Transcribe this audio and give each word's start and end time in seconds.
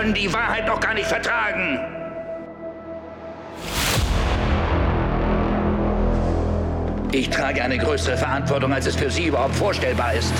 können 0.00 0.14
die 0.14 0.32
Wahrheit 0.32 0.66
doch 0.66 0.80
gar 0.80 0.94
nicht 0.94 1.06
vertragen. 1.06 1.78
Ich 7.12 7.28
trage 7.28 7.62
eine 7.62 7.76
größere 7.76 8.16
Verantwortung, 8.16 8.72
als 8.72 8.86
es 8.86 8.96
für 8.96 9.10
Sie 9.10 9.26
überhaupt 9.26 9.54
vorstellbar 9.54 10.14
ist. 10.14 10.32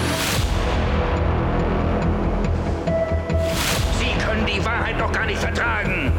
Sie 3.99 4.25
können 4.25 4.47
die 4.47 4.65
Wahrheit 4.65 4.99
doch 4.99 5.13
gar 5.13 5.27
nicht 5.27 5.39
vertragen. 5.39 6.11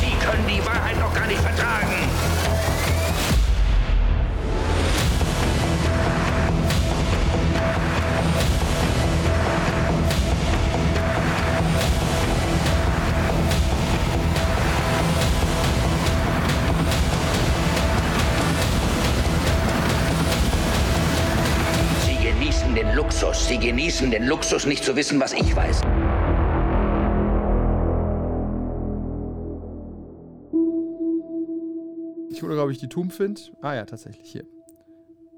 Sie 0.00 0.26
können 0.26 0.46
die 0.48 0.64
Wahrheit 0.64 0.96
doch 0.98 1.12
gar 1.12 1.26
nicht 1.26 1.40
vertragen. 1.40 2.05
Luxus. 23.16 23.48
Sie 23.48 23.58
genießen 23.58 24.10
den 24.10 24.26
Luxus, 24.26 24.66
nicht 24.66 24.84
zu 24.84 24.94
wissen, 24.94 25.18
was 25.18 25.32
ich 25.32 25.56
weiß. 25.56 25.80
Ich 32.30 32.42
hole, 32.42 32.54
glaube 32.54 32.72
ich, 32.72 32.78
die 32.78 32.88
Tomb 32.90 33.10
find. 33.10 33.52
Ah 33.62 33.72
ja, 33.74 33.86
tatsächlich 33.86 34.30
hier. 34.30 34.44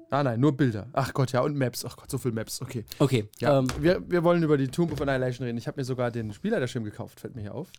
Ah 0.09 0.23
nein, 0.23 0.41
nur 0.41 0.57
Bilder. 0.57 0.87
Ach 0.91 1.13
Gott, 1.13 1.31
ja, 1.31 1.39
und 1.39 1.55
Maps. 1.55 1.85
Ach 1.85 1.95
Gott, 1.95 2.11
so 2.11 2.17
viel 2.17 2.33
Maps. 2.33 2.61
Okay. 2.61 2.83
Okay. 2.97 3.29
Ja, 3.39 3.59
Ähm, 3.59 3.67
wir, 3.79 4.01
wir 4.09 4.25
wollen 4.25 4.43
über 4.43 4.57
die 4.57 4.67
Tomb 4.67 4.91
of 4.91 4.99
Annihilation 5.01 5.45
reden. 5.45 5.57
Ich 5.57 5.67
habe 5.67 5.79
mir 5.79 5.85
sogar 5.85 6.11
den 6.11 6.33
Spielleiterschirm 6.33 6.83
gekauft, 6.83 7.21
fällt 7.21 7.35
mir 7.35 7.43
hier 7.43 7.55
auf. 7.55 7.71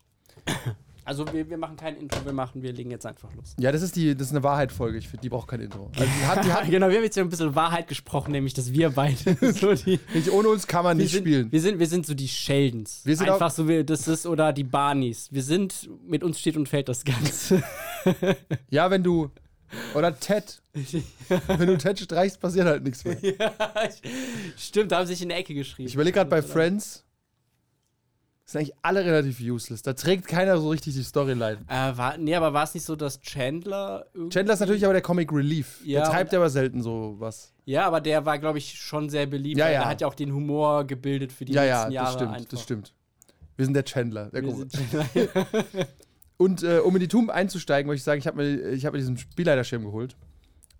Also 1.10 1.26
wir, 1.32 1.50
wir 1.50 1.58
machen 1.58 1.76
kein 1.76 1.96
Intro, 1.96 2.24
wir 2.24 2.32
machen, 2.32 2.62
wir 2.62 2.72
legen 2.72 2.92
jetzt 2.92 3.04
einfach 3.04 3.34
los. 3.34 3.56
Ja, 3.58 3.72
das 3.72 3.82
ist 3.82 3.96
die, 3.96 4.14
das 4.14 4.28
ist 4.28 4.32
eine 4.32 4.44
Wahrheit-Folge. 4.44 4.96
Ich 4.96 5.08
finde, 5.08 5.22
die 5.22 5.28
braucht 5.28 5.48
kein 5.48 5.58
Intro. 5.60 5.90
Also 5.98 6.04
die 6.04 6.24
hat, 6.24 6.44
die 6.44 6.52
hat, 6.52 6.70
genau, 6.70 6.88
wir 6.88 6.98
haben 6.98 7.02
jetzt 7.02 7.16
ja 7.16 7.24
ein 7.24 7.28
bisschen 7.28 7.52
Wahrheit 7.56 7.88
gesprochen, 7.88 8.30
nämlich 8.30 8.54
dass 8.54 8.72
wir 8.72 8.90
beide 8.90 9.16
so 9.52 9.74
die. 9.74 9.98
nicht, 10.14 10.30
ohne 10.30 10.48
uns 10.50 10.68
kann 10.68 10.84
man 10.84 10.96
nicht 10.98 11.10
sind, 11.10 11.22
spielen. 11.22 11.50
wir, 11.50 11.60
sind, 11.60 11.80
wir 11.80 11.88
sind 11.88 12.06
so 12.06 12.14
die 12.14 12.28
Sheldons. 12.28 13.00
Wir 13.04 13.16
sind 13.16 13.28
Einfach 13.28 13.50
so 13.50 13.66
wie 13.66 13.82
das 13.82 14.06
ist 14.06 14.24
oder 14.24 14.52
die 14.52 14.62
Barneys. 14.62 15.32
Wir 15.32 15.42
sind, 15.42 15.90
mit 16.06 16.22
uns 16.22 16.38
steht 16.38 16.56
und 16.56 16.68
fällt 16.68 16.88
das 16.88 17.04
Ganze. 17.04 17.62
Ja, 18.70 18.90
wenn 18.90 19.02
du. 19.02 19.30
Oder 19.94 20.18
Ted. 20.18 20.62
wenn 20.72 21.66
du 21.66 21.76
Ted 21.76 21.98
streichst, 21.98 22.40
passiert 22.40 22.66
halt 22.66 22.82
nichts 22.82 23.04
mehr. 23.04 23.18
Stimmt, 24.56 24.92
da 24.92 24.98
haben 24.98 25.06
sie 25.06 25.12
sich 25.14 25.22
in 25.22 25.28
der 25.28 25.38
Ecke 25.38 25.54
geschrieben. 25.54 25.88
Ich 25.88 25.94
überlege 25.94 26.14
gerade 26.14 26.30
bei 26.30 26.40
Friends. 26.40 27.04
Sind 28.50 28.62
eigentlich 28.62 28.74
alle 28.82 29.04
relativ 29.04 29.38
useless. 29.40 29.82
Da 29.82 29.92
trägt 29.92 30.26
keiner 30.26 30.58
so 30.58 30.70
richtig 30.70 30.94
die 30.94 31.04
Storyline. 31.04 31.58
Äh, 31.68 31.96
war, 31.96 32.18
nee, 32.18 32.34
aber 32.34 32.52
war 32.52 32.64
es 32.64 32.74
nicht 32.74 32.84
so, 32.84 32.96
dass 32.96 33.20
Chandler. 33.20 34.06
Chandler 34.28 34.54
ist 34.54 34.60
natürlich 34.60 34.84
aber 34.84 34.92
der 34.92 35.02
Comic 35.02 35.32
Relief. 35.32 35.80
Ja, 35.84 36.00
der 36.00 36.10
treibt 36.10 36.34
aber 36.34 36.50
selten 36.50 36.82
so 36.82 37.14
was. 37.20 37.52
Ja, 37.64 37.86
aber 37.86 38.00
der 38.00 38.26
war, 38.26 38.40
glaube 38.40 38.58
ich, 38.58 38.74
schon 38.74 39.08
sehr 39.08 39.26
beliebt. 39.26 39.56
Ja, 39.56 39.66
ja. 39.66 39.82
Der 39.82 39.88
hat 39.90 40.00
ja 40.00 40.08
auch 40.08 40.16
den 40.16 40.32
Humor 40.34 40.84
gebildet 40.84 41.30
für 41.30 41.44
die 41.44 41.52
Ja, 41.52 41.62
ja, 41.62 41.78
letzten 41.82 41.92
Jahre 41.92 42.06
das 42.06 42.14
stimmt. 42.14 42.34
einfach. 42.34 42.48
Das 42.50 42.62
stimmt. 42.62 42.94
Wir 43.56 43.64
sind 43.66 43.74
der 43.74 43.84
Chandler. 43.84 44.30
Der 44.30 44.42
Wir 44.42 44.52
sind 44.56 44.72
Chandler. 44.72 45.46
Und 46.36 46.64
äh, 46.64 46.78
um 46.78 46.96
in 46.96 47.00
die 47.00 47.06
Tomb 47.08 47.30
einzusteigen, 47.30 47.86
möchte 47.86 47.98
ich 48.00 48.04
sagen, 48.04 48.18
ich 48.18 48.26
habe 48.26 48.38
mir, 48.38 48.70
ich 48.70 48.84
hab 48.84 48.94
mir 48.94 48.98
diesen 48.98 49.16
Spielleiterschirm 49.16 49.84
geholt. 49.84 50.16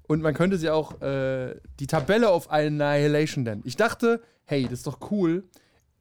Und 0.08 0.22
man 0.22 0.34
könnte 0.34 0.58
sie 0.58 0.70
auch 0.70 1.00
äh, 1.02 1.54
die 1.78 1.86
Tabelle 1.86 2.30
auf 2.30 2.50
Annihilation 2.50 3.44
nennen. 3.44 3.62
Ich 3.64 3.76
dachte, 3.76 4.20
hey, 4.44 4.64
das 4.64 4.80
ist 4.80 4.88
doch 4.88 4.98
cool. 5.12 5.44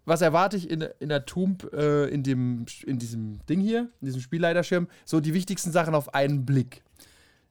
Was 0.10 0.22
erwarte 0.22 0.58
ich 0.58 0.70
in, 0.70 0.82
in 1.00 1.08
der 1.10 1.26
Tomb, 1.26 1.72
äh, 1.72 2.06
in, 2.10 2.24
dem, 2.24 2.66
in 2.86 2.98
diesem 3.00 3.40
Ding 3.48 3.62
hier, 3.62 3.90
in 4.02 4.06
diesem 4.08 4.22
Spielleiterschirm? 4.22 4.88
So 5.06 5.20
die 5.20 5.34
wichtigsten 5.34 5.72
Sachen 5.72 5.96
auf 5.96 6.14
einen 6.14 6.46
Blick. 6.46 6.84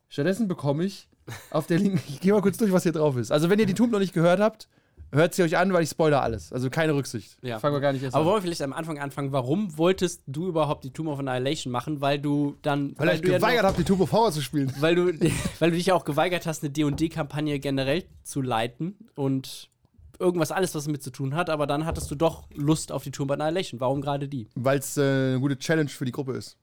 Stattdessen 0.08 0.48
bekomme 0.48 0.84
ich 0.84 1.08
auf 1.50 1.66
der 1.66 1.78
linken, 1.78 2.00
ich 2.08 2.20
gehe 2.20 2.32
mal 2.32 2.42
kurz 2.42 2.56
durch, 2.58 2.72
was 2.72 2.82
hier 2.82 2.92
drauf 2.92 3.16
ist. 3.16 3.30
Also 3.30 3.48
wenn 3.50 3.58
ihr 3.58 3.66
die 3.66 3.74
Tomb 3.74 3.92
noch 3.92 3.98
nicht 3.98 4.12
gehört 4.14 4.40
habt, 4.40 4.68
hört 5.12 5.34
sie 5.34 5.42
euch 5.42 5.56
an, 5.56 5.72
weil 5.72 5.82
ich 5.82 5.90
spoiler 5.90 6.22
alles. 6.22 6.52
Also 6.52 6.68
keine 6.70 6.94
Rücksicht. 6.94 7.36
Ja. 7.42 7.58
Fangen 7.60 7.74
wir 7.76 7.80
gar 7.80 7.92
nicht 7.92 8.02
erst 8.02 8.14
Aber 8.14 8.22
an. 8.24 8.26
wollen 8.30 8.36
wir 8.38 8.42
vielleicht 8.42 8.62
am 8.62 8.72
Anfang 8.72 8.98
anfangen, 8.98 9.32
warum 9.32 9.76
wolltest 9.78 10.22
du 10.26 10.48
überhaupt 10.48 10.84
die 10.84 10.90
Tomb 10.90 11.08
of 11.08 11.18
Annihilation 11.18 11.70
machen? 11.72 12.00
Weil 12.00 12.18
du 12.18 12.56
dann. 12.62 12.94
Weil 12.98 13.14
ich 13.16 13.20
du 13.22 13.30
ja 13.30 13.36
geweigert 13.38 13.62
noch- 13.62 13.68
habe, 13.70 13.78
die 13.78 13.84
Tomb 13.84 14.00
of 14.00 14.12
Horror 14.12 14.32
zu 14.32 14.42
spielen. 14.42 14.72
weil 14.80 14.94
du, 14.94 15.06
weil 15.60 15.70
du 15.70 15.76
dich 15.76 15.86
ja 15.86 15.94
auch 15.94 16.04
geweigert 16.04 16.46
hast, 16.46 16.62
eine 16.62 16.70
D&D-Kampagne 16.70 17.58
generell 17.60 18.04
zu 18.22 18.42
leiten 18.42 18.96
und 19.14 19.70
irgendwas 20.18 20.50
alles, 20.50 20.74
was 20.74 20.84
damit 20.84 21.02
zu 21.02 21.10
tun 21.10 21.34
hat, 21.34 21.50
aber 21.50 21.66
dann 21.66 21.84
hattest 21.84 22.10
du 22.10 22.14
doch 22.14 22.48
Lust 22.54 22.90
auf 22.92 23.04
die 23.04 23.10
Tomb 23.10 23.30
Annihilation. 23.30 23.80
Warum 23.80 24.00
gerade 24.00 24.28
die? 24.28 24.48
Weil 24.54 24.78
es 24.78 24.96
äh, 24.96 25.02
eine 25.02 25.40
gute 25.40 25.58
Challenge 25.58 25.88
für 25.88 26.04
die 26.04 26.12
Gruppe 26.12 26.32
ist. 26.32 26.56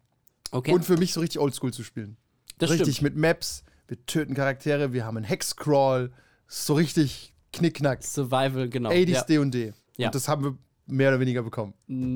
Okay, 0.51 0.73
Und 0.73 0.83
für 0.85 0.97
mich 0.97 1.13
so 1.13 1.19
richtig 1.21 1.39
oldschool 1.39 1.73
zu 1.73 1.83
spielen. 1.83 2.17
das 2.57 2.69
richtig 2.71 2.97
stimmt. 2.97 3.15
mit 3.15 3.21
Maps, 3.21 3.63
wir 3.87 4.03
töten 4.05 4.33
Charaktere, 4.33 4.93
wir 4.93 5.05
haben 5.05 5.17
einen 5.17 5.25
Hexcrawl, 5.25 6.11
so 6.47 6.73
richtig 6.75 7.33
knickknack. 7.53 8.03
Survival, 8.03 8.69
genau. 8.69 8.89
80s 8.89 9.09
ja. 9.09 9.21
D&D. 9.23 9.73
Ja. 9.97 10.07
Und 10.07 10.15
das 10.15 10.27
haben 10.27 10.43
wir 10.43 10.57
mehr 10.87 11.09
oder 11.09 11.19
weniger 11.19 11.41
bekommen. 11.41 11.73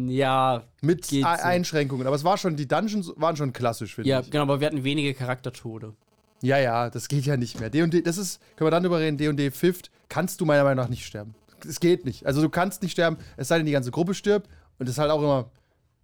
ja, 0.10 0.64
Mit 0.82 1.08
Geht 1.08 1.26
Ei- 1.26 1.38
so. 1.38 1.44
Einschränkungen. 1.44 2.06
Aber 2.06 2.16
es 2.16 2.24
war 2.24 2.38
schon, 2.38 2.56
die 2.56 2.68
Dungeons 2.68 3.12
waren 3.16 3.36
schon 3.36 3.52
klassisch, 3.54 3.96
finde 3.96 4.10
ja, 4.10 4.20
ich. 4.20 4.30
genau, 4.30 4.44
aber 4.44 4.60
wir 4.60 4.68
hatten 4.68 4.84
wenige 4.84 5.14
Charaktertode. 5.14 5.96
Ja, 6.42 6.58
ja, 6.58 6.90
das 6.90 7.08
geht 7.08 7.26
ja 7.26 7.38
nicht 7.38 7.60
mehr. 7.60 7.70
D&D, 7.70 8.02
das 8.02 8.18
ist, 8.18 8.40
können 8.56 8.68
wir 8.68 8.72
dann 8.72 8.84
drüber 8.84 9.00
reden, 9.00 9.18
D&D 9.18 9.52
Fifth 9.52 9.92
kannst 10.08 10.40
du 10.42 10.46
meiner 10.46 10.64
Meinung 10.64 10.84
nach 10.84 10.90
nicht 10.90 11.06
sterben. 11.06 11.36
Es 11.68 11.80
geht 11.80 12.06
nicht. 12.06 12.26
Also 12.26 12.42
du 12.42 12.50
kannst 12.50 12.82
nicht 12.82 12.94
sterben, 12.94 13.18
es 13.38 13.50
sei 13.50 13.58
denn, 13.58 13.66
die 13.66 13.72
ganze 13.74 13.92
Gruppe 13.92 14.14
stirbt. 14.14 14.48
Und 14.78 14.88
das 14.88 14.96
ist 14.96 15.00
halt 15.00 15.12
auch 15.12 15.20
immer, 15.22 15.52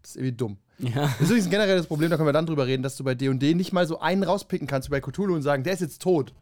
das 0.01 0.12
ist 0.12 0.18
irgendwie 0.18 0.35
dumm. 0.35 0.57
Ja. 0.79 1.03
Das 1.03 1.22
ist 1.22 1.28
übrigens 1.28 1.46
ein 1.46 1.51
generelles 1.51 1.88
Problem, 1.88 2.09
da 2.09 2.18
können 2.18 2.28
wir 2.28 2.34
dann 2.34 2.46
drüber 2.46 2.68
reden, 2.68 2.84
dass 2.84 2.97
du 2.97 3.03
bei 3.06 3.16
D&D 3.16 3.53
nicht 3.53 3.72
mal 3.72 3.88
so 3.88 4.00
einen 4.00 4.23
rauspicken 4.23 4.68
kannst 4.68 4.90
wie 4.90 4.91
bei 4.91 5.00
Cthulhu 5.00 5.34
und 5.34 5.41
sagen, 5.41 5.63
der 5.63 5.73
ist 5.73 5.79
jetzt 5.79 6.01
tot. 6.01 6.34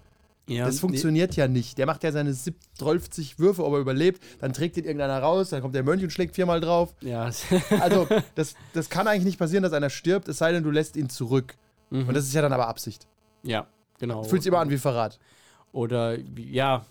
ja 0.48 0.66
Das 0.66 0.80
funktioniert 0.80 1.36
ja 1.36 1.48
nicht. 1.48 1.78
Der 1.78 1.86
macht 1.86 2.04
ja 2.04 2.12
seine 2.12 2.34
12 2.34 3.38
Würfe, 3.38 3.64
ob 3.64 3.74
er 3.74 3.80
überlebt. 3.80 4.24
Dann 4.40 4.52
trägt 4.52 4.78
ihn 4.78 4.86
irgendeiner 4.86 5.20
raus, 5.20 5.50
dann 5.50 5.62
kommt 5.62 5.76
der 5.76 5.84
Mönch 5.84 6.04
und 6.04 6.10
schlägt 6.10 6.34
viermal 6.34 6.60
drauf. 6.62 6.96
Ja. 7.02 7.30
Also, 7.80 8.08
das, 8.34 8.56
das 8.74 8.90
kann 8.90 9.08
eigentlich 9.08 9.26
nicht 9.26 9.38
passieren, 9.38 9.62
dass 9.62 9.74
einer 9.74 9.92
stirbt, 9.92 10.28
es 10.28 10.40
sei 10.40 10.52
denn, 10.52 10.64
du 10.64 10.72
lässt 10.72 10.96
ihn 10.98 11.10
zurück. 11.10 11.56
Mhm. 11.92 12.08
Und 12.08 12.16
das 12.16 12.26
ist 12.26 12.34
ja 12.34 12.42
dann 12.42 12.54
aber 12.54 12.68
Absicht. 12.68 13.06
ja, 13.44 13.68
genau. 14.04 14.24
Fühlt 14.24 14.44
sich 14.44 14.50
immer 14.50 14.60
an 14.60 14.70
wie 14.70 14.78
Verrat. 14.78 15.20
Oder 15.72 16.18
ja. 16.38 16.86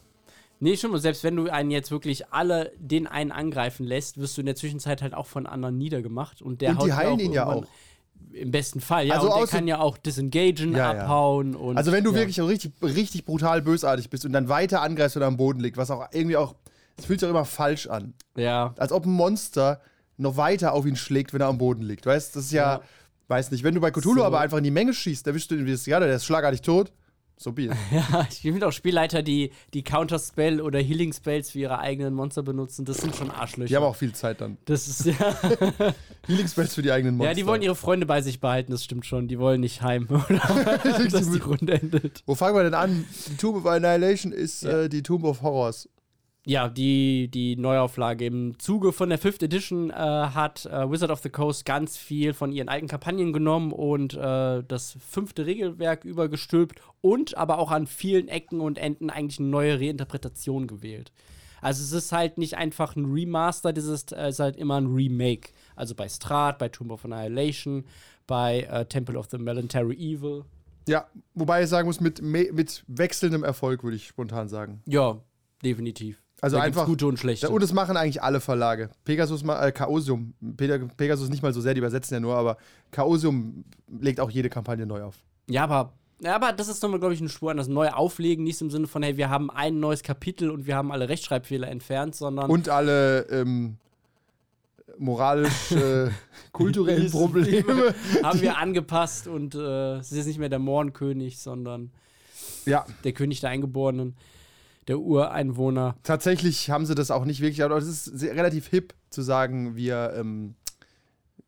Nee, 0.61 0.77
schon. 0.77 0.93
Und 0.93 1.01
selbst 1.01 1.25
wenn 1.25 1.37
du 1.37 1.49
einen 1.51 1.71
jetzt 1.71 1.91
wirklich 1.91 2.33
alle 2.33 2.73
den 2.79 3.07
einen 3.07 3.33
angreifen 3.33 3.85
lässt, 3.85 4.19
wirst 4.19 4.37
du 4.37 4.41
in 4.43 4.47
der 4.47 4.55
Zwischenzeit 4.57 5.03
halt 5.03 5.13
auch 5.15 5.27
von 5.27 5.47
anderen 5.47 5.77
niedergemacht. 5.77 6.41
Und 6.41 6.61
der 6.61 6.71
Und 6.71 6.85
die 6.85 6.93
heilen 6.93 7.19
ihn 7.19 7.33
ja 7.33 7.47
irgendwann- 7.49 7.69
Im 8.33 8.51
besten 8.53 8.81
Fall, 8.81 9.07
ja. 9.07 9.15
Also 9.17 9.33
und 9.33 9.41
der 9.41 9.47
kann 9.49 9.67
ja 9.69 9.81
auch 9.81 9.99
disengagen, 9.99 10.73
Ja, 10.73 10.95
ja. 10.95 11.03
abhauen 11.03 11.55
und. 11.57 11.77
Also, 11.77 11.91
wenn 11.93 12.05
du 12.05 12.11
ja. 12.13 12.17
wirklich 12.21 12.41
richtig, 12.41 12.73
richtig 12.81 13.25
brutal 13.25 13.61
bösartig 13.61 14.09
bist 14.09 14.25
und 14.25 14.33
dann 14.33 14.49
weiter 14.49 14.81
angreifst, 14.81 15.17
wenn 15.17 15.23
er 15.23 15.29
am 15.29 15.37
Boden 15.37 15.61
liegt, 15.61 15.77
was 15.77 15.91
auch 15.91 16.07
irgendwie 16.13 16.37
auch, 16.37 16.55
es 16.97 17.05
fühlt 17.07 17.19
sich 17.21 17.27
auch 17.27 17.31
immer 17.31 17.45
falsch 17.45 17.89
an. 17.89 18.15
Ja. 18.37 18.75
Als 18.79 18.93
ob 18.93 19.05
ein 19.05 19.13
Monster 19.13 19.81
noch 20.17 20.37
weiter 20.37 20.73
auf 20.73 20.87
ihn 20.87 20.95
schlägt, 20.97 21.35
wenn 21.35 21.41
er 21.41 21.49
am 21.49 21.59
Boden 21.59 21.83
liegt. 21.83 22.07
Weißt 22.07 22.37
das 22.37 22.45
ist 22.47 22.53
ja, 22.53 22.75
Ja. 22.77 22.81
weiß 23.29 23.51
nicht. 23.51 23.65
Wenn 23.65 23.75
du 23.75 23.81
bei 23.81 23.91
Cthulhu 23.91 24.21
So. 24.21 24.25
aber 24.25 24.39
einfach 24.41 24.59
in 24.59 24.65
die 24.65 24.71
Menge 24.71 24.95
schießt, 24.95 25.27
erwischst 25.27 25.51
du 25.51 25.57
den 25.57 25.67
ja, 25.67 25.99
der 26.01 26.15
ist 26.15 26.25
schlagartig 26.25 26.63
tot. 26.63 26.93
So 27.43 27.51
be 27.53 27.63
it. 27.65 27.73
Ja, 27.91 28.27
ich 28.31 28.41
finde 28.41 28.67
auch 28.69 28.73
Spielleiter, 28.73 29.23
die, 29.23 29.51
die 29.75 29.83
Counter-Spell 29.83 30.61
oder 30.61 30.79
Healing-Spells 30.79 31.51
für 31.51 31.59
ihre 31.59 31.79
eigenen 31.81 32.15
Monster 32.15 32.43
benutzen, 32.45 32.85
das 32.85 32.99
sind 32.99 33.17
schon 33.17 33.31
Arschlöcher. 33.31 33.69
Die 33.69 33.77
haben 33.77 33.83
auch 33.85 33.97
viel 33.97 34.13
Zeit 34.13 34.41
dann. 34.41 34.59
Das 34.65 34.87
ist 34.87 35.07
ja. 35.07 35.15
Healing 36.27 36.47
Spells 36.47 36.75
für 36.75 36.83
die 36.83 36.93
eigenen 36.93 37.17
Monster. 37.17 37.31
ja, 37.31 37.35
die 37.35 37.47
wollen 37.47 37.63
ihre 37.63 37.75
Freunde 37.75 38.07
bei 38.07 38.23
sich 38.23 38.39
behalten, 38.41 38.71
das 38.71 38.85
stimmt 38.85 39.07
schon. 39.07 39.27
Die 39.27 39.39
wollen 39.41 39.61
nicht 39.61 39.83
heim, 39.83 40.07
oder? 40.09 40.79
dass 41.11 41.31
die 41.31 41.39
Runde 41.39 41.73
endet. 41.81 42.23
Wo 42.27 42.35
fangen 42.37 42.55
wir 42.57 42.63
denn 42.63 42.75
an? 42.75 43.05
Die 43.29 43.37
Tomb 43.37 43.57
of 43.57 43.67
Annihilation 43.67 44.33
ist 44.33 44.63
Ja. 44.63 44.83
äh, 44.83 44.89
die 44.89 45.03
Tomb 45.03 45.25
of 45.25 45.43
Horrors. 45.43 45.89
Ja, 46.45 46.69
die, 46.69 47.29
die 47.29 47.55
Neuauflage 47.55 48.27
im 48.27 48.59
Zuge 48.59 48.93
von 48.93 49.09
der 49.09 49.19
Fifth 49.19 49.45
Edition 49.45 49.91
äh, 49.91 49.95
hat 49.95 50.67
äh, 50.67 50.91
Wizard 50.91 51.13
of 51.13 51.21
the 51.21 51.31
Coast 51.31 51.65
ganz 51.65 51.97
viel 51.97 52.35
von 52.35 52.51
ihren 52.51 52.69
alten 52.69 52.89
Kampagnen 52.89 53.33
genommen 53.33 53.71
und 53.71 54.15
äh, 54.15 54.65
das 54.67 54.97
fünfte 55.09 55.47
Regelwerk 55.47 56.05
übergestülpt 56.05 56.81
und 57.01 57.37
aber 57.37 57.59
auch 57.59 57.71
an 57.71 57.87
vielen 57.87 58.27
Ecken 58.27 58.61
und 58.61 58.77
Enden 58.77 59.09
eigentlich 59.09 59.39
eine 59.39 59.49
neue 59.49 59.79
Reinterpretation 59.79 60.67
gewählt. 60.67 61.13
Also 61.61 61.85
es 61.85 61.93
ist 61.93 62.11
halt 62.11 62.39
nicht 62.39 62.57
einfach 62.57 62.97
ein 62.97 63.05
Remaster, 63.05 63.73
das 63.73 63.85
ist, 63.85 64.13
äh, 64.13 64.31
ist 64.31 64.41
halt 64.41 64.57
immer 64.57 64.81
ein 64.81 64.89
Remake. 64.89 65.51
Also 65.77 65.95
bei 65.95 66.09
Strat, 66.09 66.59
bei 66.59 66.69
Tomb 66.69 66.91
of 66.91 67.05
Annihilation, 67.05 67.85
bei 68.27 68.63
äh, 68.63 68.85
Temple 68.85 69.17
of 69.17 69.29
the 69.31 69.39
Melancholy 69.39 69.95
Evil. 69.95 70.45
Ja, 70.89 71.07
wobei 71.35 71.63
ich 71.63 71.69
sagen 71.69 71.87
muss, 71.87 72.01
mit, 72.01 72.21
mit 72.21 72.83
wechselndem 72.89 73.45
Erfolg, 73.45 73.85
würde 73.85 73.97
ich 73.97 74.09
spontan 74.09 74.49
sagen. 74.49 74.83
Ja, 74.87 75.21
definitiv. 75.63 76.21
Also 76.43 76.57
Da 76.59 76.63
einfach- 76.65 76.85
gute 76.87 77.07
und 77.07 77.19
schlechte. 77.19 77.49
Und 77.49 77.63
das 77.63 77.73
machen 77.73 77.97
eigentlich 77.97 78.23
alle 78.23 78.41
Verlage. 78.41 78.91
Pegasus, 79.05 79.43
äh, 79.45 79.73
Chaosium, 79.73 80.35
Pe- 80.57 80.89
Pegasus 80.97 81.29
nicht 81.31 81.43
mal 81.43 81.55
so 81.55 81.61
sehr, 81.63 81.73
die 81.73 81.79
übersetzen 81.79 82.15
ja 82.15 82.21
nur, 82.21 82.35
aber 82.37 82.59
Chaosium 82.91 83.65
legt 84.01 84.19
auch 84.21 84.29
jede 84.31 84.51
Kampagne 84.51 84.85
neu 84.85 85.03
auf. 85.05 85.15
Ja, 85.49 85.65
aber 85.65 85.93
Ja, 86.21 86.35
aber 86.37 86.53
das 86.53 86.69
ist 86.69 86.81
nochmal, 86.83 87.01
glaube 87.01 87.15
ich, 87.15 87.21
eine 87.21 87.29
Spur 87.29 87.51
an 87.51 87.57
das 87.57 87.67
neue 87.69 87.97
Auflegen. 87.97 88.45
Nicht 88.45 88.61
im 88.61 88.71
Sinne 88.71 88.87
von, 88.87 89.03
hey, 89.03 89.17
wir 89.17 89.29
haben 89.31 89.51
ein 89.51 89.81
neues 89.81 90.03
Kapitel 90.05 90.51
und 90.51 90.67
wir 90.67 90.77
haben 90.77 90.93
alle 90.93 91.09
Rechtschreibfehler 91.09 91.69
entfernt, 91.69 92.15
sondern. 92.15 92.49
Und 92.51 92.69
alle 92.69 93.23
ähm, 93.31 93.77
moralisch, 94.99 95.73
äh, 95.73 96.11
kulturellen 96.53 97.11
Probleme. 97.11 97.95
haben 98.23 98.41
wir 98.41 98.57
angepasst 98.59 99.27
und 99.27 99.55
äh, 99.55 99.97
es 99.97 100.11
ist 100.13 100.19
jetzt 100.19 100.27
nicht 100.27 100.39
mehr 100.39 100.49
der 100.49 100.59
Mohrenkönig, 100.59 101.39
sondern 101.41 101.91
Ja, 102.67 102.85
der 103.05 103.13
König 103.13 103.41
der 103.41 103.51
Eingeborenen, 103.51 104.15
der 104.89 104.99
Ureinwohner. 104.99 105.97
tatsächlich 106.03 106.71
haben 106.71 106.87
sie 106.87 106.95
das 106.95 107.11
auch 107.11 107.25
nicht 107.25 107.41
wirklich, 107.41 107.63
aber 107.63 107.77
es 107.77 107.87
ist 107.87 108.23
relativ 108.23 108.67
hip 108.69 108.95
zu 109.11 109.23
sagen, 109.23 109.77
wir, 109.77 110.15
ähm, 110.17 110.55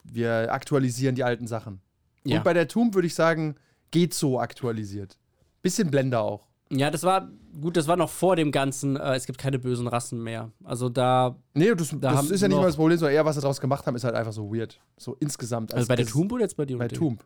wir 0.04 0.52
aktualisieren 0.52 1.14
die 1.14 1.24
alten 1.24 1.46
Sachen. 1.46 1.80
Ja. 2.24 2.38
Und 2.38 2.44
bei 2.44 2.52
der 2.52 2.68
Tomb 2.68 2.94
würde 2.94 3.06
ich 3.06 3.14
sagen, 3.14 3.56
geht 3.90 4.14
so 4.14 4.40
aktualisiert. 4.40 5.18
Bisschen 5.62 5.90
Blender 5.90 6.20
auch. 6.22 6.46
Ja, 6.70 6.90
das 6.90 7.02
war, 7.02 7.30
gut, 7.60 7.76
das 7.76 7.86
war 7.88 7.96
noch 7.96 8.10
vor 8.10 8.36
dem 8.36 8.50
Ganzen, 8.50 8.96
äh, 8.96 9.14
es 9.14 9.26
gibt 9.26 9.38
keine 9.38 9.58
bösen 9.58 9.86
Rassen 9.86 10.22
mehr. 10.22 10.50
Also 10.64 10.88
da, 10.88 11.36
Nee, 11.52 11.74
das, 11.74 11.90
Da 11.90 12.12
das 12.12 12.30
ist 12.30 12.40
ja 12.40 12.48
nicht 12.48 12.56
mal 12.56 12.66
das 12.66 12.76
Problem, 12.76 12.98
sondern 12.98 13.14
eher, 13.14 13.24
was 13.24 13.36
sie 13.36 13.42
daraus 13.42 13.60
gemacht 13.60 13.86
haben, 13.86 13.94
ist 13.96 14.04
halt 14.04 14.14
einfach 14.14 14.32
so 14.32 14.52
weird. 14.52 14.80
So 14.96 15.16
insgesamt. 15.20 15.74
also 15.74 15.86
bei 15.86 15.96
der 15.96 16.06
Tomb 16.06 16.32
oder 16.32 16.42
jetzt 16.42 16.56
bei 16.56 16.64
dir? 16.64 16.78
Bei 16.78 16.88
Tomb. 16.88 17.24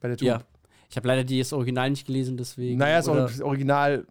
Bei 0.00 0.08
der 0.08 0.16
Tomb. 0.16 0.28
Ja. 0.28 0.42
Ich 0.90 0.96
habe 0.96 1.08
leider 1.08 1.24
das 1.24 1.52
Original 1.52 1.90
nicht 1.90 2.06
gelesen, 2.06 2.36
deswegen. 2.36 2.78
Naja, 2.78 3.02
das 3.02 3.40
Original. 3.40 4.06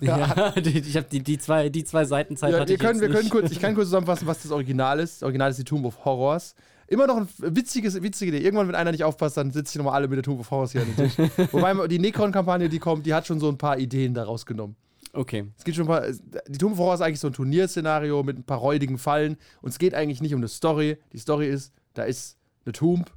Ja, 0.00 0.50
die, 0.60 0.78
ich 0.78 0.96
habe 0.96 1.06
die, 1.10 1.22
die, 1.22 1.38
zwei, 1.38 1.68
die 1.68 1.84
zwei 1.84 2.04
Seiten 2.04 2.36
Zeit 2.36 2.52
Ja, 2.52 2.66
wir 2.66 2.74
ich 2.74 2.78
können, 2.78 3.00
wir 3.00 3.08
können 3.08 3.22
nicht. 3.22 3.30
kurz, 3.30 3.50
ich 3.50 3.60
kann 3.60 3.74
kurz 3.76 3.88
zusammenfassen, 3.88 4.26
was 4.26 4.42
das 4.42 4.52
Original 4.52 5.00
ist. 5.00 5.16
Das 5.16 5.22
Original 5.24 5.50
ist 5.50 5.58
die 5.58 5.64
Tomb 5.64 5.84
of 5.84 6.04
Horrors. 6.04 6.54
Immer 6.88 7.06
noch 7.06 7.16
eine 7.16 7.26
witziges, 7.38 8.00
witzige 8.02 8.36
Idee. 8.36 8.44
Irgendwann, 8.44 8.68
wenn 8.68 8.74
einer 8.74 8.92
nicht 8.92 9.02
aufpasst, 9.04 9.36
dann 9.36 9.50
sitzen 9.50 9.78
nochmal 9.78 9.94
alle 9.94 10.08
mit 10.08 10.18
der 10.18 10.22
Tomb 10.22 10.40
of 10.40 10.50
Horrors 10.50 10.72
hier 10.72 10.82
an 10.82 10.94
den 10.94 11.08
Tisch. 11.10 11.30
Wobei 11.52 11.88
die 11.88 11.98
Necron-Kampagne, 11.98 12.68
die 12.68 12.78
kommt, 12.78 13.06
die 13.06 13.14
hat 13.14 13.26
schon 13.26 13.40
so 13.40 13.48
ein 13.48 13.58
paar 13.58 13.78
Ideen 13.78 14.14
daraus 14.14 14.46
genommen. 14.46 14.76
Okay. 15.12 15.46
Es 15.56 15.64
gibt 15.64 15.76
schon 15.76 15.86
ein 15.86 15.88
paar. 15.88 16.04
Die 16.46 16.58
Tomb 16.58 16.74
of 16.74 16.78
Horrors 16.78 17.00
ist 17.00 17.06
eigentlich 17.06 17.20
so 17.20 17.28
ein 17.28 17.32
Turnierszenario 17.32 18.22
mit 18.22 18.38
ein 18.38 18.44
paar 18.44 18.58
räudigen 18.58 18.98
Fallen. 18.98 19.36
Und 19.62 19.70
es 19.70 19.78
geht 19.78 19.94
eigentlich 19.94 20.20
nicht 20.20 20.34
um 20.34 20.40
eine 20.40 20.48
Story. 20.48 20.98
Die 21.12 21.18
Story 21.18 21.48
ist, 21.48 21.72
da 21.94 22.04
ist 22.04 22.36
eine 22.64 22.72
Tomb, 22.72 23.10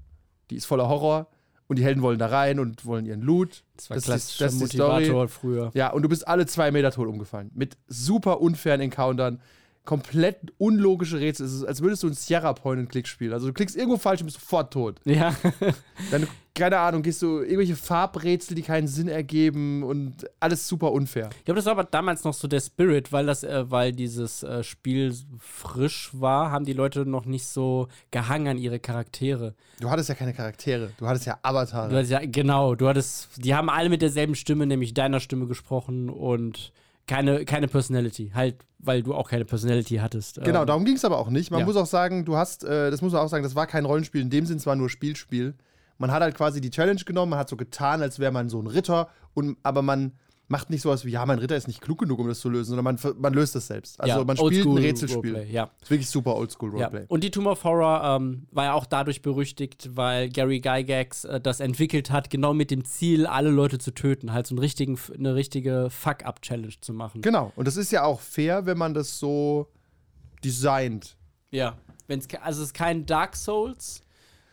die 0.50 0.56
ist 0.56 0.66
voller 0.66 0.88
Horror. 0.88 1.28
Und 1.70 1.78
die 1.78 1.84
Helden 1.86 2.02
wollen 2.02 2.20
da 2.20 2.26
rein 2.26 2.60
und 2.60 2.86
wollen 2.86 3.06
ihren 3.06 3.22
Loot. 3.22 3.64
Das 3.78 3.90
war 3.90 3.96
ist 3.98 4.06
die- 4.08 4.10
klassischer 4.10 4.46
das 4.46 4.54
ist 4.56 4.74
die 4.74 4.78
Story. 4.78 4.94
Motivator 5.04 5.28
früher. 5.30 5.72
Ja, 5.76 5.92
und 5.92 6.02
du 6.02 6.10
bist 6.10 6.28
alle 6.28 6.46
zwei 6.48 6.72
Meter 6.72 6.92
tot 6.92 7.08
umgefallen. 7.08 7.52
Mit 7.54 7.78
super 7.88 8.42
unfairen 8.42 8.82
Encountern. 8.82 9.40
Komplett 9.86 10.38
unlogische 10.58 11.20
Rätsel. 11.20 11.46
Es 11.46 11.54
ist, 11.54 11.64
als 11.64 11.82
würdest 11.82 12.04
du 12.04 12.08
ein 12.08 12.14
Sierra 12.14 12.54
Point-and-Click 12.54 13.08
spielen. 13.08 13.34
Also 13.34 13.48
du 13.48 13.54
klickst 13.54 13.76
irgendwo 13.76 13.98
falsch 13.98 14.20
und 14.22 14.26
bist 14.26 14.40
sofort 14.40 14.74
tot. 14.74 15.00
Ja. 15.06 15.34
Dann, 16.12 16.28
keine 16.60 16.78
Ahnung, 16.80 17.02
gehst 17.02 17.22
du 17.22 17.40
irgendwelche 17.40 17.76
Farbrätsel, 17.76 18.56
die 18.56 18.62
keinen 18.62 18.88
Sinn 18.88 19.08
ergeben 19.08 19.84
und 19.84 20.30
alles 20.40 20.68
super 20.68 20.92
unfair. 20.92 21.30
Ich 21.40 21.46
glaube, 21.46 21.56
das 21.58 21.66
war 21.66 21.72
aber 21.72 21.86
damals 21.86 22.24
noch 22.24 22.34
so 22.34 22.48
der 22.48 22.60
Spirit, 22.60 23.12
weil 23.12 23.26
das, 23.26 23.44
äh, 23.44 23.70
weil 23.72 23.92
dieses 23.92 24.44
äh, 24.44 24.64
Spiel 24.64 25.16
frisch 25.40 26.12
war, 26.14 26.52
haben 26.52 26.66
die 26.66 26.74
Leute 26.74 27.06
noch 27.06 27.26
nicht 27.26 27.48
so 27.48 27.88
gehangen 28.12 28.48
an 28.48 28.58
ihre 28.58 28.80
Charaktere. 28.80 29.56
Du 29.80 29.90
hattest 29.90 30.10
ja 30.10 30.16
keine 30.16 30.34
Charaktere. 30.34 30.92
Du 30.98 31.08
hattest 31.08 31.26
ja 31.26 31.34
Du 31.34 31.50
Avatare. 31.50 31.96
hattest 31.96 32.12
ja, 32.12 32.20
genau, 32.24 32.76
du 32.76 32.88
hattest, 32.88 33.30
die 33.38 33.56
haben 33.56 33.70
alle 33.70 33.90
mit 33.90 34.02
derselben 34.02 34.36
Stimme, 34.36 34.66
nämlich 34.68 34.94
deiner 34.94 35.20
Stimme 35.20 35.48
gesprochen 35.48 36.10
und 36.10 36.72
keine, 37.08 37.44
keine 37.46 37.68
Personality. 37.68 38.32
Halt, 38.36 38.58
weil 38.78 39.02
du 39.04 39.14
auch 39.16 39.30
keine 39.30 39.46
Personality 39.46 39.96
hattest. 39.98 40.40
Genau, 40.44 40.62
Ähm, 40.62 40.68
darum 40.68 40.86
ging 40.86 40.96
es 40.96 41.04
aber 41.04 41.18
auch 41.18 41.30
nicht. 41.30 41.50
Man 41.52 41.62
ja. 41.62 41.66
muss 41.66 41.76
auch 41.76 41.86
sagen, 41.88 42.24
du 42.26 42.38
hast, 42.38 42.64
äh, 42.64 42.92
das 42.92 43.02
muss 43.02 43.14
man 43.14 43.22
auch 43.22 43.30
sagen, 43.30 43.44
das 43.44 43.56
war 43.56 43.66
kein 43.68 43.86
Rollenspiel 43.86 44.22
in 44.22 44.30
dem 44.30 44.46
Sinn, 44.46 44.58
es 44.58 44.66
war 44.66 44.76
nur 44.76 44.90
Spielspiel. 44.90 45.56
Man 46.00 46.12
hat 46.12 46.22
halt 46.24 46.36
quasi 46.36 46.62
die 46.62 46.72
Challenge 46.72 47.02
genommen, 47.06 47.30
man 47.32 47.40
hat 47.40 47.50
so 47.50 47.56
getan, 47.58 48.02
als 48.02 48.18
wäre 48.18 48.32
man 48.32 48.50
so 48.50 48.60
ein 48.62 48.68
Ritter, 48.68 49.10
und, 49.34 49.58
aber 49.64 49.82
man 49.84 50.14
macht 50.50 50.72
nicht 50.72 50.82
sowas 50.82 51.06
wie, 51.06 51.12
ja, 51.12 51.26
mein 51.26 51.38
Ritter 51.38 51.56
ist 51.56 51.68
nicht 51.68 51.80
klug 51.80 52.00
genug, 52.00 52.18
um 52.20 52.28
das 52.28 52.40
zu 52.40 52.50
lösen, 52.50 52.76
sondern 52.76 52.84
man, 52.84 53.16
man 53.20 53.34
löst 53.34 53.54
das 53.54 53.68
selbst. 53.68 54.02
Also 54.02 54.18
ja, 54.18 54.24
man 54.24 54.36
spielt 54.36 54.66
ein 54.66 54.78
Rätselspiel. 54.78 55.36
Roleplay, 55.36 55.54
Ja. 55.54 55.66
Das 55.66 55.84
ist 55.84 55.92
wirklich 55.92 56.10
super 56.10 56.36
Oldschool 56.36 56.72
Ja. 56.72 56.88
Roleplay. 56.88 57.06
Und 57.08 57.24
die 57.24 57.30
Tomb 57.30 57.46
of 57.46 57.64
Horror 57.64 58.16
ähm, 58.16 58.48
war 58.52 58.66
ja 58.66 58.74
auch 58.74 58.88
dadurch 58.88 59.22
berüchtigt, 59.22 59.92
weil 59.94 60.30
Gary 60.30 60.60
Gygax 60.60 61.26
äh, 61.26 61.40
das 61.40 61.60
entwickelt 61.60 62.10
hat, 62.10 62.32
genau 62.32 62.56
mit 62.56 62.72
dem 62.72 62.84
Ziel, 62.84 63.28
alle 63.28 63.52
Leute 63.52 63.78
zu 63.78 63.92
töten, 63.92 64.34
halt 64.34 64.48
so 64.48 64.56
einen 64.56 64.60
richtigen, 64.60 64.98
eine 65.14 65.36
richtige 65.36 65.90
Fuck-Up-Challenge 65.92 66.74
zu 66.82 66.94
machen. 66.94 67.22
Genau, 67.22 67.54
und 67.56 67.68
das 67.68 67.78
ist 67.78 67.92
ja 67.92 68.04
auch 68.04 68.20
fair, 68.20 68.66
wenn 68.66 68.78
man 68.78 68.96
das 68.96 69.20
so 69.20 69.68
designt. 70.44 71.16
Ja. 71.52 71.78
Wenn's, 72.08 72.28
also 72.42 72.62
es 72.64 72.70
ist 72.70 72.74
kein 72.74 73.06
Dark 73.06 73.36
Souls, 73.36 74.02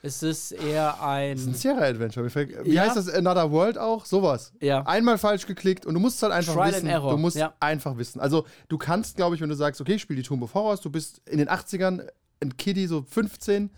es 0.02 0.22
ist 0.22 0.52
eher 0.52 1.02
Ein 1.02 1.32
ein. 1.32 1.54
Sierra 1.54 1.80
Adventure. 1.82 2.22
Mir 2.24 2.30
fällt- 2.30 2.64
Wie 2.64 2.72
Ja. 2.74 2.82
heißt 2.84 2.96
das? 2.96 3.08
Another 3.08 3.50
World 3.50 3.78
auch? 3.78 4.04
Sowas. 4.04 4.52
Ja. 4.60 4.82
Einmal 4.86 5.18
falsch 5.18 5.46
geklickt 5.46 5.84
und 5.86 5.94
du 5.94 6.00
musst 6.00 6.22
halt 6.22 6.32
einfach 6.32 6.52
Trial 6.54 6.66
and 6.68 6.76
wissen. 6.76 6.86
error, 6.88 7.10
Du 7.12 7.18
musst 7.18 7.36
ja. 7.36 7.54
einfach 7.60 7.96
wissen. 7.96 8.20
Also, 8.20 8.46
du 8.68 8.78
kannst, 8.78 9.16
glaube 9.16 9.34
ich, 9.34 9.40
wenn 9.40 9.48
du 9.48 9.54
sagst, 9.56 9.80
okay, 9.80 9.94
ich 9.94 10.02
spiele 10.02 10.20
die 10.22 10.26
Tomb 10.28 10.42
of 10.42 10.54
Horrors, 10.54 10.80
du 10.80 10.90
bist 10.90 11.20
in 11.28 11.38
den 11.38 11.48
80ern 11.48 12.06
ein 12.40 12.56
Kiddie, 12.56 12.86
so 12.86 13.02
15, 13.02 13.70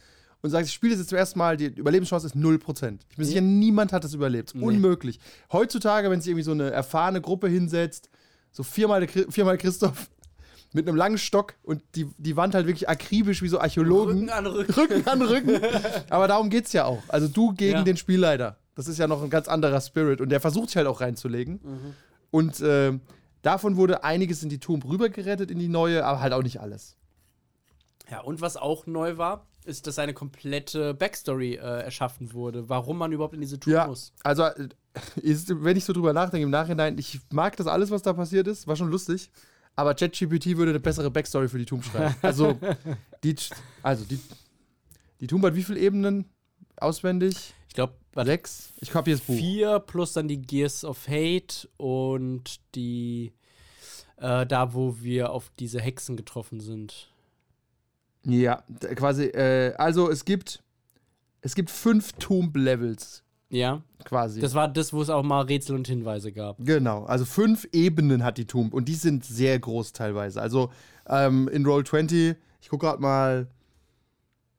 und 0.43 0.51
sagst, 0.51 0.69
ich 0.69 0.75
spiele 0.75 0.93
das 0.93 1.01
jetzt 1.01 1.09
zum 1.09 1.19
ersten 1.19 1.39
Mal, 1.39 1.57
die 1.57 1.67
Überlebenschance 1.67 2.27
ist 2.27 2.37
0%. 2.37 2.99
Ich 3.11 3.17
bin 3.17 3.25
sicher, 3.27 3.41
niemand 3.41 3.93
hat 3.93 4.05
das 4.05 4.15
überlebt. 4.15 4.55
Unmöglich. 4.55 5.19
Heutzutage, 5.53 6.11
wenn 6.11 6.21
sich 6.21 6.29
irgendwie 6.31 6.45
so 6.45 6.53
eine 6.53 6.71
erfahrene 6.71 7.21
Gruppe 7.21 7.49
hinsetzt, 7.49 8.09
so 8.53 8.63
viermal, 8.63 9.07
viermal 9.09 9.59
Christoph 9.59 10.09
mit 10.73 10.87
einem 10.87 10.97
langen 10.97 11.19
Stock 11.19 11.55
und 11.63 11.83
die, 11.95 12.07
die 12.19 12.37
Wand 12.37 12.55
halt 12.55 12.67
wirklich 12.67 12.89
akribisch 12.89 13.43
wie 13.43 13.49
so 13.49 13.59
Archäologen. 13.61 14.19
Rücken 14.19 14.31
an 14.31 14.47
Rücken. 14.47 14.73
Rücken 14.75 15.07
an 15.09 15.23
Rücken. 15.23 15.61
Aber 16.11 16.29
darum 16.29 16.51
geht's 16.51 16.73
ja 16.73 16.85
auch. 16.85 17.03
Also 17.09 17.29
du 17.29 17.53
gegen 17.55 17.79
Ja. 17.79 17.83
den 17.85 17.97
Spielleiter. 17.97 18.59
Das 18.75 18.87
ist 18.87 18.99
ja 18.99 19.07
noch 19.09 19.23
ein 19.23 19.31
ganz 19.31 19.49
anderer 19.49 19.81
Spirit 19.81 20.21
und 20.21 20.29
der 20.29 20.41
versucht 20.41 20.69
sich 20.69 20.77
halt 20.77 20.87
auch 20.87 21.01
reinzulegen. 21.01 21.61
Und 22.31 22.61
äh, 22.61 22.93
davon 23.43 23.77
wurde 23.77 24.05
einiges 24.05 24.43
in 24.43 24.51
die 24.51 24.59
Tomb 24.61 24.85
rübergerettet 24.85 25.51
in 25.51 25.59
die 25.59 25.69
neue, 25.69 26.05
aber 26.05 26.21
halt 26.21 26.33
auch 26.33 26.43
nicht 26.43 26.61
alles. 26.61 26.97
Ja, 28.11 28.21
und 28.21 28.41
was 28.41 28.57
auch 28.57 28.87
neu 28.87 29.17
war, 29.19 29.47
ist, 29.65 29.87
dass 29.87 29.99
eine 29.99 30.15
komplette 30.15 30.95
Backstory 30.95 31.55
äh, 31.55 31.59
erschaffen 31.83 32.33
wurde, 32.33 32.69
warum 32.69 32.99
man 32.99 33.13
überhaupt 33.13 33.35
in 33.35 33.41
diese 33.41 33.59
Tour 33.61 33.73
Ja, 33.73 33.87
muss. 33.87 34.13
also 34.23 34.45
äh, 34.45 34.69
ist, 35.17 35.63
wenn 35.63 35.77
ich 35.77 35.85
so 35.85 35.93
drüber 35.93 36.13
nachdenke 36.13 36.45
im 36.45 36.51
Nachhinein, 36.51 36.97
ich 36.99 37.21
mag 37.31 37.57
das 37.57 37.67
alles, 37.67 37.91
was 37.91 38.03
da 38.03 38.13
passiert 38.15 38.47
ist, 38.47 38.67
war 38.67 38.77
schon 38.77 38.91
lustig. 38.91 39.31
Aber 39.79 39.95
ChatGPT 39.95 40.57
würde 40.57 40.71
eine 40.71 40.81
bessere 40.81 41.09
Backstory 41.09 41.49
für 41.49 41.59
die 41.59 41.65
Tomb 41.65 41.85
schreiben. 41.85 42.13
Also 42.23 42.59
die, 43.23 43.37
also 43.81 44.05
die, 44.05 44.19
die 45.21 45.29
Tomb 45.29 45.45
hat 45.45 45.55
wie 45.55 45.63
viele 45.63 45.79
Ebenen 45.79 46.25
auswendig? 46.79 47.55
Ich 47.69 47.75
glaube, 47.75 47.95
Sechs? 48.25 48.73
Ich 48.81 48.93
habe 48.93 49.05
hier 49.09 49.19
das 49.19 49.25
Buch. 49.25 49.37
vier 49.37 49.79
plus 49.79 50.15
dann 50.15 50.27
die 50.27 50.43
Gears 50.43 50.85
of 50.85 51.07
Hate 51.07 51.69
und 51.77 52.59
die 52.75 53.33
äh, 54.17 54.47
da, 54.47 54.75
wo 54.75 54.97
wir 55.01 55.31
auf 55.31 55.53
diese 55.61 55.81
Hexen 55.81 56.17
getroffen 56.17 56.59
sind. 56.59 57.13
Ja, 58.25 58.65
quasi, 58.97 59.27
äh, 59.27 59.75
also 59.77 60.11
es 60.11 60.25
gibt, 60.25 60.61
es 61.41 61.55
gibt 61.55 61.71
fünf 61.71 62.15
Tomb-Levels, 62.15 63.23
Ja, 63.51 63.83
quasi. 64.05 64.41
das 64.41 64.55
war 64.55 64.69
das, 64.69 64.93
wo 64.93 65.01
es 65.01 65.09
auch 65.09 65.23
mal 65.23 65.43
Rätsel 65.43 65.75
und 65.75 65.89
Hinweise 65.89 66.33
gab. 66.33 66.59
genau, 66.59 67.05
also 67.05 67.25
fünf 67.25 67.67
Ebenen 67.73 68.23
hat 68.23 68.37
die 68.37 68.47
Tomb 68.47 68.75
und 68.75 68.89
die 68.89 68.95
sind 68.95 69.25
sehr 69.25 69.59
groß 69.59 69.93
teilweise. 69.93 70.43
Also 70.43 70.71
ähm, 71.09 71.49
in 71.49 71.65
Roll20, 71.65 72.37
ich 72.61 72.69
gucke 72.69 72.87
gerade 72.87 73.01
mal, 73.01 73.49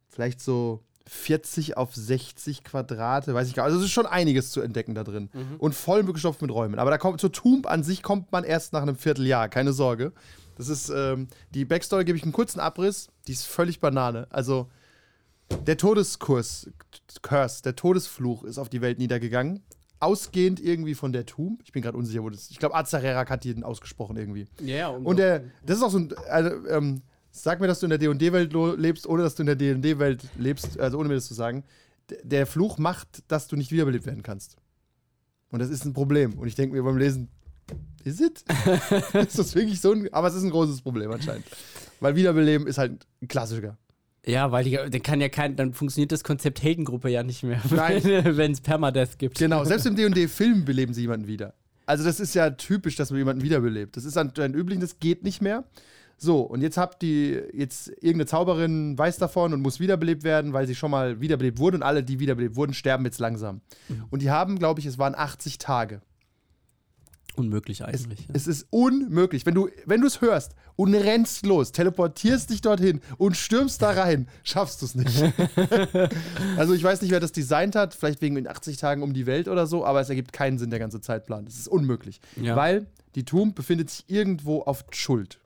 vielleicht 0.07 0.41
so 0.41 0.83
40 1.09 1.77
auf 1.77 1.95
60 1.95 2.63
Quadrate, 2.63 3.33
weiß 3.33 3.47
ich 3.47 3.55
gar 3.55 3.63
nicht. 3.63 3.73
Also 3.73 3.79
es 3.79 3.85
ist 3.85 3.93
schon 3.93 4.05
einiges 4.05 4.51
zu 4.51 4.61
entdecken 4.61 4.93
da 4.93 5.03
drin. 5.03 5.29
Und 5.57 5.73
voll 5.73 6.03
gestopft 6.03 6.41
mit 6.41 6.51
Räumen. 6.51 6.77
Aber 6.77 6.91
da 6.91 6.97
kommt, 6.97 7.19
zur 7.19 7.31
Tomb 7.31 7.67
an 7.67 7.83
sich 7.83 8.03
kommt 8.03 8.31
man 8.31 8.43
erst 8.43 8.73
nach 8.73 8.83
einem 8.83 8.95
Vierteljahr, 8.95 9.49
keine 9.49 9.73
Sorge. 9.73 10.13
Das 10.55 10.67
ist, 10.67 10.89
ähm, 10.89 11.27
die 11.51 11.65
Backstory 11.65 12.05
gebe 12.05 12.17
ich 12.17 12.23
einen 12.23 12.33
kurzen 12.33 12.59
Abriss, 12.59 13.07
die 13.27 13.31
ist 13.31 13.45
völlig 13.47 13.79
Banane. 13.79 14.27
Also, 14.29 14.69
der 15.65 15.77
Todeskurs, 15.77 16.69
Curse, 17.21 17.63
der 17.63 17.75
Todesfluch 17.75 18.43
ist 18.43 18.57
auf 18.57 18.69
die 18.69 18.81
Welt 18.81 18.99
niedergegangen. 18.99 19.63
Ausgehend 19.99 20.61
irgendwie 20.61 20.95
von 20.95 21.11
der 21.11 21.25
Tomb. 21.25 21.61
Ich 21.65 21.73
bin 21.73 21.81
gerade 21.81 21.97
unsicher, 21.97 22.23
wo 22.23 22.29
das. 22.29 22.49
Ich 22.49 22.57
glaube, 22.59 22.75
Azarerak 22.75 23.29
hat 23.29 23.43
den 23.43 23.63
ausgesprochen 23.63 24.15
irgendwie. 24.15 24.47
Ja, 24.61 24.87
Und 24.87 25.17
der, 25.17 25.43
das 25.65 25.77
ist 25.77 25.83
auch 25.83 25.91
so 25.91 25.99
ein. 25.99 26.13
Also, 26.29 26.67
ähm, 26.67 27.01
sag 27.31 27.59
mir, 27.59 27.67
dass 27.67 27.81
du 27.81 27.85
in 27.85 27.89
der 27.89 27.99
DD-Welt 27.99 28.53
lebst, 28.77 29.07
ohne 29.07 29.23
dass 29.23 29.35
du 29.35 29.43
in 29.43 29.47
der 29.47 29.55
DD-Welt 29.57 30.23
lebst, 30.37 30.79
also 30.79 30.97
ohne 30.97 31.09
mir 31.09 31.15
das 31.15 31.25
zu 31.25 31.33
sagen. 31.33 31.65
Der 32.23 32.47
Fluch 32.47 32.77
macht, 32.77 33.23
dass 33.27 33.47
du 33.47 33.55
nicht 33.55 33.71
wiederbelebt 33.71 34.05
werden 34.05 34.23
kannst. 34.23 34.55
Und 35.51 35.59
das 35.59 35.69
ist 35.69 35.85
ein 35.85 35.93
Problem. 35.93 36.39
Und 36.39 36.47
ich 36.47 36.55
denke 36.55 36.75
mir 36.75 36.83
beim 36.83 36.97
Lesen, 36.97 37.27
is 38.03 38.21
it? 38.21 38.43
ist 39.13 39.37
das 39.37 39.53
wirklich 39.53 39.81
so 39.81 39.91
ein. 39.91 40.11
Aber 40.13 40.27
es 40.27 40.35
ist 40.35 40.43
ein 40.43 40.49
großes 40.49 40.81
Problem 40.81 41.11
anscheinend. 41.11 41.45
Weil 41.99 42.15
Wiederbeleben 42.15 42.67
ist 42.67 42.77
halt 42.77 43.05
ein 43.21 43.27
Klassiker. 43.27 43.77
Ja, 44.29 44.51
weil 44.51 44.63
die, 44.63 44.71
dann 44.71 45.03
kann 45.03 45.21
ja 45.21 45.29
kein, 45.29 45.55
dann 45.55 45.73
funktioniert 45.73 46.11
das 46.11 46.23
Konzept 46.23 46.61
Heldengruppe 46.61 47.09
ja 47.09 47.23
nicht 47.23 47.43
mehr, 47.43 47.61
wenn 47.69 48.51
es 48.51 48.61
Permadeath 48.61 49.17
gibt. 49.17 49.37
Genau, 49.39 49.63
selbst 49.63 49.85
im 49.85 49.95
D&D-Film 49.97 50.65
beleben 50.65 50.93
sie 50.93 51.01
jemanden 51.01 51.27
wieder. 51.27 51.53
Also 51.85 52.03
das 52.03 52.19
ist 52.19 52.35
ja 52.35 52.51
typisch, 52.51 52.95
dass 52.95 53.09
man 53.09 53.17
jemanden 53.17 53.41
wiederbelebt. 53.41 53.97
Das 53.97 54.05
ist 54.05 54.15
anscheinend 54.17 54.55
üblich, 54.55 54.79
das 54.79 54.99
geht 54.99 55.23
nicht 55.23 55.41
mehr. 55.41 55.63
So, 56.21 56.41
und 56.41 56.61
jetzt 56.61 56.77
habt 56.77 57.01
die, 57.01 57.39
jetzt 57.53 57.87
irgendeine 57.87 58.25
Zauberin 58.25 58.97
weiß 58.97 59.17
davon 59.17 59.53
und 59.53 59.61
muss 59.61 59.79
wiederbelebt 59.79 60.23
werden, 60.23 60.51
weil 60.51 60.67
sie 60.67 60.75
schon 60.75 60.91
mal 60.91 61.21
wiederbelebt 61.21 61.57
wurde 61.59 61.77
und 61.77 61.83
alle, 61.83 62.03
die 62.03 62.19
wiederbelebt 62.19 62.57
wurden, 62.57 62.73
sterben 62.73 63.05
jetzt 63.05 63.19
langsam. 63.19 63.61
Und 64.09 64.21
die 64.21 64.29
haben, 64.29 64.59
glaube 64.59 64.81
ich, 64.81 64.85
es 64.85 64.97
waren 64.97 65.15
80 65.15 65.57
Tage. 65.59 66.01
Unmöglich 67.39 67.85
eigentlich. 67.85 68.19
ja. 68.19 68.25
Es 68.33 68.47
ist 68.47 68.67
unmöglich. 68.69 69.45
Wenn 69.45 69.55
du 69.55 69.69
wenn 69.85 70.01
du 70.01 70.07
es 70.07 70.19
hörst 70.19 70.55
und 70.75 70.93
rennst 70.93 71.45
los, 71.45 71.71
teleportierst 71.71 72.49
dich 72.49 72.61
dorthin 72.61 72.99
und 73.17 73.37
stürmst 73.37 73.81
da 73.81 73.91
rein, 73.91 74.27
schaffst 74.43 74.81
du 74.81 74.85
es 74.85 74.95
nicht. 74.95 75.23
also 76.57 76.73
ich 76.73 76.83
weiß 76.83 77.01
nicht, 77.01 77.11
wer 77.11 77.19
das 77.19 77.31
designt 77.31 77.75
hat, 77.75 77.93
vielleicht 77.93 78.21
wegen 78.21 78.35
den 78.35 78.47
80 78.47 78.77
Tagen 78.77 79.03
um 79.03 79.13
die 79.13 79.25
Welt 79.25 79.47
oder 79.47 79.67
so, 79.67 79.85
aber 79.85 80.01
es 80.01 80.09
ergibt 80.09 80.33
keinen 80.33 80.57
Sinn, 80.57 80.69
der 80.69 80.79
ganze 80.79 80.99
Zeitplan. 80.99 81.47
Es 81.47 81.57
ist 81.57 81.67
unmöglich. 81.69 82.19
Ja. 82.35 82.55
Weil 82.55 82.87
die 83.15 83.23
Tomb 83.23 83.55
befindet 83.55 83.89
sich 83.89 84.05
irgendwo 84.07 84.61
auf 84.61 84.83
Schuld. 84.91 85.39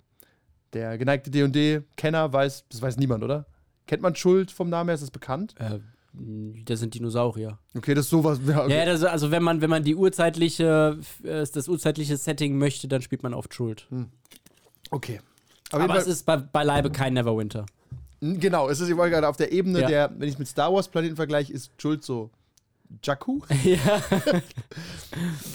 Der 0.73 0.97
geneigte 0.97 1.29
D&D-Kenner 1.29 2.33
weiß, 2.33 2.65
das 2.69 2.81
weiß 2.81 2.97
niemand, 2.97 3.23
oder? 3.23 3.45
Kennt 3.85 4.01
man 4.01 4.15
Schuld 4.15 4.49
vom 4.51 4.69
Namen 4.69 4.89
her? 4.89 4.95
Ist 4.95 5.01
das 5.01 5.11
bekannt? 5.11 5.53
Äh, 5.59 5.79
das 6.13 6.79
sind 6.79 6.93
Dinosaurier. 6.93 7.57
Okay, 7.75 7.93
das 7.93 8.05
ist 8.05 8.11
sowas. 8.11 8.39
Ja, 8.45 8.63
okay. 8.63 8.77
Ja, 8.77 8.85
das, 8.85 9.03
also 9.03 9.31
wenn 9.31 9.41
man, 9.43 9.61
wenn 9.61 9.69
man 9.69 9.83
die 9.83 9.95
urzeitliche, 9.95 10.99
äh, 11.23 11.45
das 11.51 11.67
urzeitliche 11.67 12.17
Setting 12.17 12.57
möchte, 12.57 12.87
dann 12.87 13.01
spielt 13.01 13.23
man 13.23 13.33
oft 13.33 13.53
Schuld. 13.53 13.87
okay. 14.91 15.19
Auf 15.71 15.79
Aber 15.81 15.93
jeden 15.95 16.01
es 16.01 16.07
ist 16.07 16.25
bei, 16.25 16.37
beileibe 16.37 16.91
kein 16.91 17.13
Neverwinter. 17.13 17.65
genau, 18.21 18.69
es 18.69 18.79
ist 18.79 18.89
ich 18.89 18.95
gerade 18.95 19.27
auf 19.27 19.37
der 19.37 19.51
Ebene 19.51 19.81
Ja. 19.81 19.87
der, 19.87 20.13
wenn 20.17 20.29
ich 20.29 20.37
mit 20.37 20.47
Star 20.47 20.71
Wars 20.71 20.87
Planeten 20.87 21.15
vergleiche, 21.15 21.51
ist 21.51 21.71
Schuld 21.81 22.03
so 22.03 22.29
Jakku. 23.03 23.41
ja. 23.63 23.77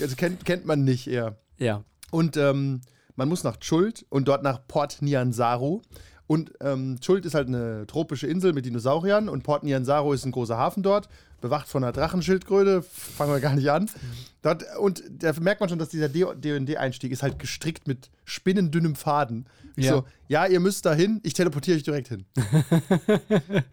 Also 0.01 0.17
kennt, 0.17 0.45
kennt 0.45 0.67
man 0.67 0.85
nicht 0.85 1.07
eher. 1.07 1.37
Ja. 1.59 1.85
Und 2.11 2.37
ähm, 2.37 2.81
man 3.17 3.29
muss 3.29 3.45
nach 3.45 3.57
Chult 3.59 4.07
und 4.11 4.29
dort 4.29 4.43
nach 4.43 4.67
Port 4.67 5.03
Nianzaro. 5.03 5.83
Und 6.29 6.53
ähm, 6.61 6.99
Chult 7.01 7.25
ist 7.25 7.35
halt 7.35 7.49
eine 7.49 7.87
tropische 7.87 8.27
Insel 8.27 8.53
mit 8.53 8.67
Dinosauriern 8.67 9.29
und 9.29 9.43
Port 9.43 9.65
Nianzaro 9.65 10.13
ist 10.13 10.27
ein 10.27 10.31
großer 10.31 10.59
Hafen 10.59 10.83
dort, 10.83 11.09
bewacht 11.41 11.69
von 11.69 11.83
einer 11.85 11.93
Drachenschildkröte. 11.93 12.83
Fangen 12.83 13.33
wir 13.33 13.41
gar 13.41 13.55
nicht 13.55 13.71
an. 13.71 13.91
Dort, 14.43 14.65
und 14.81 15.03
da 15.11 15.33
merkt 15.41 15.61
man 15.61 15.69
schon, 15.69 15.79
dass 15.81 15.89
dieser 15.89 16.09
DD-Einstieg 16.09 17.11
ist 17.11 17.23
halt 17.25 17.39
gestrickt 17.41 17.89
mit 17.89 18.09
spinnendünnem 18.25 18.95
Faden. 18.95 19.47
Ich 19.75 19.87
Ja. 19.87 19.93
so, 19.95 20.05
ja, 20.29 20.47
ihr 20.47 20.61
müsst 20.61 20.87
dahin, 20.87 21.21
ich 21.25 21.33
teleportiere 21.35 21.77
euch 21.77 21.83
direkt 21.83 22.09
hin. 22.09 22.25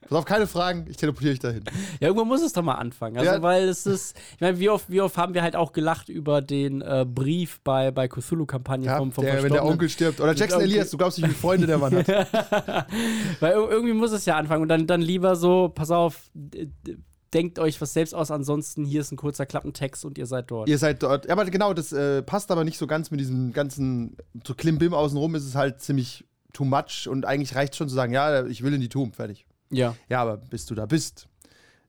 Pass 0.01 0.12
auf, 0.12 0.25
keine 0.25 0.48
Fragen, 0.48 0.86
ich 0.89 0.98
teleportiere 0.98 1.34
euch 1.34 1.39
dahin. 1.39 1.63
Ja, 2.00 2.07
irgendwann 2.07 2.27
muss 2.27 2.41
es 2.41 2.53
doch 2.53 2.63
mal 2.63 2.75
anfangen. 2.75 3.17
Also, 3.17 3.31
Ja. 3.31 3.41
weil 3.41 3.67
es 3.67 3.86
ist, 3.86 4.15
ich 4.36 4.41
meine, 4.41 4.60
wie 4.60 4.69
oft, 4.69 4.89
wie 4.89 5.01
oft 5.01 5.17
haben 5.17 5.34
wir 5.34 5.41
halt 5.43 5.55
auch 5.55 5.72
gelacht 5.74 6.10
über 6.10 6.41
den 6.41 6.81
äh, 6.81 7.05
Brief 7.07 7.60
bei, 7.63 7.91
bei 7.91 8.07
Cthulhu-Kampagne 8.07 8.86
Ja, 8.88 8.98
vom, 8.98 9.12
vom 9.12 9.24
der, 9.25 9.43
wenn 9.43 9.51
der. 9.51 9.65
Onkel 9.65 9.89
stirbt. 9.89 10.19
Oder 10.19 10.34
Jackson 10.34 10.62
Onkel- 10.62 10.72
Elias, 10.72 10.89
du 10.89 10.98
glaubst 10.98 11.17
nicht, 11.19 11.29
wie 11.29 11.34
Freunde 11.34 11.67
der 11.67 11.77
Mann 11.77 11.95
hat. 11.95 12.07
Weil 13.39 13.53
ir- 13.55 13.69
irgendwie 13.69 13.93
muss 13.93 14.12
es 14.12 14.25
ja 14.25 14.36
anfangen 14.38 14.63
und 14.63 14.69
dann, 14.69 14.88
dann 14.88 15.01
lieber 15.01 15.36
so, 15.36 15.69
pass 15.69 15.91
auf, 15.91 16.24
denkt 17.36 17.60
euch 17.60 17.80
was 17.82 17.94
selbst 17.94 18.15
aus, 18.15 18.32
ansonsten 18.32 18.86
hier 18.86 19.01
ist 19.01 19.12
ein 19.12 19.18
kurzer 19.18 19.46
Klappentext 19.46 20.06
und 20.06 20.18
ihr 20.18 20.25
seid 20.25 20.50
dort. 20.50 20.68
Ihr 20.70 20.77
seid 20.77 21.04
dort. 21.04 21.25
Ja, 21.25 21.34
aber 21.34 21.46
genau, 21.46 21.74
das 21.74 21.92
äh, 21.92 22.24
passt 22.24 22.50
aber 22.50 22.63
nicht 22.63 22.77
so 22.80 22.88
ganz 22.88 23.12
mit 23.12 23.20
diesem 23.20 23.54
ganzen 23.54 24.18
so 24.48 24.56
Klimbim 24.56 24.94
außenrum. 24.94 25.36
Ist 25.36 25.46
es 25.46 25.54
halt 25.56 25.82
ziemlich 25.82 26.25
too 26.54 26.65
much 26.65 27.08
und 27.10 27.25
eigentlich 27.25 27.54
reicht 27.56 27.75
schon 27.75 27.89
zu 27.89 27.94
sagen, 27.96 28.13
ja, 28.13 28.46
ich 28.46 28.63
will 28.63 28.74
in 28.74 28.82
die 28.82 28.89
Tomb, 28.89 29.15
fertig. 29.15 29.46
Ja. 29.70 29.96
Ja, 30.10 30.22
aber 30.22 30.38
bis 30.38 30.65
du 30.65 30.74
da 30.75 30.86
bist, 30.86 31.27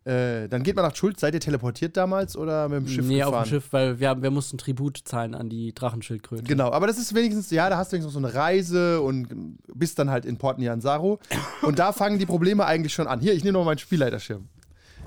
äh, 0.05 0.49
dann 0.49 0.62
geht 0.62 0.75
man 0.76 0.85
nach 0.85 0.95
Schuld. 0.97 1.21
Seid 1.21 1.35
ihr 1.35 1.41
teleportiert 1.41 1.97
damals 1.97 2.37
oder 2.37 2.69
mit 2.69 2.79
dem 2.81 2.88
Schiff 2.88 3.07
nee, 3.07 3.19
gefahren? 3.19 3.35
auf 3.35 3.43
dem 3.45 3.49
Schiff, 3.50 3.73
weil 3.73 4.00
wir, 4.00 4.09
haben- 4.09 4.23
wir 4.23 4.31
mussten 4.31 4.59
Tribut 4.59 4.99
zahlen 5.05 5.35
an 5.35 5.49
die 5.49 5.73
Drachenschildkröte. 5.75 6.43
Genau, 6.43 6.71
aber 6.73 6.87
das 6.87 6.99
ist 6.99 7.15
wenigstens, 7.15 7.50
ja, 7.50 7.69
da 7.71 7.76
hast 7.76 7.93
du 7.93 7.97
wenigstens 7.97 8.15
noch 8.15 8.21
so 8.21 8.26
eine 8.26 8.37
Reise 8.37 9.00
und 9.00 9.59
bist 9.75 9.99
dann 9.99 10.11
halt 10.11 10.25
in 10.25 10.38
Port 10.38 10.59
Nianzaro. 10.59 11.19
und 11.62 11.79
da 11.79 11.93
fangen 11.93 12.19
die 12.19 12.26
Probleme 12.26 12.65
eigentlich 12.65 12.93
schon 12.95 13.07
an. 13.07 13.21
Hier, 13.21 13.35
ich 13.35 13.45
nehme 13.45 13.59
noch 13.59 13.65
meinen 13.65 13.79
Spielleiterschirm. 13.79 14.49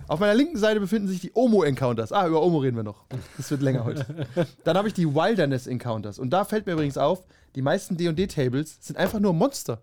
Auf 0.09 0.19
meiner 0.19 0.33
linken 0.33 0.57
Seite 0.57 0.79
befinden 0.79 1.07
sich 1.07 1.21
die 1.21 1.31
Omo-Encounters. 1.33 2.11
Ah, 2.11 2.27
über 2.27 2.41
Omo 2.43 2.57
reden 2.57 2.75
wir 2.75 2.83
noch. 2.83 3.05
Das 3.37 3.49
wird 3.51 3.61
länger 3.61 3.85
heute. 3.85 4.05
Dann 4.63 4.75
habe 4.77 4.87
ich 4.87 4.93
die 4.93 5.05
Wilderness-Encounters. 5.07 6.19
Und 6.19 6.31
da 6.31 6.45
fällt 6.45 6.65
mir 6.65 6.73
übrigens 6.73 6.97
auf, 6.97 7.23
die 7.55 7.61
meisten 7.61 7.95
D&D-Tables 7.97 8.77
sind 8.81 8.97
einfach 8.97 9.19
nur 9.19 9.33
Monster. 9.33 9.81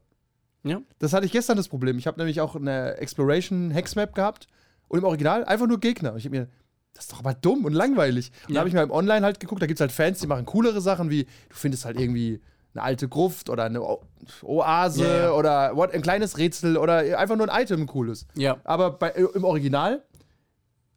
Ja. 0.65 0.81
Das 0.99 1.13
hatte 1.13 1.27
ich 1.27 1.33
gestern 1.33 1.57
das 1.57 1.69
Problem. 1.69 1.97
Ich 1.99 2.07
habe 2.07 2.19
nämlich 2.19 2.41
auch 2.41 2.57
eine 2.57 2.97
Exploration 2.97 3.71
Hexmap 3.71 4.15
gehabt 4.15 4.49
und 4.89 4.99
im 4.99 5.05
Original 5.05 5.45
einfach 5.45 5.67
nur 5.67 5.79
Gegner. 5.81 6.13
Und 6.13 6.19
ich 6.19 6.25
habe 6.25 6.37
mir, 6.37 6.49
das 6.95 7.05
ist 7.05 7.13
doch 7.13 7.21
aber 7.21 7.35
dumm 7.35 7.65
und 7.65 7.73
langweilig. 7.73 8.33
Und 8.43 8.51
da 8.51 8.55
Ja. 8.55 8.59
habe 8.61 8.69
ich 8.69 8.75
mal 8.75 8.83
im 8.83 8.91
Online 8.91 9.25
halt 9.25 9.39
geguckt, 9.41 9.63
da 9.63 9.67
gibt 9.67 9.79
es 9.79 9.81
halt 9.81 9.93
Fans, 9.93 10.19
die 10.19 10.27
machen 10.27 10.45
coolere 10.47 10.81
Sachen, 10.81 11.09
wie 11.11 11.25
du 11.25 11.31
findest 11.51 11.85
halt 11.85 12.01
irgendwie 12.01 12.41
eine 12.75 12.83
alte 12.83 13.09
Gruft 13.09 13.49
oder 13.49 13.65
eine 13.65 13.81
O- 13.81 14.03
Oase 14.43 15.07
ja. 15.07 15.31
oder 15.33 15.77
what, 15.77 15.93
ein 15.95 16.03
kleines 16.03 16.37
Rätsel 16.37 16.77
oder 16.77 16.97
einfach 17.19 17.37
nur 17.37 17.49
ein 17.51 17.63
Item 17.63 17.87
cooles. 17.87 18.27
Ja. 18.35 18.57
Aber 18.65 18.91
bei, 18.91 19.11
im 19.11 19.45
Original 19.45 20.03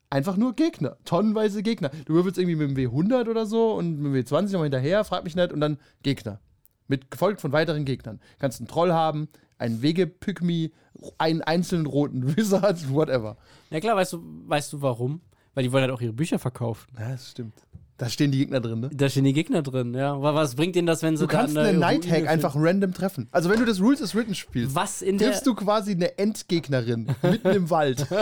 einfach 0.10 0.38
nur 0.38 0.54
Gegner. 0.56 0.98
Tonnenweise 1.06 1.64
Gegner. 1.64 1.92
Du 2.06 2.14
würfelst 2.14 2.38
irgendwie 2.38 2.56
mit 2.56 2.70
dem 2.70 2.92
W100 2.92 3.30
oder 3.30 3.46
so 3.46 3.74
und 3.74 4.00
mit 4.00 4.26
dem 4.26 4.26
W20 4.26 4.44
nochmal 4.52 4.64
hinterher, 4.64 5.04
frag 5.04 5.24
mich 5.24 5.36
nicht, 5.36 5.52
und 5.54 5.60
dann 5.60 5.78
Gegner. 6.04 6.40
Mit, 6.88 7.12
gefolgt 7.12 7.42
von 7.42 7.52
weiteren 7.52 7.86
Gegnern. 7.86 8.20
Kannst 8.40 8.60
einen 8.60 8.68
Troll 8.68 8.92
haben, 8.92 9.30
einen 9.60 9.82
Wege-Pygmy, 9.82 10.72
einen 11.18 11.42
einzelnen 11.42 11.86
roten 11.86 12.36
Wizard, 12.38 12.92
whatever. 12.92 13.38
Ja 13.70 13.80
klar, 13.80 13.96
weißt 13.96 14.14
du, 14.14 14.24
weißt 14.48 14.74
du 14.74 14.82
warum? 14.82 15.22
Weil 15.54 15.64
die 15.64 15.72
wollen 15.72 15.84
halt 15.84 15.92
auch 15.92 16.02
ihre 16.02 16.14
Bücher 16.14 16.40
verkaufen. 16.40 16.88
Ja, 16.98 17.10
das 17.10 17.32
stimmt. 17.32 17.54
Da 17.98 18.08
stehen 18.08 18.32
die 18.32 18.38
Gegner 18.38 18.62
drin, 18.62 18.80
ne? 18.80 18.90
Da 18.94 19.10
stehen 19.10 19.26
die 19.26 19.34
Gegner 19.34 19.62
drin, 19.62 19.94
ja. 19.94 20.14
Aber 20.14 20.34
was 20.34 20.56
bringt 20.56 20.74
denen 20.76 20.88
das, 20.88 21.04
wenn 21.04 21.18
sie 21.18 21.26
Du 21.26 21.28
kannst 21.28 21.56
da 21.56 21.60
eine 21.60 21.70
einen 21.72 21.80
Night 21.80 22.06
Ruine 22.06 22.16
Hack 22.16 22.28
einfach 22.30 22.56
random 22.56 22.94
treffen. 22.94 23.28
Also 23.32 23.50
wenn 23.50 23.60
du 23.60 23.66
das 23.66 23.82
Rules 23.82 24.00
is 24.00 24.16
Written 24.16 24.36
spielst, 24.36 24.74
Was 24.74 25.02
in 25.02 25.18
der. 25.18 25.28
triffst 25.32 25.46
du 25.46 25.54
quasi 25.54 25.92
eine 25.92 26.18
Endgegnerin 26.18 27.14
mitten 27.22 27.50
im 27.50 27.70
Wald. 27.70 28.08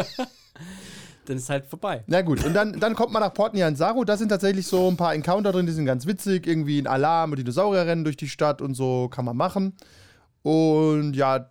Dann 1.28 1.38
ist 1.38 1.50
halt 1.50 1.66
vorbei. 1.66 2.04
Na 2.08 2.22
gut, 2.22 2.44
und 2.46 2.54
dann, 2.54 2.80
dann 2.80 2.96
kommt 2.96 3.12
man 3.12 3.22
nach 3.22 3.34
Port 3.34 3.54
Nianzaro. 3.54 4.04
Da 4.06 4.16
sind 4.18 4.30
tatsächlich 4.30 4.66
so 4.66 4.88
ein 4.88 4.96
paar 4.98 5.14
Encounter 5.14 5.52
drin, 5.52 5.66
die 5.66 5.74
sind 5.74 5.86
ganz 5.86 6.06
witzig. 6.08 6.48
Irgendwie 6.48 6.80
ein 6.80 6.88
Alarm 6.88 7.32
und 7.32 7.38
Dinosaurier 7.40 7.86
rennen 7.86 8.04
durch 8.06 8.16
die 8.18 8.30
Stadt 8.30 8.62
und 8.62 8.76
so 8.76 9.10
kann 9.10 9.26
man 9.26 9.36
machen. 9.36 9.74
Und 10.44 11.14
ja, 11.16 11.50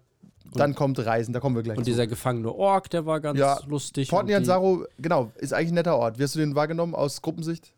dann 0.55 0.75
kommt 0.75 0.99
Reisen, 1.05 1.35
da 1.35 1.41
kommen 1.41 1.55
wir 1.57 1.63
gleich 1.63 1.77
Und 1.77 1.85
zu. 1.85 1.91
dieser 1.91 2.07
gefangene 2.07 2.51
Ork, 2.55 2.89
der 2.89 3.05
war 3.05 3.21
ganz 3.21 3.39
Ja, 3.39 3.59
lustig. 3.67 4.09
Port 4.09 4.23
und 4.23 4.29
Nianzaro, 4.29 4.87
genau, 4.99 5.31
ist 5.37 5.53
eigentlich 5.53 5.73
ein 5.73 5.75
netter 5.75 5.97
Ort. 5.99 6.19
Wie 6.19 6.23
hast 6.23 6.35
du 6.35 6.39
den 6.39 6.55
wahrgenommen 6.55 6.95
aus 6.95 7.21
Gruppensicht? 7.21 7.75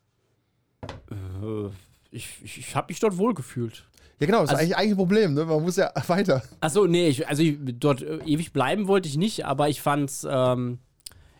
Äh, 1.10 1.68
ich 2.10 2.28
ich, 2.44 2.58
ich 2.58 2.76
habe 2.76 2.86
mich 2.90 3.00
dort 3.00 3.18
wohlgefühlt. 3.18 3.84
Ja, 4.20 4.26
genau, 4.26 4.40
das 4.42 4.50
ist 4.50 4.54
Also- 4.56 4.62
eigentlich, 4.62 4.76
eigentlich 4.76 4.92
ein 4.92 4.96
Problem, 4.96 5.34
ne? 5.34 5.44
Man 5.44 5.62
muss 5.62 5.76
ja 5.76 5.90
weiter. 6.06 6.42
Achso, 6.60 6.86
nee, 6.86 7.08
ich, 7.08 7.26
also 7.28 7.42
ich, 7.42 7.56
dort 7.80 8.02
äh, 8.02 8.18
ewig 8.24 8.52
bleiben 8.52 8.86
wollte 8.86 9.08
ich 9.08 9.16
nicht, 9.16 9.44
aber 9.46 9.68
ich 9.68 9.80
fand's, 9.82 10.26
ähm, 10.30 10.78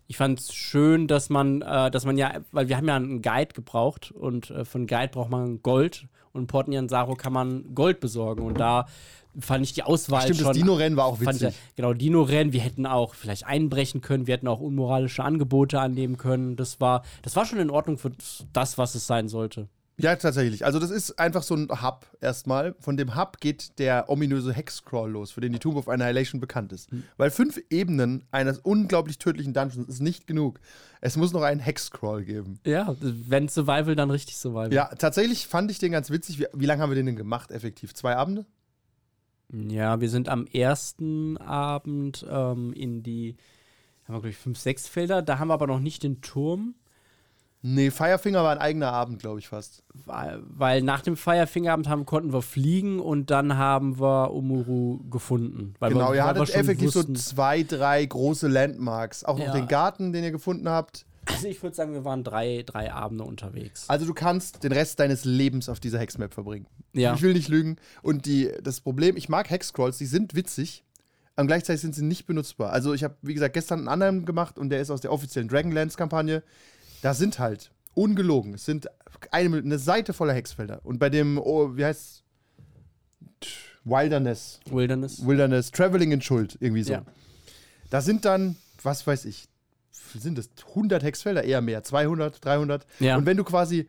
ich 0.09 0.17
fand's 0.17 0.53
schön, 0.55 1.07
dass 1.07 1.29
man, 1.29 1.63
äh, 1.63 1.91
dass 1.91 2.05
man 2.05 2.17
ja, 2.19 2.41
weil 2.51 2.69
wir 2.69 2.77
haben 2.77 2.89
ja 2.89 2.97
einen 2.97 3.23
Guide 3.23 3.53
gebraucht 3.55 4.11
und 4.11 4.51
äh, 4.51 4.65
von 4.65 4.87
Guide 4.87 5.09
braucht 5.13 5.31
man 5.31 5.63
Gold 5.63 6.09
und 6.33 6.47
Port 6.49 6.67
Nianzaro 6.69 7.15
kann 7.15 7.33
man 7.33 7.75
Gold 7.75 8.01
besorgen 8.01 8.43
und 8.43 8.59
da 8.59 8.87
fand 9.39 9.65
ich 9.65 9.75
die 9.75 9.83
Auswahl 9.83 10.23
Stimmt, 10.23 10.39
schon. 10.39 10.47
das 10.49 10.57
Dino-Rennen 10.57 10.97
war 10.97 11.05
auch 11.05 11.19
fand 11.19 11.37
ich, 11.37 11.43
witzig. 11.43 11.55
ja- 11.55 11.73
genau, 11.77 11.93
Dino-Rennen, 11.93 12.53
wir 12.53 12.61
hätten 12.61 12.87
auch 12.87 13.15
vielleicht 13.15 13.47
einbrechen 13.47 14.01
können, 14.01 14.27
wir 14.27 14.35
hätten 14.35 14.49
auch 14.49 14.61
unmoralische 14.61 15.23
Angebote 15.23 15.79
annehmen 15.79 16.17
können. 16.17 16.57
Das 16.57 16.81
war, 16.81 17.03
das 17.23 17.37
war 17.37 17.45
schon 17.45 17.59
in 17.61 17.71
Ordnung 17.71 17.99
für 17.99 18.11
das, 18.53 18.79
was 18.79 18.95
es 18.95 19.07
sein 19.07 19.29
sollte. 19.29 19.69
Ja, 20.01 20.15
tatsächlich. 20.15 20.65
Also 20.65 20.79
das 20.79 20.91
ist 20.91 21.19
einfach 21.19 21.43
so 21.43 21.57
ein 21.57 21.69
Hub 21.83 22.07
erstmal. 22.21 22.75
Von 22.79 22.97
dem 22.97 23.17
Hub 23.17 23.41
geht 23.41 23.79
der 23.81 24.09
ominöse 24.09 24.53
Hexcrawl 24.53 25.11
los, 25.11 25.33
für 25.33 25.41
den 25.41 25.53
die 25.53 25.59
Tomb 25.59 25.77
of 25.77 25.89
Annihilation 25.89 26.41
bekannt 26.41 26.73
ist. 26.73 26.89
Weil 27.17 27.31
fünf 27.31 27.61
Ebenen 27.69 28.25
eines 28.31 28.59
unglaublich 28.59 29.19
tödlichen 29.19 29.55
Dungeons 29.55 29.89
ist 29.89 30.01
nicht 30.01 30.29
genug. 30.29 30.61
Es 31.01 31.17
muss 31.17 31.33
noch 31.33 31.43
einen 31.43 31.61
Hexcrawl 31.61 32.25
geben. 32.25 32.61
Ja, 32.65 32.95
wenn 33.01 33.49
Survival, 33.49 33.97
dann 33.97 34.11
richtig 34.11 34.37
Survival. 34.37 34.73
Ja, 34.73 34.87
tatsächlich 34.87 35.49
fand 35.49 35.71
ich 35.71 35.81
den 35.81 35.91
ganz 35.91 36.11
witzig. 36.11 36.39
Wie, 36.39 36.47
wie 36.53 36.67
lange 36.67 36.81
haben 36.81 36.91
wir 36.91 36.97
den 36.97 37.07
denn 37.07 37.17
gemacht, 37.17 37.51
effektiv? 37.51 37.93
Zwei 37.93 38.17
Abende? 38.17 38.47
Ja, 39.51 40.01
wir 40.01 40.11
sind 40.11 40.29
am 40.29 40.47
ersten 40.47 41.39
Abend 41.39 42.25
ähm, 42.29 42.73
in 42.73 43.03
die, 43.03 43.37
haben 44.05 44.15
wir 44.15 44.21
glaube 44.21 44.29
ich 44.31 44.37
fünf, 44.37 44.59
sechs 44.59 44.87
Felder. 44.87 45.23
Da 45.23 45.39
haben 45.39 45.49
wir 45.49 45.55
aber 45.55 45.67
noch 45.67 45.81
nicht 45.81 46.03
den 46.03 46.21
Turm, 46.21 46.75
Nee, 47.61 47.91
Firefinger 47.91 48.45
war 48.45 48.53
ein 48.53 48.59
eigener 48.59 48.93
Abend, 48.93 49.19
glaube 49.19 49.41
ich 49.41 49.49
fast. 49.49 49.83
weil, 50.07 50.41
weil 50.49 50.81
nach 50.83 51.01
dem 51.03 51.17
Firefingerabend 51.17 51.89
haben, 51.89 52.07
konnten 52.07 52.33
wir 52.33 52.43
fliegen 52.43 53.01
und 53.01 53.31
dann 53.31 53.57
haben 53.57 53.99
wir 53.99 54.31
Umuru 54.33 55.01
gefunden. 55.11 55.75
Genau, 55.81 56.11
wir, 56.11 56.17
ihr 56.17 56.25
hattet 56.25 56.51
effektiv 56.55 56.95
wussten- 56.95 57.17
so 57.17 57.21
zwei, 57.23 57.65
drei 57.65 58.05
große 58.07 58.47
Landmarks. 58.47 59.25
Auch 59.25 59.39
noch 59.39 59.47
Ja. 59.47 59.53
den 59.53 59.67
Garten, 59.67 60.13
den 60.13 60.23
ihr 60.23 60.31
gefunden 60.31 60.69
habt. 60.69 61.05
Also 61.27 61.49
ich 61.49 61.63
würde 61.63 61.75
sagen, 61.77 61.93
wir 61.93 62.05
waren 62.05 62.25
drei, 62.25 62.63
drei 62.65 62.93
Abende 62.93 63.25
unterwegs. 63.25 63.85
Also 63.89 64.07
du 64.07 64.15
kannst 64.15 64.63
den 64.65 64.73
Rest 64.73 64.99
deines 65.01 65.25
Lebens 65.27 65.69
auf 65.69 65.79
dieser 65.81 65.99
Hexmap 65.99 66.33
verbringen. 66.33 66.67
Ja. 66.95 67.13
Ich 67.15 67.23
will 67.23 67.35
nicht 67.35 67.49
lügen. 67.49 67.77
Und 68.03 68.25
die, 68.25 68.51
das 68.63 68.81
Problem, 68.81 69.17
ich 69.17 69.29
mag 69.29 69.51
Hexcrawls, 69.51 69.99
die 69.99 70.07
sind 70.07 70.35
witzig, 70.35 70.85
aber 71.37 71.47
gleichzeitig 71.49 71.83
sind 71.83 71.95
sie 71.95 72.05
nicht 72.05 72.25
benutzbar. 72.27 72.71
Also 72.73 72.95
ich 72.95 73.05
habe, 73.05 73.17
wie 73.21 73.35
gesagt, 73.35 73.53
gestern 73.55 73.81
einen 73.81 73.89
anderen 73.89 74.25
gemacht 74.25 74.59
und 74.59 74.71
der 74.71 74.81
ist 74.81 74.91
aus 74.91 75.01
der 75.03 75.13
offiziellen 75.13 75.49
Dragonlance-Kampagne. 75.49 76.43
Da 77.03 77.15
sind 77.15 77.39
halt, 77.39 77.71
ungelogen, 77.95 78.55
es 78.55 78.65
sind 78.65 78.89
eine, 79.31 79.59
eine 79.59 79.79
Seite 79.79 80.13
voller 80.13 80.35
Hexfelder. 80.35 80.81
Und 80.85 80.99
bei 80.99 81.11
dem, 81.11 81.39
oh, 81.39 81.77
wie 81.77 81.85
heißt 81.85 82.23
Wilderness, 83.85 84.61
Wilderness. 84.71 85.27
Wilderness, 85.27 85.71
Traveling 85.71 86.13
in 86.13 86.21
Schuld, 86.21 86.57
irgendwie 86.61 86.83
so. 86.83 86.93
Ja. 86.95 87.03
Da 87.91 88.01
sind 88.01 88.25
dann, 88.25 88.57
was 88.83 89.07
weiß 89.07 89.25
ich, 89.25 89.49
sind 89.91 90.39
es 90.39 90.51
100 90.69 91.03
Hexfelder, 91.03 91.45
eher 91.45 91.61
mehr, 91.61 91.83
200, 91.83 92.45
300. 92.45 92.87
Ja. 93.01 93.17
Und 93.17 93.27
wenn 93.27 93.37
du 93.37 93.45
quasi 93.45 93.89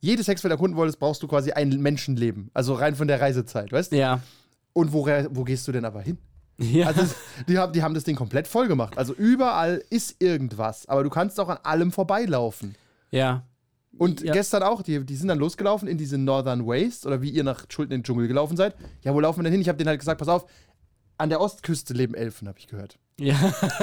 jedes 0.00 0.28
Hexfeld 0.28 0.52
erkunden 0.52 0.76
wolltest, 0.76 0.98
brauchst 0.98 1.22
du 1.22 1.28
quasi 1.28 1.52
ein 1.52 1.80
Menschenleben. 1.80 2.50
Also 2.54 2.74
rein 2.74 2.94
von 2.94 3.08
der 3.08 3.20
Reisezeit, 3.20 3.72
weißt 3.72 3.92
du? 3.92 3.96
Ja. 3.96 4.20
Und 4.72 4.92
wo, 4.92 5.06
wo 5.06 5.44
gehst 5.44 5.66
du 5.66 5.72
denn 5.72 5.84
aber 5.84 6.02
hin? 6.02 6.18
Ja. 6.58 6.86
Also, 6.86 7.02
die, 7.48 7.58
haben, 7.58 7.72
die 7.72 7.82
haben 7.82 7.94
das 7.94 8.04
Ding 8.04 8.16
komplett 8.16 8.48
voll 8.48 8.66
gemacht. 8.68 8.96
Also 8.96 9.12
überall 9.14 9.82
ist 9.90 10.16
irgendwas, 10.22 10.86
aber 10.88 11.02
du 11.04 11.10
kannst 11.10 11.38
auch 11.38 11.48
an 11.48 11.58
allem 11.62 11.92
vorbeilaufen. 11.92 12.74
ja. 13.10 13.42
Und 13.98 14.20
Ja. 14.20 14.34
gestern 14.34 14.62
auch, 14.62 14.82
die, 14.82 15.02
die 15.06 15.16
sind 15.16 15.28
dann 15.28 15.38
losgelaufen 15.38 15.88
in 15.88 15.96
diese 15.96 16.18
Northern 16.18 16.66
Waste 16.66 17.06
oder 17.08 17.22
wie 17.22 17.30
ihr 17.30 17.42
nach 17.44 17.64
Schulden 17.70 17.92
in 17.94 18.00
den 18.00 18.04
Dschungel 18.04 18.28
gelaufen 18.28 18.54
seid. 18.54 18.74
Ja, 19.02 19.14
wo 19.14 19.20
laufen 19.20 19.38
wir 19.38 19.44
denn 19.44 19.52
hin? 19.52 19.62
Ich 19.62 19.68
habe 19.68 19.78
denen 19.78 19.88
halt 19.88 20.00
gesagt, 20.00 20.18
pass 20.18 20.28
auf, 20.28 20.44
an 21.16 21.30
der 21.30 21.40
Ostküste 21.40 21.94
leben 21.94 22.12
Elfen, 22.14 22.46
habe 22.46 22.58
ich 22.58 22.66
gehört. 22.66 22.98
Ja. 23.18 23.34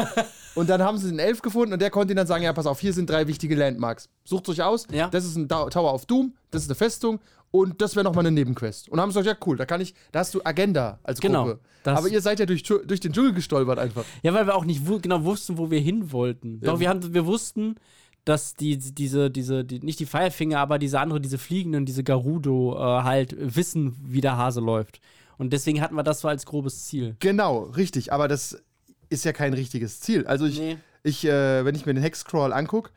Und 0.56 0.70
dann 0.70 0.84
haben 0.84 1.00
sie 1.00 1.10
den 1.10 1.18
Elf 1.18 1.42
gefunden 1.42 1.74
und 1.74 1.82
der 1.82 1.90
konnte 1.90 2.12
ihnen 2.12 2.18
dann 2.18 2.28
sagen, 2.28 2.44
ja, 2.44 2.54
pass 2.54 2.68
auf, 2.68 2.80
hier 2.80 2.94
sind 2.94 3.10
drei 3.10 3.26
wichtige 3.26 3.56
Landmarks. 3.56 4.08
Sucht 4.24 4.48
euch 4.50 4.62
aus. 4.62 4.86
Ja. 4.92 5.08
Das 5.10 5.26
ist 5.26 5.36
ein 5.36 5.50
Tower 5.50 5.92
of 5.92 6.06
Doom, 6.06 6.36
das 6.52 6.62
ist 6.62 6.68
eine 6.70 6.76
Festung 6.76 7.20
und 7.56 7.84
das 7.84 7.96
wäre 7.96 8.04
nochmal 8.04 8.26
eine 8.26 8.32
Nebenquest. 8.34 8.90
Und 8.90 9.00
haben 9.00 9.12
sie 9.12 9.20
gesagt, 9.20 9.40
ja, 9.40 9.48
cool, 9.48 9.58
da 9.58 9.66
kann 9.68 9.80
ich, 9.80 9.94
da 10.12 10.22
hast 10.22 10.34
du 10.34 10.42
Agenda 10.44 10.98
als 11.04 11.22
Genau, 11.22 11.44
Gruppe. 11.46 11.60
Aber 11.86 12.08
ihr 12.08 12.20
seid 12.20 12.40
ja 12.40 12.48
durch, 12.48 12.64
durch 12.64 13.00
den 13.00 13.14
Dschungel 13.14 13.32
gestolpert 13.32 13.78
einfach. 13.78 14.04
Ja, 14.24 14.34
weil 14.34 14.48
wir 14.48 14.56
auch 14.56 14.66
nicht 14.66 14.88
wu 14.88 15.00
genau 15.00 15.24
wussten, 15.24 15.60
wo 15.60 15.70
wir 15.70 15.80
hin 15.80 16.12
wollten. 16.12 16.60
Doch, 16.62 16.80
wir, 16.80 16.90
haben, 16.90 17.14
wir 17.14 17.28
wussten, 17.28 17.76
dass 18.26 18.56
die, 18.56 18.78
diese, 18.78 19.30
diese, 19.30 19.64
die, 19.64 19.82
nicht 19.82 20.00
die 20.00 20.08
Firefinger, 20.08 20.58
aber 20.58 20.80
diese 20.80 21.00
andere, 21.00 21.22
diese 21.22 21.38
fliegenden, 21.38 21.86
diese 21.86 22.04
Garudo 22.04 22.76
äh, 22.76 23.04
halt 23.04 23.36
wissen, 23.38 23.98
wie 24.02 24.22
der 24.22 24.36
Hase 24.36 24.60
läuft. 24.60 25.00
Und 25.38 25.54
deswegen 25.54 25.80
hatten 25.80 25.94
wir 25.94 26.04
das 26.04 26.22
so 26.22 26.28
als 26.28 26.48
grobes 26.48 26.86
Ziel. 26.86 27.18
Genau, 27.20 27.66
richtig, 27.66 28.12
aber 28.12 28.28
das 28.28 28.64
ist 29.10 29.26
ja 29.26 29.32
kein 29.32 29.54
richtiges 29.54 30.00
Ziel. 30.00 30.26
Also 30.26 30.48
ich, 30.48 30.58
Nee. 30.58 30.78
ich 31.04 31.24
äh, 31.26 31.64
wenn 31.66 31.76
ich 31.76 31.86
mir 31.86 31.94
den 31.94 32.02
Hexcrawl 32.02 32.52
angucke, 32.52 32.90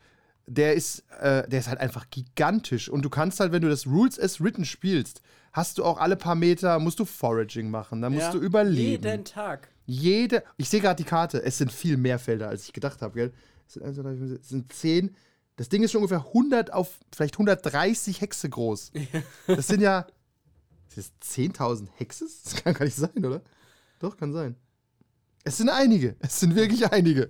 der 0.47 0.73
ist, 0.75 1.03
äh, 1.19 1.47
der 1.47 1.59
ist 1.59 1.67
halt 1.67 1.79
einfach 1.79 2.09
gigantisch. 2.09 2.89
Und 2.89 3.03
du 3.03 3.09
kannst 3.09 3.39
halt, 3.39 3.51
wenn 3.51 3.61
du 3.61 3.69
das 3.69 3.85
Rules 3.85 4.19
as 4.19 4.41
Written 4.41 4.65
spielst, 4.65 5.21
hast 5.53 5.77
du 5.77 5.83
auch 5.83 5.99
alle 5.99 6.15
paar 6.15 6.35
Meter, 6.35 6.79
musst 6.79 6.99
du 6.99 7.05
Foraging 7.05 7.69
machen, 7.69 8.01
dann 8.01 8.13
musst 8.13 8.27
Ja. 8.27 8.31
du 8.31 8.39
überleben. 8.39 9.03
Jeden 9.03 9.25
Tag. 9.25 9.69
Jede, 9.85 10.43
ich 10.57 10.69
sehe 10.69 10.81
gerade 10.81 11.01
die 11.01 11.07
Karte, 11.09 11.41
es 11.43 11.57
sind 11.57 11.71
viel 11.71 11.97
mehr 11.97 12.19
Felder, 12.19 12.49
als 12.49 12.63
ich 12.65 12.73
gedacht 12.73 13.01
habe, 13.01 13.13
gell? 13.13 13.33
Es 13.67 13.73
sind, 13.73 13.83
1, 13.83 13.95
2, 13.97 14.01
3, 14.03 14.09
4, 14.15 14.27
5, 14.27 14.39
es 14.41 14.49
sind 14.49 14.73
10. 14.73 15.15
Das 15.57 15.69
Ding 15.69 15.83
ist 15.83 15.91
schon 15.91 16.01
ungefähr 16.01 16.25
100 16.27 16.71
auf 16.73 16.99
vielleicht 17.13 17.35
130 17.35 18.21
Hexe 18.21 18.49
groß. 18.49 18.91
Das 19.47 19.67
sind 19.67 19.81
ja. 19.81 20.05
Das 20.95 21.11
10.000 21.23 21.87
Hexes? 21.97 22.43
Das 22.43 22.55
kann 22.63 22.73
gar 22.73 22.85
nicht 22.85 22.95
sein, 22.95 23.25
oder? 23.25 23.41
Doch, 23.99 24.17
kann 24.17 24.33
sein. 24.33 24.55
Es 25.43 25.57
sind 25.57 25.69
einige. 25.69 26.15
Es 26.19 26.39
sind 26.39 26.55
wirklich 26.55 26.91
einige. 26.91 27.27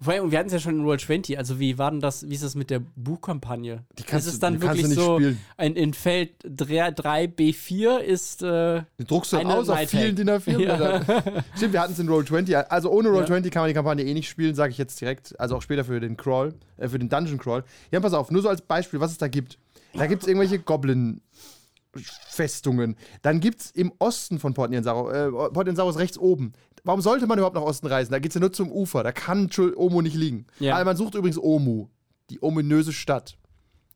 Vor 0.00 0.12
allem, 0.12 0.30
wir 0.30 0.38
hatten 0.38 0.48
es 0.48 0.52
ja 0.52 0.58
schon 0.58 0.78
in 0.78 0.84
Roll 0.84 0.98
20, 0.98 1.38
also 1.38 1.58
wie 1.58 1.78
war 1.78 1.90
denn 1.90 2.00
das, 2.00 2.28
wie 2.28 2.34
ist 2.34 2.44
das 2.44 2.54
mit 2.54 2.68
der 2.70 2.80
Buchkampagne? 2.96 3.84
Die 3.98 4.02
kannst 4.02 4.26
ist 4.26 4.34
es 4.34 4.40
dann 4.40 4.60
wirklich 4.60 4.86
so, 4.88 5.16
spielen. 5.16 5.38
ein, 5.56 5.74
in 5.74 5.94
Feld 5.94 6.32
3, 6.44 6.88
3b4 6.90 7.98
ist, 7.98 8.42
äh, 8.42 8.82
Die 8.98 9.04
druckst 9.04 9.32
du 9.32 9.38
aus 9.38 9.68
auf 9.68 9.78
vielen. 9.88 10.16
DIN 10.16 10.30
A4 10.30 10.56
Blättern. 10.56 11.44
Stimmt, 11.56 11.72
wir 11.72 11.80
hatten 11.80 11.92
es 11.94 11.98
in 11.98 12.08
Roll 12.08 12.24
20. 12.26 12.56
Also 12.70 12.90
ohne 12.90 13.08
Roll 13.08 13.26
20 13.26 13.52
kann 13.52 13.62
man 13.62 13.68
die 13.68 13.74
Kampagne 13.74 14.04
eh 14.04 14.14
nicht 14.14 14.28
spielen, 14.28 14.54
sage 14.54 14.70
ich 14.70 14.78
jetzt 14.78 15.00
direkt. 15.00 15.38
Also 15.40 15.56
auch 15.56 15.62
später 15.62 15.84
für 15.84 15.98
den 15.98 16.16
Crawl, 16.16 16.54
äh, 16.76 16.88
für 16.88 16.98
den 16.98 17.08
Dungeon 17.08 17.38
Crawl. 17.38 17.64
Ja, 17.90 18.00
pass 18.00 18.12
auf, 18.12 18.30
nur 18.30 18.42
so 18.42 18.48
als 18.48 18.62
Beispiel, 18.62 19.00
was 19.00 19.10
es 19.12 19.18
da 19.18 19.28
gibt. 19.28 19.58
Da 19.94 20.06
gibt 20.06 20.22
es 20.22 20.28
irgendwelche 20.28 20.58
Goblin-Festungen. 20.58 22.96
Dann 23.22 23.40
gibt 23.40 23.60
es 23.62 23.70
im 23.70 23.92
Osten 23.98 24.38
von 24.38 24.52
Port 24.54 24.70
Nianzaro, 24.70 25.10
äh, 25.10 25.30
Port 25.30 25.66
Nianzaro 25.66 25.88
ist 25.88 25.98
rechts 25.98 26.18
oben. 26.18 26.52
Warum 26.86 27.00
sollte 27.00 27.26
man 27.26 27.36
überhaupt 27.36 27.56
nach 27.56 27.62
Osten 27.62 27.88
reisen? 27.88 28.12
Da 28.12 28.20
geht 28.20 28.30
es 28.30 28.34
ja 28.36 28.40
nur 28.40 28.52
zum 28.52 28.70
Ufer. 28.70 29.02
Da 29.02 29.10
kann 29.10 29.50
Omu 29.76 30.02
nicht 30.02 30.14
liegen. 30.14 30.46
Ja. 30.60 30.74
Also 30.74 30.84
man 30.84 30.96
sucht 30.96 31.16
übrigens 31.16 31.36
Omu, 31.38 31.88
die 32.30 32.40
ominöse 32.40 32.92
Stadt. 32.92 33.36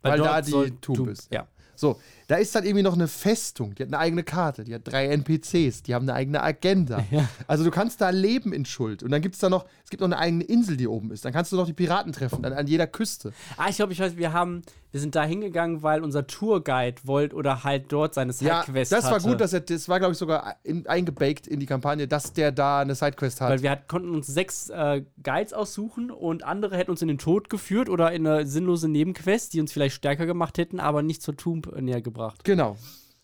Weil, 0.02 0.18
dort 0.18 0.28
da 0.30 0.40
die 0.42 0.70
Tomb- 0.80 1.08
ist. 1.08 1.32
Ja. 1.32 1.46
So, 1.76 2.00
da 2.30 2.36
ist 2.36 2.54
dann 2.54 2.62
irgendwie 2.62 2.84
noch 2.84 2.94
eine 2.94 3.08
Festung, 3.08 3.74
die 3.74 3.82
hat 3.82 3.88
eine 3.88 3.98
eigene 3.98 4.22
Karte, 4.22 4.62
die 4.62 4.72
hat 4.72 4.82
drei 4.84 5.06
NPCs, 5.08 5.82
die 5.82 5.96
haben 5.96 6.04
eine 6.08 6.14
eigene 6.14 6.40
Agenda. 6.42 7.04
Also 7.46 7.64
du 7.64 7.70
kannst 7.70 8.00
da 8.00 8.10
leben 8.10 8.52
in 8.52 8.64
Schuld. 8.64 9.02
Und 9.02 9.10
dann 9.10 9.20
gibt 9.22 9.34
es 9.34 9.40
da 9.40 9.48
noch, 9.48 9.66
es 9.82 9.90
gibt 9.90 10.00
noch 10.00 10.06
eine 10.06 10.18
eigene 10.18 10.44
Insel, 10.44 10.76
die 10.76 10.86
oben 10.86 11.10
ist. 11.10 11.24
Dann 11.24 11.32
kannst 11.32 11.50
du 11.50 11.56
noch 11.56 11.66
die 11.66 11.72
Piraten 11.72 12.12
treffen, 12.12 12.42
dann 12.42 12.52
an 12.52 12.66
jeder 12.68 12.86
Küste. 12.86 13.32
Ah, 13.56 13.66
ich 13.68 13.76
glaube, 13.76 13.92
ich 13.92 13.98
weiß, 13.98 14.16
wir 14.16 14.32
haben, 14.32 14.62
wir 14.92 15.00
sind 15.00 15.16
da 15.16 15.24
hingegangen, 15.24 15.82
weil 15.82 16.02
unser 16.02 16.26
Tourguide 16.26 17.00
wollte 17.04 17.34
oder 17.34 17.64
halt 17.64 17.90
dort 17.90 18.14
seine 18.14 18.32
Ja, 18.40 18.62
Sidequest 18.62 18.92
das 18.92 19.04
war 19.04 19.12
hatte. 19.14 19.28
gut, 19.28 19.40
dass 19.40 19.52
er, 19.52 19.60
das 19.60 19.88
war, 19.88 19.98
glaube 19.98 20.12
ich, 20.12 20.18
sogar 20.18 20.56
in, 20.62 20.86
eingebaked 20.86 21.46
in 21.48 21.58
die 21.58 21.66
Kampagne, 21.66 22.06
dass 22.06 22.32
der 22.32 22.52
da 22.52 22.80
eine 22.80 22.94
Sidequest 22.94 23.40
hat. 23.40 23.50
Weil 23.50 23.62
wir 23.62 23.70
hat, 23.70 23.88
konnten 23.88 24.10
uns 24.14 24.28
sechs 24.28 24.68
äh, 24.70 25.02
Guides 25.22 25.52
aussuchen 25.52 26.10
und 26.12 26.44
andere 26.44 26.76
hätten 26.76 26.92
uns 26.92 27.02
in 27.02 27.08
den 27.08 27.18
Tod 27.18 27.50
geführt 27.50 27.88
oder 27.88 28.12
in 28.12 28.26
eine 28.26 28.46
sinnlose 28.46 28.88
Nebenquest, 28.88 29.52
die 29.52 29.60
uns 29.60 29.72
vielleicht 29.72 29.96
stärker 29.96 30.26
gemacht 30.26 30.58
hätten, 30.58 30.78
aber 30.78 31.02
nicht 31.02 31.22
zur 31.22 31.36
Tomb 31.36 31.66
äh, 31.74 31.82
näher 31.82 32.00
gebracht. 32.02 32.19
Genau. 32.44 32.76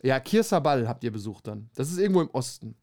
Ja, 0.03 0.21
Kirsabal 0.21 0.89
habt 0.89 1.05
ihr 1.05 1.13
besucht 1.13 1.47
dann. 1.47 1.69
Das 1.75 1.91
ist 1.91 1.99
irgendwo 1.99 2.21
im 2.21 2.31
Osten. 2.31 2.77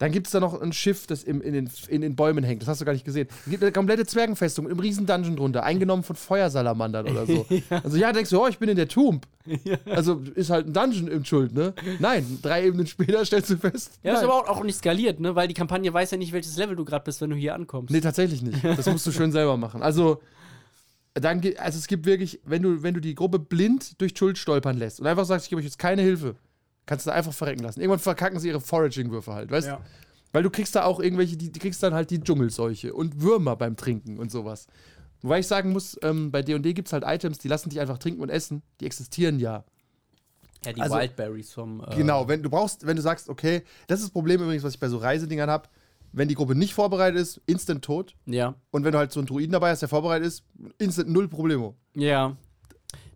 Dann 0.00 0.12
gibt 0.12 0.28
es 0.28 0.32
da 0.32 0.40
noch 0.40 0.58
ein 0.58 0.72
Schiff, 0.72 1.06
das 1.06 1.24
im, 1.24 1.42
in, 1.42 1.52
den, 1.52 1.70
in 1.88 2.00
den 2.00 2.16
Bäumen 2.16 2.42
hängt. 2.42 2.62
Das 2.62 2.68
hast 2.68 2.80
du 2.80 2.86
gar 2.86 2.94
nicht 2.94 3.04
gesehen. 3.04 3.28
Es 3.44 3.50
gibt 3.50 3.62
eine 3.62 3.70
komplette 3.70 4.06
Zwergenfestung 4.06 4.66
einem 4.66 4.78
riesen 4.78 5.04
Dungeon 5.04 5.36
drunter, 5.36 5.62
eingenommen 5.62 6.02
von 6.04 6.16
Feuersalamandern 6.16 7.06
oder 7.06 7.26
so. 7.26 7.46
Also 7.84 7.98
ja, 7.98 8.10
denkst 8.10 8.30
du, 8.30 8.42
oh, 8.42 8.46
ich 8.46 8.58
bin 8.58 8.70
in 8.70 8.76
der 8.76 8.88
Tomb. 8.88 9.26
Also 9.84 10.22
ist 10.34 10.48
halt 10.48 10.68
ein 10.68 10.72
Dungeon 10.72 11.08
im 11.08 11.24
Schuld, 11.26 11.52
ne? 11.52 11.74
Nein, 11.98 12.38
drei 12.40 12.66
Ebenen 12.66 12.86
später 12.86 13.22
stellst 13.26 13.50
du 13.50 13.58
fest. 13.58 14.00
Ja, 14.02 14.12
das 14.12 14.22
ist 14.22 14.28
aber 14.28 14.36
auch, 14.36 14.48
auch 14.48 14.64
nicht 14.64 14.78
skaliert, 14.78 15.20
ne? 15.20 15.34
Weil 15.34 15.48
die 15.48 15.54
Kampagne 15.54 15.92
weiß 15.92 16.12
ja 16.12 16.16
nicht, 16.16 16.32
welches 16.32 16.56
Level 16.56 16.76
du 16.76 16.86
gerade 16.86 17.04
bist, 17.04 17.20
wenn 17.20 17.28
du 17.28 17.36
hier 17.36 17.54
ankommst. 17.54 17.92
Nee, 17.92 18.00
tatsächlich 18.00 18.40
nicht. 18.40 18.64
Das 18.64 18.86
musst 18.86 19.06
du 19.06 19.12
schön 19.12 19.32
selber 19.32 19.58
machen. 19.58 19.82
Also, 19.82 20.22
dann, 21.14 21.40
also 21.58 21.78
es 21.78 21.86
gibt 21.86 22.06
wirklich, 22.06 22.40
wenn 22.44 22.62
du, 22.62 22.82
wenn 22.82 22.94
du 22.94 23.00
die 23.00 23.14
Gruppe 23.14 23.38
blind 23.38 24.00
durch 24.00 24.16
Schuld 24.16 24.38
stolpern 24.38 24.76
lässt 24.78 25.00
und 25.00 25.06
einfach 25.06 25.24
sagst, 25.24 25.46
ich 25.46 25.50
gebe 25.50 25.58
euch 25.60 25.64
jetzt 25.66 25.78
keine 25.78 26.02
Hilfe, 26.02 26.36
kannst 26.86 27.06
du 27.06 27.10
da 27.10 27.16
einfach 27.16 27.32
verrecken 27.32 27.62
lassen. 27.62 27.80
Irgendwann 27.80 27.98
verkacken 27.98 28.38
sie 28.38 28.48
ihre 28.48 28.60
Foraging-Würfe 28.60 29.32
halt, 29.32 29.50
weißt 29.50 29.66
du? 29.68 29.72
Ja. 29.72 29.80
Weil 30.32 30.44
du 30.44 30.50
kriegst 30.50 30.74
da 30.76 30.84
auch 30.84 31.00
irgendwelche, 31.00 31.36
die, 31.36 31.50
die 31.50 31.58
kriegst 31.58 31.82
dann 31.82 31.94
halt 31.94 32.10
die 32.10 32.20
Dschungelseuche 32.20 32.94
und 32.94 33.20
Würmer 33.20 33.56
beim 33.56 33.76
Trinken 33.76 34.18
und 34.18 34.30
sowas. 34.30 34.66
Wobei 35.22 35.40
ich 35.40 35.46
sagen 35.48 35.72
muss, 35.72 35.98
ähm, 36.02 36.30
bei 36.30 36.42
D&D 36.42 36.72
gibt 36.72 36.86
es 36.88 36.92
halt 36.92 37.02
Items, 37.06 37.38
die 37.38 37.48
lassen 37.48 37.68
dich 37.70 37.80
einfach 37.80 37.98
trinken 37.98 38.22
und 38.22 38.28
essen. 38.30 38.62
Die 38.80 38.86
existieren 38.86 39.38
ja. 39.40 39.64
Ja, 40.64 40.72
die 40.72 40.80
Also- 40.80 40.94
Wildberries 40.94 41.52
vom. 41.52 41.82
Äh, 41.82 41.96
Genau, 41.96 42.28
wenn 42.28 42.42
du 42.42 42.50
brauchst, 42.50 42.86
wenn 42.86 42.96
du 42.96 43.02
sagst, 43.02 43.28
okay, 43.28 43.62
das 43.88 43.98
ist 43.98 44.06
das 44.06 44.12
Problem 44.12 44.40
übrigens, 44.42 44.62
was 44.62 44.74
ich 44.74 44.80
bei 44.80 44.88
so 44.88 44.98
Reisedingern 44.98 45.50
habe, 45.50 45.68
wenn 46.12 46.28
die 46.28 46.34
Gruppe 46.34 46.54
nicht 46.54 46.74
vorbereitet 46.74 47.20
ist, 47.20 47.40
instant 47.46 47.84
tot. 47.84 48.14
Ja. 48.26 48.54
Und 48.70 48.84
wenn 48.84 48.92
du 48.92 48.98
halt 48.98 49.12
so 49.12 49.20
einen 49.20 49.26
Druiden 49.26 49.52
dabei 49.52 49.70
hast, 49.70 49.80
der 49.80 49.88
vorbereitet 49.88 50.26
ist, 50.26 50.44
instant 50.78 51.08
null 51.10 51.28
Problemo. 51.28 51.74
Ja. 51.94 52.36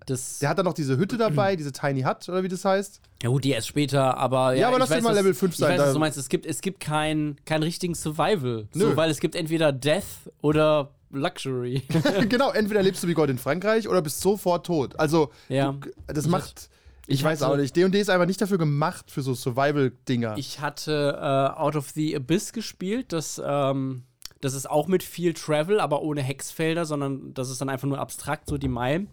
Das. 0.07 0.38
Der 0.38 0.50
hat 0.50 0.59
dann 0.59 0.66
noch 0.66 0.74
diese 0.74 0.98
Hütte 0.98 1.16
dabei, 1.16 1.57
diese 1.57 1.72
Tiny 1.72 2.02
Hut, 2.02 2.28
oder 2.28 2.42
wie 2.42 2.48
das 2.48 2.64
heißt. 2.64 3.00
Ja 3.22 3.30
gut, 3.30 3.42
die 3.44 3.52
erst 3.52 3.68
später, 3.68 4.18
aber 4.18 4.52
ja, 4.52 4.62
Ja, 4.62 4.68
aber 4.68 4.78
lass 4.78 4.90
den 4.90 4.98
weiß, 4.98 5.04
mal 5.04 5.14
Level 5.14 5.33
5 5.33 5.57
sein, 5.57 5.72
Ich 5.72 5.78
weiß, 5.78 5.87
was 5.87 5.92
du 5.94 5.98
meinst. 5.98 6.18
Es 6.18 6.28
gibt, 6.28 6.44
es 6.44 6.61
gibt 6.61 6.80
keinen 6.80 7.37
kein 7.46 7.62
richtigen 7.62 7.94
Survival. 7.94 8.68
Nö. 8.74 8.90
So, 8.90 8.96
weil 8.96 9.11
es 9.11 9.18
gibt 9.20 9.35
entweder 9.35 9.72
Death 9.72 10.04
oder 10.42 10.90
Luxury. 11.11 11.83
genau, 12.28 12.50
entweder 12.50 12.83
lebst 12.83 13.02
du 13.02 13.09
wie 13.09 13.14
Gott 13.14 13.30
in 13.30 13.38
Frankreich 13.38 13.88
oder 13.88 14.02
bist 14.02 14.20
sofort 14.20 14.66
tot. 14.66 14.98
Also, 14.98 15.30
Ja. 15.48 15.72
du, 15.72 15.90
das 16.12 16.26
macht. 16.26 16.68
Ich, 17.06 17.16
ich 17.20 17.24
weiß 17.24 17.42
hatte- 17.42 17.52
auch 17.52 17.56
nicht. 17.56 17.76
D&D 17.76 18.00
ist 18.00 18.10
einfach 18.10 18.26
nicht 18.26 18.40
dafür 18.40 18.58
gemacht, 18.58 19.10
für 19.10 19.22
so 19.22 19.34
Survival-Dinger. 19.34 20.36
ich 20.38 20.60
hatte 20.60 21.18
äh, 21.20 21.58
Out 21.60 21.76
of 21.76 21.90
the 21.90 22.14
Abyss 22.16 22.52
gespielt. 22.52 23.12
Das, 23.12 23.40
ähm, 23.44 24.04
das 24.40 24.54
ist 24.54 24.68
auch 24.70 24.86
mit 24.86 25.02
viel 25.02 25.34
Travel, 25.34 25.80
aber 25.80 26.02
ohne 26.02 26.22
Hexfelder, 26.22 26.84
sondern 26.86 27.34
das 27.34 27.50
ist 27.50 27.60
dann 27.60 27.68
einfach 27.68 27.88
nur 27.88 27.98
abstrakt, 27.98 28.48
so 28.48 28.56
die 28.58 28.68
Meilen. 28.68 29.08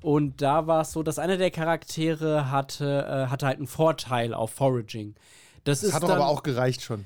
Und 0.00 0.42
da 0.42 0.66
war 0.66 0.82
es 0.82 0.92
so, 0.92 1.02
dass 1.04 1.18
einer 1.20 1.36
der 1.36 1.50
Charaktere 1.52 2.50
hatte, 2.50 3.06
äh, 3.08 3.30
hatte 3.30 3.46
halt 3.46 3.58
einen 3.58 3.68
Vorteil 3.68 4.34
auf 4.34 4.50
Foraging. 4.52 5.14
Das, 5.64 5.80
Das 5.80 5.88
ist 5.90 5.94
hat 5.94 6.02
doch 6.02 6.10
aber 6.10 6.26
auch 6.26 6.42
gereicht 6.42 6.82
schon. 6.82 7.04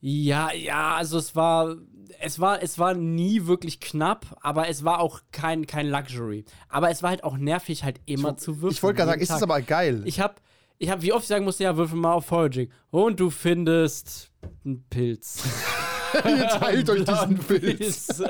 Ja, 0.00 0.52
ja, 0.52 0.94
also 0.94 1.18
es 1.18 1.36
war, 1.36 1.76
es 2.20 2.40
war, 2.40 2.62
es 2.62 2.78
war 2.78 2.94
nie 2.94 3.46
wirklich 3.46 3.80
knapp, 3.80 4.38
aber 4.40 4.68
es 4.68 4.84
war 4.84 5.00
auch 5.00 5.20
kein, 5.30 5.66
kein 5.66 5.88
Luxury. 5.88 6.44
Aber 6.68 6.90
es 6.90 7.02
war 7.02 7.10
halt 7.10 7.24
auch 7.24 7.36
nervig, 7.36 7.84
halt 7.84 8.00
immer 8.06 8.36
zu 8.36 8.56
würfeln. 8.56 8.72
Ich 8.72 8.82
wollte 8.82 8.96
gerade 8.96 9.10
sagen, 9.10 9.20
jeden 9.20 9.22
ist 9.24 9.30
das 9.30 9.40
Tag. 9.40 9.48
aber 9.50 9.60
geil. 9.62 10.02
Ich 10.04 10.20
hab, 10.20 10.40
ich 10.78 10.90
hab, 10.90 11.02
wie 11.02 11.12
oft 11.12 11.22
ich 11.22 11.28
sagen 11.28 11.44
musste, 11.44 11.64
ja, 11.64 11.76
würfel 11.76 11.98
mal 11.98 12.14
auf 12.14 12.26
Foraging. 12.26 12.70
Und 12.90 13.20
du 13.20 13.30
findest 13.30 14.32
einen 14.64 14.82
Pilz. 14.88 15.42
Ihr 16.24 16.48
teilt 16.48 16.90
euch 16.90 17.04
diesen 17.04 17.38
Pilz. 17.38 18.06
Pilz. 18.06 18.22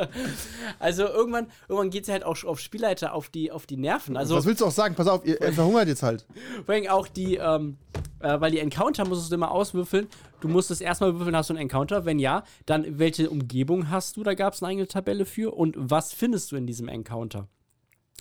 Also 0.79 1.05
irgendwann, 1.05 1.47
irgendwann 1.69 1.91
geht 1.91 2.05
es 2.05 2.09
halt 2.09 2.25
auch 2.25 2.43
auf 2.45 2.61
Spielleiter 2.61 3.15
auf 3.15 3.29
die, 3.29 3.51
auf 3.51 3.67
die 3.67 3.77
Nerven. 3.77 4.17
Also 4.17 4.37
Was 4.37 4.47
willst 4.47 4.61
du 4.61 4.67
auch 4.67 4.71
sagen? 4.71 4.95
Pass 4.95 5.07
auf, 5.07 5.25
ihr, 5.25 5.41
ihr 5.41 5.53
verhungert 5.53 5.89
jetzt 5.89 6.03
halt. 6.03 6.27
vor 6.65 6.75
allem 6.75 6.89
auch 6.89 7.09
die, 7.09 7.37
ähm, 7.37 7.77
äh, 8.21 8.41
weil 8.41 8.51
die 8.51 8.59
Encounter 8.59 9.07
musstest 9.07 9.31
du 9.31 9.37
immer 9.37 9.51
auswürfeln. 9.51 10.09
Du 10.41 10.49
musstest 10.49 10.81
erstmal 10.81 11.15
würfeln, 11.19 11.37
hast 11.37 11.51
du 11.51 11.55
einen 11.55 11.63
Encounter? 11.63 12.05
Wenn 12.05 12.19
ja, 12.19 12.45
dann 12.67 12.99
welche 12.99 13.29
Umgebung 13.31 13.91
hast 13.91 14.17
du? 14.17 14.23
Da 14.23 14.35
gab 14.35 14.55
es 14.55 14.63
eine 14.63 14.71
eigene 14.71 14.89
Tabelle 14.89 15.25
für. 15.25 15.55
Und 15.55 15.75
was 15.79 16.13
findest 16.13 16.53
du 16.53 16.57
in 16.57 16.67
diesem 16.67 16.89
Encounter? 16.89 17.49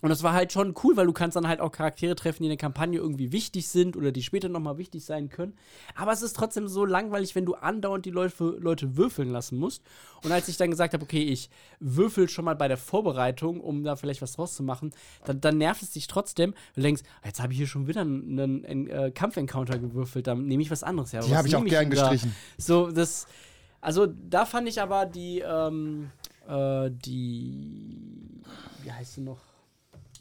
Und 0.01 0.09
das 0.09 0.23
war 0.23 0.33
halt 0.33 0.53
schon 0.53 0.73
cool, 0.83 0.95
weil 0.95 1.05
du 1.07 1.13
kannst 1.13 1.35
dann 1.35 1.47
halt 1.47 1.59
auch 1.59 1.71
Charaktere 1.71 2.15
treffen, 2.15 2.43
die 2.43 2.45
in 2.45 2.51
der 2.51 2.57
Kampagne 2.57 2.99
irgendwie 2.99 3.31
wichtig 3.31 3.67
sind 3.67 3.97
oder 3.97 4.12
die 4.12 4.23
später 4.23 4.47
nochmal 4.47 4.77
wichtig 4.77 5.03
sein 5.03 5.29
können. 5.29 5.53
Aber 5.95 6.13
es 6.13 6.21
ist 6.21 6.35
trotzdem 6.35 6.67
so 6.67 6.85
langweilig, 6.85 7.35
wenn 7.35 7.45
du 7.45 7.55
andauernd 7.55 8.05
die 8.05 8.12
Leute, 8.12 8.43
Leute 8.59 8.95
würfeln 8.95 9.29
lassen 9.29 9.57
musst. 9.57 9.83
Und 10.23 10.31
als 10.31 10.47
ich 10.47 10.57
dann 10.57 10.71
gesagt 10.71 10.93
habe, 10.93 11.03
okay, 11.03 11.23
ich 11.23 11.49
würfel 11.79 12.29
schon 12.29 12.45
mal 12.45 12.55
bei 12.55 12.67
der 12.67 12.77
Vorbereitung, 12.77 13.59
um 13.59 13.83
da 13.83 13.95
vielleicht 13.97 14.21
was 14.21 14.33
draus 14.33 14.55
zu 14.55 14.63
machen, 14.63 14.91
dann, 15.25 15.41
dann 15.41 15.57
nervt 15.57 15.81
es 15.83 15.91
dich 15.91 16.07
trotzdem. 16.07 16.53
Du 16.75 16.81
denkst, 16.81 17.03
jetzt 17.25 17.41
habe 17.41 17.51
ich 17.51 17.57
hier 17.57 17.67
schon 17.67 17.88
wieder 17.88 18.01
einen, 18.01 18.39
einen, 18.39 18.65
einen 18.65 18.88
äh, 18.88 19.12
Kampfencounter 19.12 19.79
gewürfelt, 19.79 20.27
dann 20.27 20.45
nehme 20.45 20.63
ich 20.63 20.71
was 20.71 20.83
anderes. 20.83 21.12
Ja, 21.12 21.21
Die 21.21 21.35
habe 21.35 21.47
ich 21.47 21.55
auch 21.55 21.65
gern 21.65 21.89
da? 21.89 22.09
gestrichen. 22.09 22.35
So, 22.57 22.91
das. 22.91 23.27
Also, 23.81 24.07
da 24.07 24.45
fand 24.45 24.67
ich 24.67 24.81
aber 24.81 25.05
die, 25.05 25.39
ähm, 25.39 26.12
äh, 26.47 26.89
die. 26.91 28.41
Wie 28.83 28.91
heißt 28.91 29.15
sie 29.15 29.21
noch? 29.21 29.48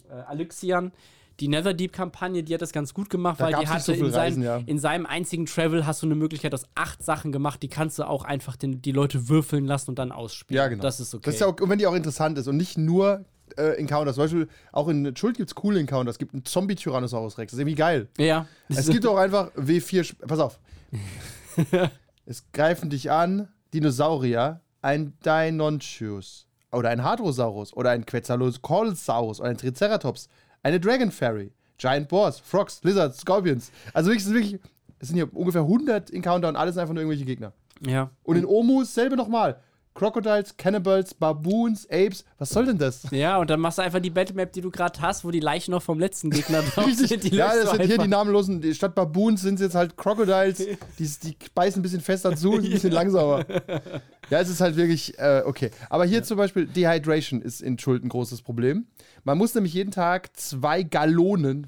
Äh, 0.09 0.13
Alexian. 0.27 0.91
Die 1.39 1.47
Netherdeep-Kampagne, 1.47 2.43
die 2.43 2.53
hat 2.53 2.61
das 2.61 2.73
ganz 2.73 2.93
gut 2.93 3.09
gemacht, 3.09 3.39
Da 3.39 3.45
weil 3.45 3.53
die 3.53 3.65
so 3.65 3.73
hatte 3.73 3.93
viel 3.93 4.05
in, 4.05 4.11
seinem, 4.11 4.19
Reisen, 4.21 4.43
ja. 4.43 4.57
in 4.65 4.77
seinem 4.77 5.05
einzigen 5.05 5.45
Travel 5.45 5.85
hast 5.85 6.01
du 6.01 6.07
eine 6.07 6.15
Möglichkeit 6.15 6.53
aus 6.53 6.63
acht 6.75 7.01
Sachen 7.01 7.31
gemacht, 7.31 7.63
die 7.63 7.69
kannst 7.69 7.97
du 7.97 8.03
auch 8.03 8.25
einfach 8.25 8.57
den, 8.57 8.81
die 8.81 8.91
Leute 8.91 9.29
würfeln 9.29 9.63
lassen 9.65 9.91
und 9.91 9.99
dann 9.99 10.11
ausspielen. 10.11 10.57
Ja, 10.61 10.67
genau. 10.67 10.81
Das 10.83 10.99
ist 10.99 11.15
okay. 11.15 11.21
Das 11.25 11.35
ist 11.35 11.39
ja 11.39 11.47
auch, 11.47 11.55
wenn 11.61 11.79
die 11.79 11.87
auch 11.87 11.95
interessant 11.95 12.37
ist 12.37 12.47
und 12.49 12.57
nicht 12.57 12.77
nur 12.77 13.23
äh, 13.57 13.79
Encounters. 13.79 14.15
Zum 14.15 14.25
Beispiel 14.25 14.47
auch 14.73 14.89
in 14.89 15.15
Schuld 15.15 15.37
gibt 15.37 15.49
es 15.49 15.55
coole 15.55 15.79
Encounters. 15.79 16.15
Es 16.15 16.19
gibt 16.19 16.33
einen 16.33 16.43
Zombie-Tyrannosaurus 16.43 17.37
Rex. 17.37 17.51
Das 17.51 17.57
ist 17.57 17.61
irgendwie 17.61 17.75
geil. 17.75 18.09
ja. 18.17 18.45
Es 18.67 18.89
gibt 18.89 19.05
auch 19.07 19.15
einfach 19.17 19.49
W4. 19.55 20.01
Sp- 20.03 20.19
Pass 20.27 20.39
auf. 20.39 20.59
es 22.25 22.51
greifen 22.51 22.89
dich 22.89 23.11
an 23.11 23.47
Dinosaurier, 23.73 24.59
ein 24.81 25.13
Deinonychus 25.23 26.47
oder 26.71 26.89
ein 26.89 27.03
Hadrosaurus 27.03 27.73
oder 27.73 27.91
ein 27.91 28.05
Quetzalcoatlsaurus 28.05 29.39
oder 29.39 29.49
ein 29.49 29.57
Triceratops, 29.57 30.29
eine 30.63 30.79
Dragon 30.79 31.11
Fairy, 31.11 31.51
Giant 31.77 32.07
Boars, 32.09 32.39
Frogs, 32.39 32.81
Lizards, 32.83 33.19
Scorpions. 33.19 33.71
Also 33.93 34.09
wirklich, 34.09 34.21
es 34.23 34.25
sind 34.25 34.35
wirklich, 34.35 34.59
es 34.99 35.07
sind 35.07 35.15
hier 35.15 35.33
ungefähr 35.35 35.61
100 35.61 36.11
Encounter 36.11 36.49
und 36.49 36.55
alles 36.55 36.77
einfach 36.77 36.93
nur 36.93 37.01
irgendwelche 37.01 37.25
Gegner. 37.25 37.53
ja. 37.85 38.09
Und 38.23 38.35
in 38.35 38.45
Omus 38.45 38.93
selbe 38.93 39.15
nochmal. 39.15 39.59
Crocodiles, 39.95 40.55
Cannibals, 40.55 41.13
Baboons, 41.13 41.85
Apes. 41.89 42.23
Was 42.37 42.51
soll 42.51 42.67
denn 42.67 42.77
das? 42.77 43.07
Ja, 43.11 43.37
und 43.37 43.49
dann 43.49 43.59
machst 43.59 43.79
du 43.79 43.81
einfach 43.81 43.99
die 43.99 44.11
Battlemap, 44.11 44.53
die 44.53 44.61
du 44.61 44.71
gerade 44.71 45.01
hast, 45.01 45.25
wo 45.25 45.31
die 45.31 45.41
Leichen 45.41 45.71
noch 45.71 45.81
vom 45.81 45.99
letzten 45.99 46.29
Gegner 46.29 46.61
drauf 46.61 46.85
sind. 46.93 47.23
Die 47.23 47.35
ja, 47.35 47.53
das 47.53 47.71
sind 47.71 47.81
hier 47.83 47.97
die 47.97 48.07
namenlosen, 48.07 48.73
statt 48.73 48.95
Baboons 48.95 49.41
sind 49.41 49.55
es 49.55 49.61
jetzt 49.61 49.75
halt 49.75 49.97
Crocodiles, 49.97 50.57
die, 50.99 51.09
die 51.23 51.35
beißen 51.53 51.79
ein 51.79 51.83
bisschen 51.83 51.99
fester 51.99 52.33
zu 52.33 52.53
ein 52.53 52.61
bisschen 52.61 52.91
langsamer. 52.93 53.43
Ja, 54.29 54.39
es 54.39 54.49
ist 54.49 54.61
halt 54.61 54.75
wirklich, 54.75 55.17
äh, 55.17 55.41
okay. 55.45 55.71
Aber 55.89 56.05
hier 56.05 56.23
zum 56.23 56.37
Beispiel, 56.37 56.67
Dehydration 56.67 57.41
ist 57.41 57.61
in 57.61 57.79
Schuld 57.79 58.03
ein 58.03 58.09
großes 58.09 58.41
Problem. 58.41 58.87
Man 59.23 59.37
muss 59.37 59.55
nämlich 59.55 59.73
jeden 59.73 59.91
Tag 59.91 60.35
zwei 60.37 60.83
Gallonen, 60.83 61.67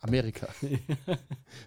Amerika, 0.00 0.48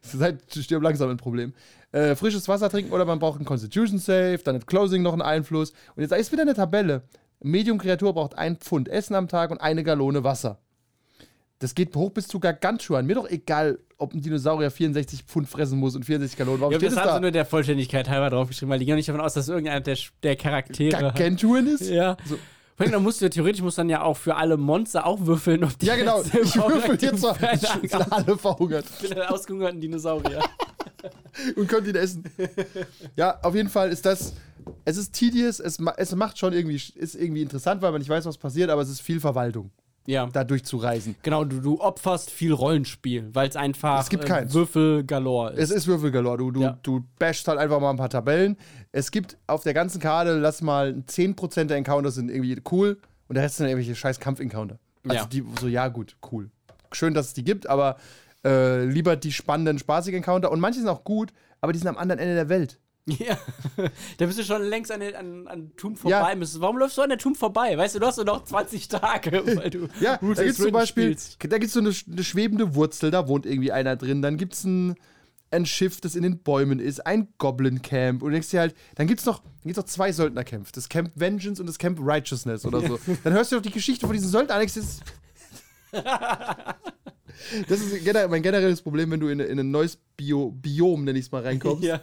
das 0.02 0.14
ist 0.14 0.22
halt 0.22 0.42
stirb 0.54 0.82
langsam 0.82 1.10
ein 1.10 1.18
Problem, 1.18 1.54
äh, 1.92 2.16
frisches 2.16 2.48
Wasser 2.48 2.70
trinken 2.70 2.92
oder 2.92 3.06
man 3.06 3.20
braucht 3.20 3.40
ein 3.40 3.46
Constitution 3.46 4.00
Save, 4.00 4.40
dann 4.44 4.56
hat 4.56 4.68
Closing 4.68 5.02
noch 5.04 5.14
einen 5.14 5.22
Einfluss. 5.22 5.72
Und 5.96 6.02
jetzt 6.02 6.12
ist 6.12 6.32
wieder 6.32 6.42
eine 6.42 6.56
Tabelle. 6.56 7.04
Medium-Kreatur 7.42 8.14
braucht 8.14 8.38
ein 8.38 8.58
Pfund 8.58 8.90
Essen 8.90 9.16
am 9.16 9.28
Tag 9.28 9.52
und 9.52 9.60
eine 9.60 9.84
Gallone 9.84 10.24
Wasser. 10.24 10.60
Das 11.64 11.74
geht 11.76 11.96
hoch 11.96 12.12
bis 12.12 12.28
zu 12.28 12.40
Gargantuan. 12.40 13.06
Mir 13.06 13.16
doch 13.16 13.30
egal, 13.30 13.80
ob 13.98 14.14
ein 14.14 14.22
Dinosaurier 14.22 14.70
64 14.70 15.24
Pfund 15.24 15.48
fressen 15.48 15.80
muss 15.80 15.96
und 15.96 16.04
64 16.06 16.38
Gallonen. 16.38 16.60
Warum 16.62 16.74
Ja, 16.74 16.80
steht 16.80 16.92
das 16.92 16.98
haben 17.00 17.08
da? 17.08 17.16
sie 17.16 17.22
nur 17.22 17.32
der 17.32 17.46
Vollständigkeit 17.46 18.10
halber 18.10 18.30
draufgeschrieben, 18.30 18.70
weil 18.72 18.80
die 18.80 18.86
gehen 18.86 18.96
nicht 18.96 19.08
davon 19.08 19.22
aus, 19.22 19.34
dass 19.34 19.48
irgendeiner 19.48 19.80
der, 19.80 19.98
der 20.24 20.36
Charaktere. 20.36 20.92
Gargantuan 21.00 21.68
ist? 21.68 21.90
Ja. 21.90 22.18
So. 22.26 22.36
Vor 22.76 22.86
allem, 22.86 22.92
dann 22.92 23.04
musst 23.04 23.22
du 23.22 23.26
ja 23.26 23.30
theoretisch 23.30 23.62
musst 23.62 23.78
dann 23.78 23.88
ja 23.90 24.02
auch 24.02 24.18
für 24.18 24.36
alle 24.36 24.58
Monster 24.58 25.06
auch 25.06 25.26
würfeln, 25.26 25.64
ob 25.64 25.78
die 25.78 25.86
Ja, 25.86 25.96
genau. 25.96 26.22
Ich 26.22 26.56
würfel 26.56 26.98
jetzt 27.00 27.26
für 27.26 27.48
einen 27.48 27.60
Sind 27.60 28.12
alle 28.12 28.38
verhungert 28.38 28.86
für 28.86 29.12
einen 29.12 29.22
ausgehungerten 29.30 29.80
Dinosaurier. 29.80 30.42
und 31.56 31.68
könnt 31.68 31.88
ihn 31.88 31.96
essen. 31.96 32.24
Ja, 33.16 33.40
auf 33.42 33.56
jeden 33.56 33.70
Fall 33.70 33.90
ist 33.90 34.06
das. 34.06 34.34
Es 34.86 34.98
ist 34.98 35.14
tedious, 35.14 35.60
es, 35.60 35.78
ma- 35.80 35.94
es 35.98 36.16
macht 36.16 36.38
schon 36.40 36.54
irgendwie, 36.54 36.76
ist 36.96 37.16
irgendwie 37.16 37.42
interessant, 37.42 37.82
weil 37.82 37.92
man 37.92 38.00
nicht 38.00 38.10
weiß, 38.10 38.26
was 38.26 38.38
passiert, 38.38 38.70
aber 38.70 38.82
es 38.82 38.90
ist 38.90 39.02
viel 39.02 39.20
Verwaltung, 39.20 39.72
ja. 40.06 40.28
da 40.28 40.44
durchzureisen. 40.44 41.16
Genau, 41.24 41.44
du, 41.46 41.60
du 41.60 41.80
opferst 41.82 42.30
viel 42.32 42.52
Rollenspiel, 42.54 43.30
weil 43.34 43.50
es 43.50 43.56
einfach 43.56 44.02
Es 44.02 44.10
gibt 44.10 44.30
äh. 44.30 44.54
Würfel 44.54 45.04
galore 45.04 45.54
ist. 45.54 45.70
Es 45.70 45.72
ist 45.72 45.88
Würfelgalore. 45.88 46.38
Du, 46.38 46.52
du, 46.52 46.62
Ja. 46.62 46.78
du 46.84 47.04
bashst 47.20 47.48
halt 47.48 47.60
einfach 47.60 47.80
mal 47.80 47.90
ein 47.92 47.98
paar 47.98 48.10
Tabellen. 48.10 48.58
Es 48.92 49.12
gibt 49.12 49.38
auf 49.48 49.64
der 49.64 49.74
ganzen 49.74 50.00
Karte, 50.02 50.38
lass 50.38 50.62
mal 50.62 51.04
10% 51.08 51.66
der 51.66 51.78
Encounters 51.78 52.16
sind 52.16 52.30
irgendwie 52.30 52.62
cool 52.72 52.98
und 53.28 53.36
der 53.36 53.44
Rest 53.44 53.58
sind 53.58 53.68
irgendwelche 53.68 53.96
scheiß 53.96 54.20
Kampf-Encounter. 54.20 54.80
Also 55.08 55.24
Ja. 55.24 55.26
die 55.26 55.44
so, 55.60 55.68
ja 55.68 55.88
gut, 55.88 56.16
cool. 56.32 56.50
Schön, 56.92 57.14
dass 57.14 57.28
es 57.28 57.34
die 57.34 57.44
gibt, 57.44 57.68
aber 57.68 57.98
äh, 58.46 58.84
lieber 58.86 59.16
die 59.16 59.32
spannenden, 59.32 59.80
spaßigen 59.80 60.18
Encounter. 60.18 60.52
Und 60.52 60.60
manche 60.60 60.80
sind 60.80 60.90
auch 60.90 61.04
gut, 61.04 61.32
aber 61.62 61.72
die 61.74 61.80
sind 61.80 61.88
am 61.88 61.98
anderen 61.98 62.20
Ende 62.20 62.36
der 62.36 62.50
Welt. 62.50 62.80
Ja, 63.06 63.38
da 64.18 64.26
bist 64.26 64.40
du 64.40 64.44
schon 64.46 64.62
längst 64.64 64.90
an, 64.92 65.02
den- 65.02 65.16
an, 65.16 65.48
an 65.48 65.72
Ja. 66.04 66.20
vorbei. 66.20 66.36
müssen. 66.38 66.62
Warum 66.62 66.78
läufst 66.78 66.98
du 66.98 67.02
an 67.02 67.10
der 67.10 67.18
Tum 67.18 67.36
vorbei? 67.36 67.78
Weißt 67.78 67.96
du, 67.96 68.00
du 68.00 68.06
hast 68.06 68.16
nur 68.16 68.26
noch 68.26 68.46
20 68.46 68.88
Tage, 68.88 69.44
weil 69.58 69.70
du 69.70 69.90
Ja, 70.00 70.16
Roots 70.16 70.20
da 70.22 70.28
and 70.28 70.38
gibt 70.38 70.50
es 70.52 70.58
zum 70.58 70.72
Beispiel, 70.72 71.04
spielst. 71.18 71.38
da 71.52 71.58
gibt's 71.58 71.74
so 71.74 71.82
eine, 71.82 71.92
eine 72.12 72.24
schwebende 72.24 72.76
Wurzel, 72.76 73.12
da 73.12 73.28
wohnt 73.28 73.46
irgendwie 73.46 73.72
einer 73.74 73.98
drin. 73.98 74.22
Dann 74.22 74.38
gibt 74.38 74.54
es 74.54 74.64
ein, 74.64 74.96
ein 75.52 75.66
Schiff, 75.66 76.00
das 76.00 76.16
in 76.16 76.24
den 76.24 76.40
Bäumen 76.44 76.80
ist, 76.80 77.06
ein 77.06 77.28
Goblin-Camp. 77.40 78.22
Und 78.24 78.30
du 78.30 78.34
denkst 78.34 78.50
dir 78.52 78.62
halt, 78.62 78.76
dann 78.96 79.08
gibt 79.08 79.20
es 79.20 79.26
noch, 79.26 79.40
dann 79.42 79.52
gibt's 79.66 79.78
noch 79.78 79.86
zwei 79.86 80.12
Söldnercamps. 80.14 80.72
Das 80.72 80.88
Camp 80.88 81.12
Vengeance 81.16 81.60
und 81.62 81.68
das 81.68 81.78
Camp 81.78 82.00
Righteousness 82.02 82.66
oder 82.66 82.80
so. 82.82 82.98
Dann 83.26 83.34
hörst 83.34 83.52
du 83.52 83.58
doch 83.58 83.62
die 83.64 83.70
Geschichte 83.72 84.06
von 84.08 84.14
diesen 84.16 84.30
Söldnern. 84.30 84.62
dir, 84.62 85.02
Das 87.68 87.80
ist 87.80 88.04
generell, 88.04 88.28
mein 88.30 88.42
generelles 88.42 88.82
Problem, 88.82 89.12
wenn 89.12 89.20
du 89.20 89.28
in, 89.28 89.40
in 89.40 89.60
ein 89.60 89.72
neues 89.72 89.98
Bio, 90.18 90.52
Biom, 90.52 91.04
nenn 91.04 91.16
ich 91.16 91.26
es 91.26 91.32
mal, 91.32 91.42
reinkommst. 91.44 91.84
Ja. 91.84 92.00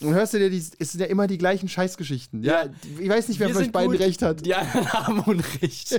Und 0.00 0.14
hörst 0.14 0.32
du 0.32 0.38
dir, 0.38 0.48
die, 0.48 0.58
es 0.58 0.92
sind 0.92 1.00
ja 1.00 1.06
immer 1.06 1.26
die 1.26 1.38
gleichen 1.38 1.68
Scheißgeschichten. 1.68 2.44
Ja, 2.44 2.64
Ja. 2.66 2.70
ich 3.00 3.08
weiß 3.08 3.26
nicht, 3.28 3.40
wer 3.40 3.48
Wir 3.48 3.54
von 3.54 3.64
euch 3.64 3.72
beiden 3.72 3.90
gut, 3.90 4.00
recht 4.00 4.22
hat. 4.22 4.46
Die 4.46 4.54
anderen 4.54 4.92
haben 4.92 5.20
Unrecht. 5.20 5.98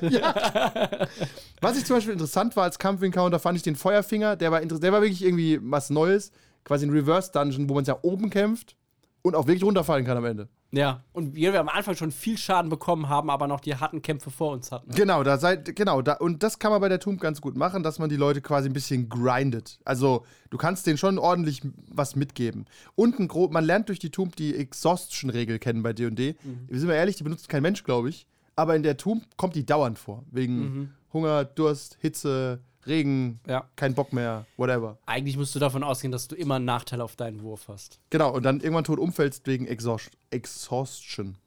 Was 1.61 1.77
ich 1.77 1.85
zum 1.85 1.97
Beispiel 1.97 2.13
interessant 2.13 2.55
war 2.55 2.63
als 2.63 2.79
Kampf-Encounter, 2.79 3.39
fand 3.39 3.57
ich 3.57 3.63
den 3.63 3.75
Feuerfinger. 3.75 4.35
Der 4.37 4.51
war, 4.51 4.61
der 4.65 4.91
war 4.93 5.01
wirklich 5.01 5.23
irgendwie 5.23 5.59
was 5.61 5.89
Neues. 5.89 6.31
Quasi 6.63 6.85
ein 6.85 6.91
Reverse-Dungeon, 6.91 7.67
wo 7.69 7.73
man 7.73 7.83
ja 7.83 7.97
oben 8.01 8.29
kämpft 8.29 8.75
und 9.21 9.35
auch 9.35 9.47
wirklich 9.47 9.63
runterfallen 9.63 10.05
kann 10.05 10.17
am 10.17 10.25
Ende. 10.25 10.47
Ja, 10.71 11.03
und 11.13 11.35
wir, 11.35 11.51
wir 11.51 11.59
am 11.59 11.69
Anfang 11.69 11.95
schon 11.95 12.11
viel 12.11 12.37
Schaden 12.37 12.69
bekommen 12.69 13.09
haben, 13.09 13.31
aber 13.31 13.47
noch 13.47 13.59
die 13.59 13.75
harten 13.75 14.03
Kämpfe 14.03 14.29
vor 14.29 14.51
uns 14.51 14.71
hatten. 14.71 14.91
Genau, 14.91 15.23
da 15.23 15.37
seid, 15.37 15.75
genau, 15.75 16.03
da, 16.03 16.13
und 16.13 16.43
das 16.43 16.59
kann 16.59 16.71
man 16.71 16.79
bei 16.79 16.89
der 16.89 16.99
Tomb 16.99 17.19
ganz 17.19 17.41
gut 17.41 17.57
machen, 17.57 17.81
dass 17.81 17.97
man 17.97 18.09
die 18.09 18.15
Leute 18.15 18.41
quasi 18.41 18.69
ein 18.69 18.73
bisschen 18.73 19.09
grindet. 19.09 19.79
Also, 19.83 20.25
du 20.51 20.57
kannst 20.57 20.85
denen 20.85 20.99
schon 20.99 21.17
ordentlich 21.17 21.61
was 21.87 22.15
mitgeben. 22.15 22.65
Und 22.95 23.19
ein 23.19 23.27
gro 23.27 23.47
man 23.49 23.63
lernt 23.63 23.89
durch 23.89 23.99
die 23.99 24.11
Tomb 24.11 24.35
die 24.35 24.55
Exhaustion-Regel 24.55 25.57
kennen 25.57 25.81
bei 25.81 25.93
D&D. 25.93 26.35
Wir 26.67 26.79
sind 26.79 26.87
mal 26.87 26.95
ehrlich, 26.95 27.15
die 27.15 27.23
benutzt 27.23 27.49
kein 27.49 27.63
Mensch, 27.63 27.83
glaube 27.83 28.09
ich. 28.09 28.27
Aber 28.55 28.75
in 28.75 28.83
der 28.83 28.97
Tomb 28.97 29.23
kommt 29.37 29.55
die 29.55 29.65
dauernd 29.65 29.97
vor. 29.97 30.23
Wegen 30.31 30.93
Hunger, 31.13 31.45
Durst, 31.45 31.97
Hitze, 32.01 32.59
Regen, 32.89 33.39
Ja. 33.47 33.63
kein 33.75 33.93
Bock 33.93 34.11
mehr, 34.11 34.45
whatever. 34.57 34.97
Eigentlich 35.05 35.37
musst 35.37 35.55
du 35.55 35.59
davon 35.59 35.83
ausgehen, 35.83 36.11
dass 36.11 36.27
du 36.27 36.35
immer 36.35 36.55
einen 36.55 36.65
Nachteil 36.65 36.99
auf 37.01 37.15
deinen 37.15 37.41
Wurf 37.43 37.67
hast. 37.69 37.99
Genau, 38.09 38.33
und 38.33 38.43
dann 38.43 38.59
irgendwann 38.59 38.83
tot 38.83 38.99
umfällst 38.99 39.47
wegen 39.47 39.65
Exhaust 39.67 40.11
Exhaustion. 40.31 41.37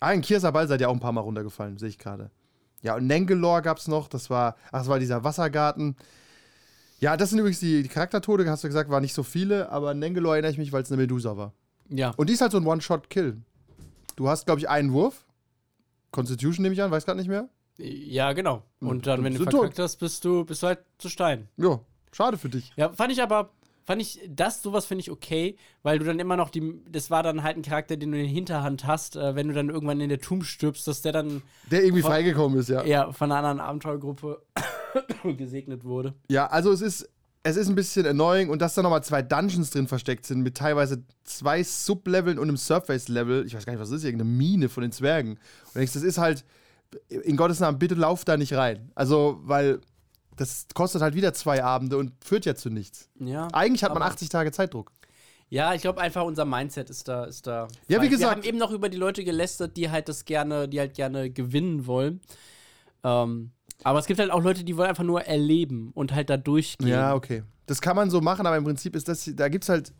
Ah, 0.00 0.12
in 0.12 0.20
Kirsabal 0.20 0.66
seid 0.68 0.80
ihr 0.80 0.88
auch 0.90 0.94
ein 0.94 1.00
paar 1.00 1.12
Mal 1.12 1.20
runtergefallen, 1.22 1.78
sehe 1.78 1.88
ich 1.88 1.98
gerade. 1.98 2.30
Ja, 2.82 2.96
und 2.96 3.06
Nengelor 3.06 3.62
gab's 3.62 3.88
noch, 3.88 4.08
das 4.08 4.30
war, 4.30 4.56
ach, 4.72 4.80
das 4.80 4.88
war 4.88 4.98
dieser 4.98 5.22
Wassergarten. 5.24 5.96
Ja, 6.98 7.16
das 7.16 7.30
sind 7.30 7.38
übrigens 7.38 7.60
die, 7.60 7.82
die 7.82 7.88
Charaktertode, 7.88 8.48
hast 8.50 8.64
du 8.64 8.68
gesagt, 8.68 8.90
waren 8.90 9.02
nicht 9.02 9.14
so 9.14 9.22
viele, 9.22 9.70
aber 9.70 9.94
Nengelor 9.94 10.34
erinnere 10.34 10.52
ich 10.52 10.58
mich, 10.58 10.72
weil 10.72 10.82
es 10.82 10.90
eine 10.92 11.00
Medusa 11.00 11.36
war. 11.36 11.52
Ja. 11.88 12.10
Und 12.16 12.28
die 12.28 12.34
ist 12.34 12.40
halt 12.40 12.52
so 12.52 12.58
ein 12.58 12.66
One-Shot-Kill. 12.66 13.36
Du 14.16 14.28
hast, 14.28 14.46
glaube 14.46 14.60
ich, 14.60 14.68
einen 14.68 14.92
Wurf. 14.92 15.24
Constitution 16.10 16.62
nehme 16.62 16.74
ich 16.74 16.82
an, 16.82 16.90
weiß 16.90 17.04
gerade 17.04 17.18
nicht 17.18 17.28
mehr. 17.28 17.48
Ja, 17.82 18.32
genau. 18.32 18.62
Und 18.80 19.06
dann, 19.06 19.24
wenn 19.24 19.34
du 19.34 19.44
tot. 19.44 19.52
verkackt 19.54 19.78
hast, 19.78 19.96
bist 19.96 20.24
du, 20.24 20.44
bist 20.44 20.62
du 20.62 20.66
halt 20.68 20.80
zu 20.98 21.08
Stein. 21.08 21.48
Ja, 21.56 21.80
schade 22.12 22.36
für 22.38 22.48
dich. 22.48 22.72
Ja, 22.76 22.92
fand 22.92 23.12
ich 23.12 23.22
aber, 23.22 23.50
fand 23.84 24.02
ich, 24.02 24.20
das, 24.28 24.62
sowas 24.62 24.84
finde 24.86 25.00
ich 25.00 25.10
okay, 25.10 25.56
weil 25.82 25.98
du 25.98 26.04
dann 26.04 26.18
immer 26.18 26.36
noch 26.36 26.50
die, 26.50 26.80
das 26.90 27.10
war 27.10 27.22
dann 27.22 27.42
halt 27.42 27.56
ein 27.56 27.62
Charakter, 27.62 27.96
den 27.96 28.12
du 28.12 28.18
in 28.18 28.24
der 28.24 28.32
Hinterhand 28.32 28.86
hast, 28.86 29.16
äh, 29.16 29.34
wenn 29.34 29.48
du 29.48 29.54
dann 29.54 29.70
irgendwann 29.70 30.00
in 30.00 30.08
der 30.10 30.20
Tomb 30.20 30.44
stirbst, 30.44 30.86
dass 30.86 31.02
der 31.02 31.12
dann 31.12 31.42
Der 31.70 31.82
irgendwie 31.82 32.02
Voll- 32.02 32.10
freigekommen 32.10 32.58
ist, 32.58 32.68
ja. 32.68 32.82
eher 32.82 33.12
von 33.12 33.32
einer 33.32 33.38
anderen 33.48 33.60
Abenteuergruppe 33.66 34.42
gesegnet 35.36 35.84
wurde. 35.84 36.14
Ja, 36.28 36.46
also 36.46 36.72
es 36.72 36.80
ist, 36.80 37.08
es 37.42 37.56
ist 37.56 37.68
ein 37.68 37.74
bisschen 37.74 38.06
annoying 38.06 38.50
und 38.50 38.60
dass 38.60 38.74
da 38.74 38.82
nochmal 38.82 39.02
zwei 39.02 39.22
Dungeons 39.22 39.70
drin 39.70 39.88
versteckt 39.88 40.26
sind 40.26 40.42
mit 40.42 40.56
teilweise 40.56 41.02
zwei 41.24 41.62
Subleveln 41.62 42.38
und 42.38 42.48
einem 42.48 42.56
Surface-Level. 42.56 43.46
Ich 43.46 43.54
weiß 43.54 43.64
gar 43.64 43.72
nicht, 43.72 43.80
was 43.80 43.88
das 43.90 43.98
ist, 44.00 44.04
irgendeine 44.04 44.30
Mine 44.30 44.68
von 44.68 44.82
den 44.82 44.92
Zwergen. 44.92 45.32
Und 45.32 45.74
denkst, 45.76 45.94
das 45.94 46.02
ist 46.02 46.18
halt, 46.18 46.44
in 47.08 47.36
Gottes 47.36 47.60
Namen, 47.60 47.78
bitte 47.78 47.94
lauf 47.94 48.24
da 48.24 48.36
nicht 48.36 48.52
rein. 48.54 48.90
Also, 48.94 49.40
weil 49.42 49.80
das 50.36 50.66
kostet 50.74 51.02
halt 51.02 51.14
wieder 51.14 51.34
zwei 51.34 51.62
Abende 51.62 51.98
und 51.98 52.12
führt 52.24 52.46
ja 52.46 52.54
zu 52.54 52.70
nichts. 52.70 53.08
Ja. 53.18 53.48
Eigentlich 53.52 53.84
hat 53.84 53.92
man 53.92 54.02
aber- 54.02 54.10
80 54.12 54.28
Tage 54.28 54.52
Zeitdruck. 54.52 54.90
Ja, 55.48 55.74
ich 55.74 55.82
glaube 55.82 56.00
einfach, 56.00 56.22
unser 56.24 56.44
Mindset 56.44 56.90
ist 56.90 57.08
da, 57.08 57.24
ist 57.24 57.46
da. 57.46 57.66
Ja, 57.88 58.00
wie 58.00 58.08
gesagt- 58.08 58.30
Wir 58.30 58.30
haben 58.36 58.42
eben 58.48 58.58
noch 58.58 58.70
über 58.70 58.88
die 58.88 58.96
Leute 58.96 59.24
gelästert, 59.24 59.76
die 59.76 59.90
halt 59.90 60.08
das 60.08 60.24
gerne, 60.24 60.68
die 60.68 60.78
halt 60.78 60.94
gerne 60.94 61.28
gewinnen 61.30 61.86
wollen. 61.86 62.20
Ähm, 63.02 63.50
Aber 63.82 63.98
es 63.98 64.06
gibt 64.06 64.20
halt 64.20 64.30
auch 64.30 64.42
Leute, 64.42 64.62
die 64.62 64.76
wollen 64.76 64.88
einfach 64.90 65.04
nur 65.04 65.22
erleben 65.22 65.90
und 65.94 66.14
halt 66.14 66.28
da 66.30 66.36
durchgehen. 66.36 66.88
Ja, 66.88 67.14
okay. 67.14 67.42
Das 67.66 67.80
kann 67.80 67.96
man 67.96 68.10
so 68.10 68.20
machen, 68.20 68.46
aber 68.46 68.56
im 68.56 68.64
Prinzip 68.64 68.94
ist 68.94 69.08
das, 69.08 69.28
da 69.34 69.48
gibt 69.48 69.64
es 69.64 69.68
halt. 69.70 69.92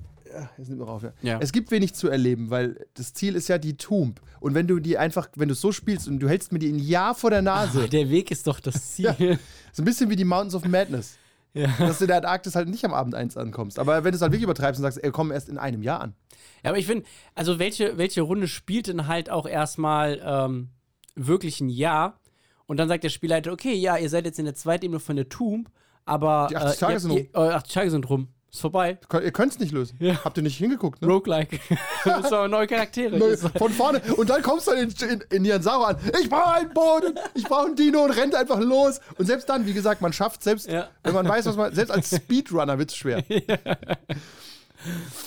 Jetzt 0.58 0.68
nimmt 0.68 0.80
noch 0.80 0.88
auf, 0.88 1.02
ja. 1.02 1.12
Ja. 1.22 1.38
Es 1.40 1.52
gibt 1.52 1.70
wenig 1.70 1.94
zu 1.94 2.08
erleben, 2.08 2.50
weil 2.50 2.86
das 2.94 3.12
Ziel 3.14 3.34
ist 3.36 3.48
ja 3.48 3.58
die 3.58 3.76
Tomb. 3.76 4.20
Und 4.40 4.54
wenn 4.54 4.66
du 4.66 4.78
die 4.80 4.98
einfach, 4.98 5.28
wenn 5.36 5.48
du 5.48 5.52
es 5.52 5.60
so 5.60 5.72
spielst 5.72 6.08
und 6.08 6.20
du 6.20 6.28
hältst 6.28 6.52
mir 6.52 6.58
die 6.58 6.70
ein 6.70 6.78
Jahr 6.78 7.14
vor 7.14 7.30
der 7.30 7.42
Nase, 7.42 7.88
Der 7.88 8.10
Weg 8.10 8.30
ist 8.30 8.46
doch 8.46 8.60
das 8.60 8.92
Ziel. 8.94 9.14
Ja. 9.18 9.36
so 9.72 9.82
ein 9.82 9.84
bisschen 9.84 10.10
wie 10.10 10.16
die 10.16 10.24
Mountains 10.24 10.54
of 10.54 10.64
Madness. 10.64 11.16
Ja. 11.52 11.66
Dass 11.78 11.98
du 11.98 12.04
in 12.04 12.08
der 12.08 12.18
Antarktis 12.18 12.54
halt 12.54 12.68
nicht 12.68 12.84
am 12.84 12.94
Abend 12.94 13.14
eins 13.14 13.36
ankommst. 13.36 13.78
Aber 13.80 14.04
wenn 14.04 14.12
du 14.12 14.16
es 14.16 14.22
halt 14.22 14.30
wirklich 14.30 14.44
übertreibst 14.44 14.78
und 14.78 14.82
sagst, 14.84 15.02
ey, 15.02 15.10
komm 15.10 15.32
erst 15.32 15.48
in 15.48 15.58
einem 15.58 15.82
Jahr 15.82 16.00
an. 16.00 16.14
Ja, 16.62 16.70
aber 16.70 16.78
ich 16.78 16.86
finde, 16.86 17.04
also 17.34 17.58
welche, 17.58 17.98
welche 17.98 18.20
Runde 18.22 18.46
spielt 18.46 18.86
denn 18.86 19.08
halt 19.08 19.30
auch 19.30 19.46
erstmal 19.46 20.20
ähm, 20.24 20.68
wirklich 21.16 21.60
ein 21.60 21.68
Jahr? 21.68 22.20
Und 22.66 22.76
dann 22.76 22.88
sagt 22.88 23.02
der 23.02 23.08
Spielleiter, 23.08 23.50
okay, 23.52 23.74
ja, 23.74 23.96
ihr 23.96 24.08
seid 24.08 24.26
jetzt 24.26 24.38
in 24.38 24.44
der 24.44 24.54
zweiten 24.54 24.84
Ebene 24.84 25.00
von 25.00 25.16
der 25.16 25.28
Tomb, 25.28 25.68
aber 26.04 26.46
Die 26.50 26.56
80 26.56 26.78
Tage 26.78 26.92
ihr, 26.92 27.00
sind 27.00 27.12
ihr, 27.12 27.28
äh, 27.34 27.50
80 27.50 27.72
Tage 27.74 27.90
sind 27.90 28.08
rum. 28.08 28.28
Ist 28.52 28.60
vorbei. 28.60 28.98
Ihr 29.12 29.30
könnt 29.30 29.52
es 29.52 29.58
nicht 29.60 29.70
lösen. 29.70 29.96
Ja. 30.00 30.24
Habt 30.24 30.36
ihr 30.36 30.42
nicht 30.42 30.56
hingeguckt, 30.56 31.00
ne? 31.02 31.08
Roguelike. 31.08 31.60
das 32.04 32.22
sind 32.24 32.32
aber 32.32 32.48
neue 32.48 32.66
Charaktere. 32.66 33.16
Neu, 33.16 33.36
von 33.36 33.70
vorne. 33.72 34.00
Und 34.16 34.28
dann 34.28 34.42
kommst 34.42 34.66
du 34.66 34.72
in, 34.72 34.92
in, 35.08 35.24
in 35.30 35.42
Nianzaro 35.42 35.84
an. 35.84 35.96
Ich 36.20 36.28
brauche 36.28 36.54
einen 36.54 36.74
Boden, 36.74 37.16
ich 37.34 37.44
brauche 37.44 37.66
einen 37.66 37.76
Dino 37.76 38.02
und 38.02 38.10
rennt 38.10 38.34
einfach 38.34 38.58
los. 38.58 39.00
Und 39.18 39.26
selbst 39.26 39.48
dann, 39.48 39.66
wie 39.66 39.72
gesagt, 39.72 40.00
man 40.00 40.12
schafft 40.12 40.42
selbst, 40.42 40.68
Ja. 40.68 40.88
wenn 41.04 41.14
man 41.14 41.28
weiß, 41.28 41.46
was 41.46 41.56
man. 41.56 41.72
Selbst 41.72 41.90
als 41.92 42.14
Speedrunner 42.14 42.76
wird 42.78 42.90
es 42.90 42.96
schwer. 42.96 43.22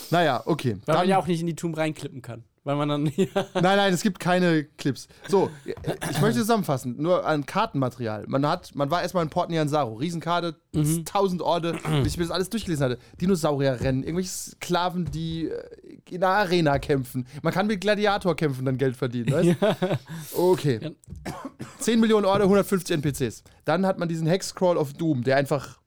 Naja, 0.09 0.41
okay. 0.45 0.71
Weil 0.73 0.79
Dann, 0.85 0.95
man 0.97 1.07
ja 1.09 1.17
auch 1.19 1.27
nicht 1.27 1.41
in 1.41 1.45
die 1.47 1.55
Tomb 1.55 1.77
reinklippen 1.77 2.21
kann. 2.23 2.43
Weil 2.65 2.75
man 2.77 2.87
dann. 2.89 3.05
Ja. 3.15 3.27
Nein, 3.55 3.77
nein, 3.77 3.93
es 3.93 4.01
gibt 4.03 4.19
keine 4.19 4.63
Clips. 4.63 5.07
So, 5.27 5.49
ich 5.65 6.21
möchte 6.21 6.39
zusammenfassen, 6.39 6.95
nur 7.01 7.25
an 7.25 7.45
Kartenmaterial. 7.45 8.25
Man 8.27 8.47
hat, 8.47 8.73
man 8.73 8.89
war 8.89 9.01
erstmal 9.01 9.23
in 9.23 9.29
Port 9.29 9.49
Nianzaro, 9.49 9.95
Riesenkarte, 9.95 10.55
Mhm. 10.75 11.05
tausend 11.05 11.41
Orte, 11.41 11.77
bis 12.03 12.13
ich 12.13 12.17
mir 12.17 12.23
das 12.23 12.31
alles 12.31 12.49
durchgelesen 12.49 12.83
hatte. 12.85 12.97
Dinosaurierrennen, 13.21 14.03
irgendwelche 14.03 14.29
Sklaven, 14.31 15.05
die 15.11 15.49
äh, 15.49 15.99
in 16.09 16.21
der 16.21 16.29
Arena 16.29 16.79
kämpfen. 16.79 17.27
Man 17.43 17.53
kann 17.53 17.67
mit 17.67 17.81
Gladiator 17.81 18.35
kämpfen, 18.35 18.65
dann 18.65 18.77
Geld 18.77 18.95
verdienen, 18.95 19.31
weißt? 19.31 19.55
Okay. 20.35 20.95
10 21.79 21.99
Millionen 21.99 22.25
Orte, 22.25 22.43
150 22.43 22.95
NPCs. 22.95 23.43
Dann 23.65 23.85
hat 23.85 23.99
man 23.99 24.07
diesen 24.09 24.25
Hexcrawl 24.27 24.77
of 24.77 24.93
Doom, 24.93 25.23
der 25.23 25.37
einfach, 25.37 25.79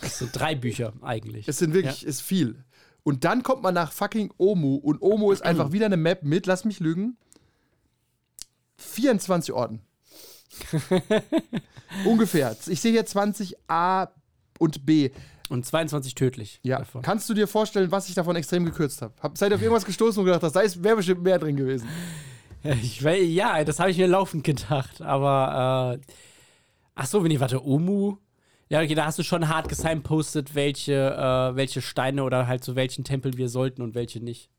Das 0.00 0.18
sind 0.18 0.30
drei 0.38 0.54
Bücher 0.54 0.92
eigentlich. 1.02 1.46
es 1.48 1.58
sind 1.58 1.72
wirklich, 1.74 2.04
ist 2.04 2.20
viel. 2.22 2.64
Und 3.04 3.24
dann 3.24 3.42
kommt 3.42 3.62
man 3.62 3.74
nach 3.74 3.92
fucking 3.92 4.32
Omu 4.38 4.76
und 4.76 5.00
Omu 5.02 5.30
ist 5.30 5.42
einfach 5.42 5.70
wieder 5.72 5.86
eine 5.86 5.96
Map 5.98 6.22
mit, 6.24 6.46
lass 6.46 6.64
mich 6.64 6.80
lügen, 6.80 7.16
24 8.78 9.54
Orten. 9.54 9.80
Ungefähr. 12.04 12.56
Ich 12.66 12.80
sehe 12.80 12.92
hier 12.92 13.06
20 13.06 13.56
A 13.68 14.08
und 14.58 14.84
B. 14.86 15.10
Und 15.50 15.66
22 15.66 16.14
tödlich. 16.14 16.60
Ja. 16.62 16.78
Davon. 16.78 17.02
Kannst 17.02 17.28
du 17.28 17.34
dir 17.34 17.46
vorstellen, 17.46 17.90
was 17.92 18.08
ich 18.08 18.14
davon 18.14 18.34
extrem 18.36 18.64
gekürzt 18.64 19.02
habe? 19.02 19.12
Hab, 19.20 19.36
seid 19.36 19.50
ihr 19.52 19.56
auf 19.56 19.62
irgendwas 19.62 19.84
gestoßen 19.84 20.18
und 20.20 20.24
gedacht, 20.26 20.42
da 20.42 20.54
wäre 20.82 20.96
bestimmt 20.96 21.22
mehr 21.22 21.38
drin 21.38 21.56
gewesen? 21.56 21.86
Ich, 22.62 23.04
wei- 23.04 23.20
ja, 23.20 23.62
das 23.62 23.78
habe 23.78 23.90
ich 23.90 23.98
mir 23.98 24.06
laufend 24.08 24.42
gedacht. 24.42 25.02
Aber, 25.02 25.98
äh, 25.98 26.12
ach 26.94 27.06
so, 27.06 27.22
wenn 27.22 27.30
ich, 27.30 27.40
warte, 27.40 27.62
Omu? 27.64 28.16
Ja, 28.74 28.82
okay, 28.82 28.96
da 28.96 29.04
hast 29.04 29.20
du 29.20 29.22
schon 29.22 29.48
hart 29.48 29.68
gesignpostet, 29.68 30.56
welche, 30.56 30.94
äh, 30.94 31.54
welche 31.54 31.80
Steine 31.80 32.24
oder 32.24 32.48
halt 32.48 32.64
zu 32.64 32.74
welchen 32.74 33.04
Tempel 33.04 33.36
wir 33.36 33.48
sollten 33.48 33.82
und 33.82 33.94
welche 33.94 34.18
nicht. 34.18 34.50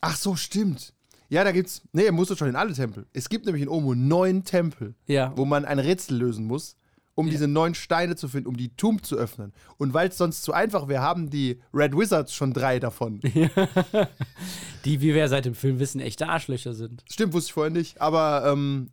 Ach 0.00 0.16
so, 0.16 0.34
stimmt. 0.34 0.92
Ja, 1.28 1.44
da 1.44 1.52
gibt's. 1.52 1.80
Nee, 1.92 2.06
ihr 2.06 2.10
musstet 2.10 2.36
schon 2.36 2.48
in 2.48 2.56
alle 2.56 2.72
Tempel. 2.72 3.06
Es 3.12 3.28
gibt 3.28 3.46
nämlich 3.46 3.62
in 3.62 3.68
Omu 3.68 3.94
neun 3.94 4.42
Tempel, 4.42 4.96
Ja. 5.06 5.32
wo 5.36 5.44
man 5.44 5.64
ein 5.64 5.78
Rätsel 5.78 6.16
lösen 6.18 6.46
muss, 6.46 6.74
um 7.14 7.30
diese 7.30 7.46
neun 7.46 7.76
Steine 7.76 8.16
zu 8.16 8.26
finden, 8.26 8.48
um 8.48 8.56
die 8.56 8.74
Tomb 8.74 9.06
zu 9.06 9.14
öffnen. 9.14 9.52
Und 9.76 9.94
weil 9.94 10.08
es 10.08 10.18
sonst 10.18 10.42
zu 10.42 10.52
einfach 10.52 10.88
wäre, 10.88 11.02
haben 11.02 11.30
die 11.30 11.60
Red 11.72 11.96
Wizards 11.96 12.34
schon 12.34 12.54
drei 12.54 12.80
davon. 12.80 13.20
Die, 14.84 15.00
wie 15.00 15.14
wir 15.14 15.28
seit 15.28 15.44
dem 15.44 15.54
Film 15.54 15.78
wissen, 15.78 16.00
echte 16.00 16.28
Arschlöcher 16.28 16.74
sind. 16.74 17.04
Stimmt, 17.08 17.32
wusste 17.32 17.50
ich 17.50 17.52
vorher 17.54 17.70
nicht. 17.72 18.00
Aber 18.00 18.50
ähm, 18.52 18.90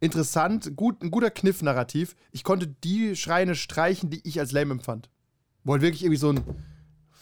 interessant, 0.00 0.76
gut, 0.76 1.02
ein 1.02 1.10
guter 1.10 1.30
Kniff-Narrativ. 1.30 2.16
Ich 2.32 2.44
konnte 2.44 2.66
die 2.66 3.14
Schreine 3.16 3.54
streichen, 3.54 4.10
die 4.10 4.20
ich 4.26 4.38
als 4.40 4.52
lame 4.52 4.72
empfand. 4.72 5.08
Wo 5.64 5.72
halt 5.72 5.82
wirklich 5.82 6.02
irgendwie 6.02 6.16
so 6.18 6.30
ein 6.32 6.40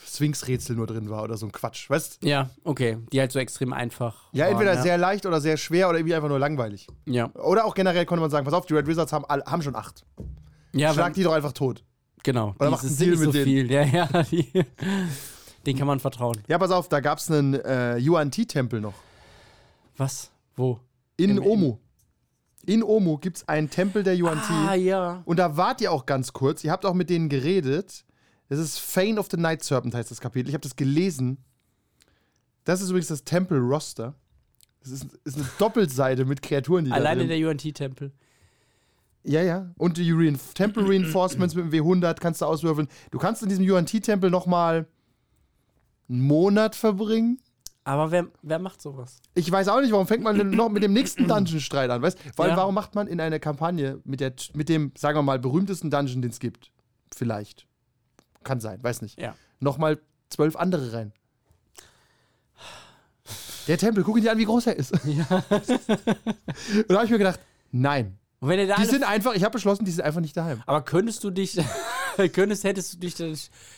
Sphinx-Rätsel 0.07 0.77
nur 0.77 0.87
drin 0.87 1.11
war 1.11 1.23
oder 1.23 1.37
so 1.37 1.45
ein 1.47 1.53
Quatsch. 1.53 1.91
Weißt 1.91 2.21
Ja, 2.25 2.51
okay. 2.65 2.99
Die 3.13 3.21
halt 3.21 3.33
so 3.33 3.39
extrem 3.39 3.73
einfach. 3.73 4.29
Ja, 4.33 4.45
waren, 4.45 4.53
entweder 4.53 4.75
ja. 4.75 4.83
sehr 4.83 4.97
leicht 4.97 5.27
oder 5.27 5.41
sehr 5.41 5.57
schwer 5.57 5.89
oder 5.89 5.99
irgendwie 5.99 6.15
einfach 6.15 6.29
nur 6.29 6.39
langweilig. 6.39 6.87
Ja, 7.05 7.31
Oder 7.35 7.65
auch 7.67 7.75
generell 7.75 8.07
konnte 8.07 8.21
man 8.23 8.31
sagen, 8.31 8.45
pass 8.45 8.55
auf, 8.55 8.65
die 8.67 8.75
Red 8.75 8.87
Wizards 8.87 9.13
haben, 9.13 9.25
all- 9.27 9.45
haben 9.45 9.61
schon 9.63 9.75
acht. 9.77 10.05
ja 10.73 10.95
Schlag 10.95 11.07
wenn, 11.09 11.13
die 11.15 11.23
doch 11.25 11.33
einfach 11.33 11.53
tot. 11.53 11.85
genau. 12.23 12.55
Oder 12.59 12.71
macht 12.71 12.85
einen 12.85 12.97
Deal 12.97 13.11
nicht 13.11 13.19
so 13.21 13.27
mit 13.27 13.35
denen. 13.35 13.45
viel. 13.45 13.71
Ja, 13.71 13.83
ja. 13.83 14.07
Die, 14.31 14.47
den 15.67 15.77
kann 15.77 15.87
man 15.87 16.01
vertrauen. 16.01 16.39
Ja, 16.47 16.57
pass 16.59 16.71
auf, 16.71 16.89
da 16.89 17.01
gab 17.01 17.19
es 17.19 17.31
einen 17.31 17.55
äh, 17.55 17.99
Yuan-Ti-Tempel 17.99 18.81
noch. 18.81 18.95
Was? 19.97 20.31
Wo? 20.57 20.79
In 21.17 21.37
Im- 21.39 21.43
Omu. 21.45 21.77
In 22.69 22.83
Omu 22.83 23.17
gibt 23.17 23.39
es 23.39 23.49
einen 23.49 23.71
Tempel 23.71 24.03
der 24.03 24.15
Yuan-Ti. 24.15 24.53
Ah, 24.53 24.75
ja. 24.75 25.23
Und 25.25 25.39
da 25.39 25.57
wart 25.57 25.81
ihr 25.81 25.91
auch 25.91 26.05
ganz 26.05 26.35
kurz. 26.35 26.63
Ihr 26.65 26.71
habt 26.71 26.85
auch 26.85 26.93
mit 26.93 27.09
denen 27.09 27.31
geredet. 27.31 28.05
Das 28.51 28.59
ist 28.59 28.79
Fane 28.79 29.19
of 29.19 29.29
the 29.31 29.39
Night 29.39 29.65
Serpent 29.65 29.95
heißt 29.95 30.11
das 30.11 30.21
Kapitel. 30.21 30.51
Ich 30.51 30.55
habe 30.55 30.61
das 30.63 30.77
gelesen. 30.77 31.39
Das 32.65 32.83
ist 32.83 32.91
übrigens 32.91 33.09
das 33.09 33.25
Tempel-Roster. 33.25 34.15
Das 34.83 34.93
ist, 34.93 35.07
ist 35.25 35.37
eine 35.37 35.47
Doppelseite 35.59 36.27
mit 36.27 36.43
Kreaturen, 36.43 36.85
die 36.85 36.91
da 36.91 36.97
Alleine 36.97 37.27
drin. 37.27 37.41
der 37.41 37.49
UNT-Tempel. 37.49 38.13
Ja, 39.25 39.43
ja. 39.43 39.71
Und 39.79 39.97
die 39.97 40.13
Reinf 40.13 40.53
Temple 40.53 40.87
Reinforcements 40.87 41.55
mit 41.55 41.65
dem 41.65 41.73
W100 41.73 42.21
kannst 42.21 42.43
du 42.43 42.45
auswürfeln. 42.47 42.89
Du 43.11 43.19
kannst 43.19 43.43
in 43.43 43.49
diesem 43.49 43.65
Yuan-Ti-Tempel 43.65 44.31
nochmal 44.31 44.87
einen 46.11 46.21
Monat 46.21 46.77
verbringen. 46.77 47.41
Aber 47.89 48.11
wer, 48.11 48.27
wer 48.43 48.59
macht 48.59 48.83
sowas? 48.83 49.23
Ich 49.33 49.51
weiß 49.51 49.69
auch 49.69 49.81
nicht, 49.81 49.93
warum 49.93 50.07
fängt 50.07 50.23
man 50.23 50.37
denn 50.37 50.51
noch 50.51 50.69
mit 50.69 50.83
dem 50.83 50.93
nächsten 50.93 51.27
Dungeon-Streit 51.29 51.89
an, 51.89 52.03
weißt 52.03 52.19
Weil 52.37 52.51
Ja. 52.51 52.57
warum 52.59 52.75
macht 52.75 52.95
man 52.95 53.07
in 53.07 53.19
einer 53.19 53.39
Kampagne 53.39 53.99
mit, 54.05 54.21
der, 54.21 54.35
mit 54.53 54.69
dem, 54.69 54.93
sagen 54.95 55.17
wir 55.17 55.23
mal, 55.23 55.39
berühmtesten 55.39 55.91
Dungeon, 55.91 56.21
den 56.21 56.31
es 56.31 56.39
gibt? 56.39 56.71
Vielleicht. 57.17 57.67
Kann 58.45 58.61
sein, 58.61 58.83
weiß 58.83 59.01
nicht. 59.01 59.19
Ja. 59.19 59.35
Nochmal 59.59 59.99
zwölf 60.29 60.55
andere 60.57 60.93
rein. 60.93 61.13
Der 63.69 63.79
Tempel, 63.79 64.05
guck 64.05 64.19
ihn 64.19 64.23
dir 64.23 64.33
an, 64.33 64.39
wie 64.39 64.45
groß 64.45 64.67
er 64.67 64.77
ist. 64.77 64.93
Ja. 65.07 65.25
Und 65.51 66.91
da 66.91 66.95
habe 66.97 67.05
ich 67.07 67.11
mir 67.11 67.19
gedacht, 67.19 67.41
nein. 67.73 68.19
Die 68.43 68.85
sind 68.85 69.03
einfach, 69.03 69.35
ich 69.35 69.45
habe 69.45 69.53
beschlossen, 69.53 69.87
die 69.87 69.93
sind 69.93 70.05
einfach 70.05 70.21
nicht 70.21 70.37
daheim. 70.37 70.63
aber 70.67 70.83
könntest 70.83 71.25
du 71.25 71.31
dich, 71.31 71.59
könntest, 72.27 72.65
hättest 72.65 72.95
du 72.95 72.99
dich 72.99 73.15
dann 73.15 73.37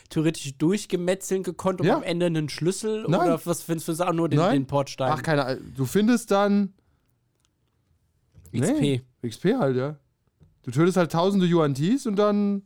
theoretisch 0.08 0.56
durchgemetzeln 0.56 1.42
gekonnt, 1.42 1.80
um 1.80 1.86
Ja. 1.86 1.96
am 1.96 2.02
Ende 2.02 2.26
einen 2.26 2.48
Schlüssel 2.48 3.04
Nein. 3.08 3.20
oder 3.20 3.40
was 3.44 3.62
findest 3.62 3.88
du 3.88 3.92
auch 4.06 4.12
nur 4.12 4.28
den, 4.28 4.38
Nein. 4.38 4.52
den 4.52 4.66
Portstein? 4.66 5.12
Ach, 5.12 5.22
keine 5.22 5.44
Ahnung. 5.44 5.72
Du 5.76 5.84
findest 5.84 6.30
dann 6.30 6.72
XP. 8.56 8.80
Nee, 8.80 9.02
XP 9.22 9.44
halt, 9.58 9.76
ja. 9.76 9.96
Du 10.62 10.70
tötest 10.70 10.96
halt 10.96 11.12
tausende 11.12 11.46
Yuan-Tis 11.46 12.06
und 12.06 12.16
dann 12.16 12.62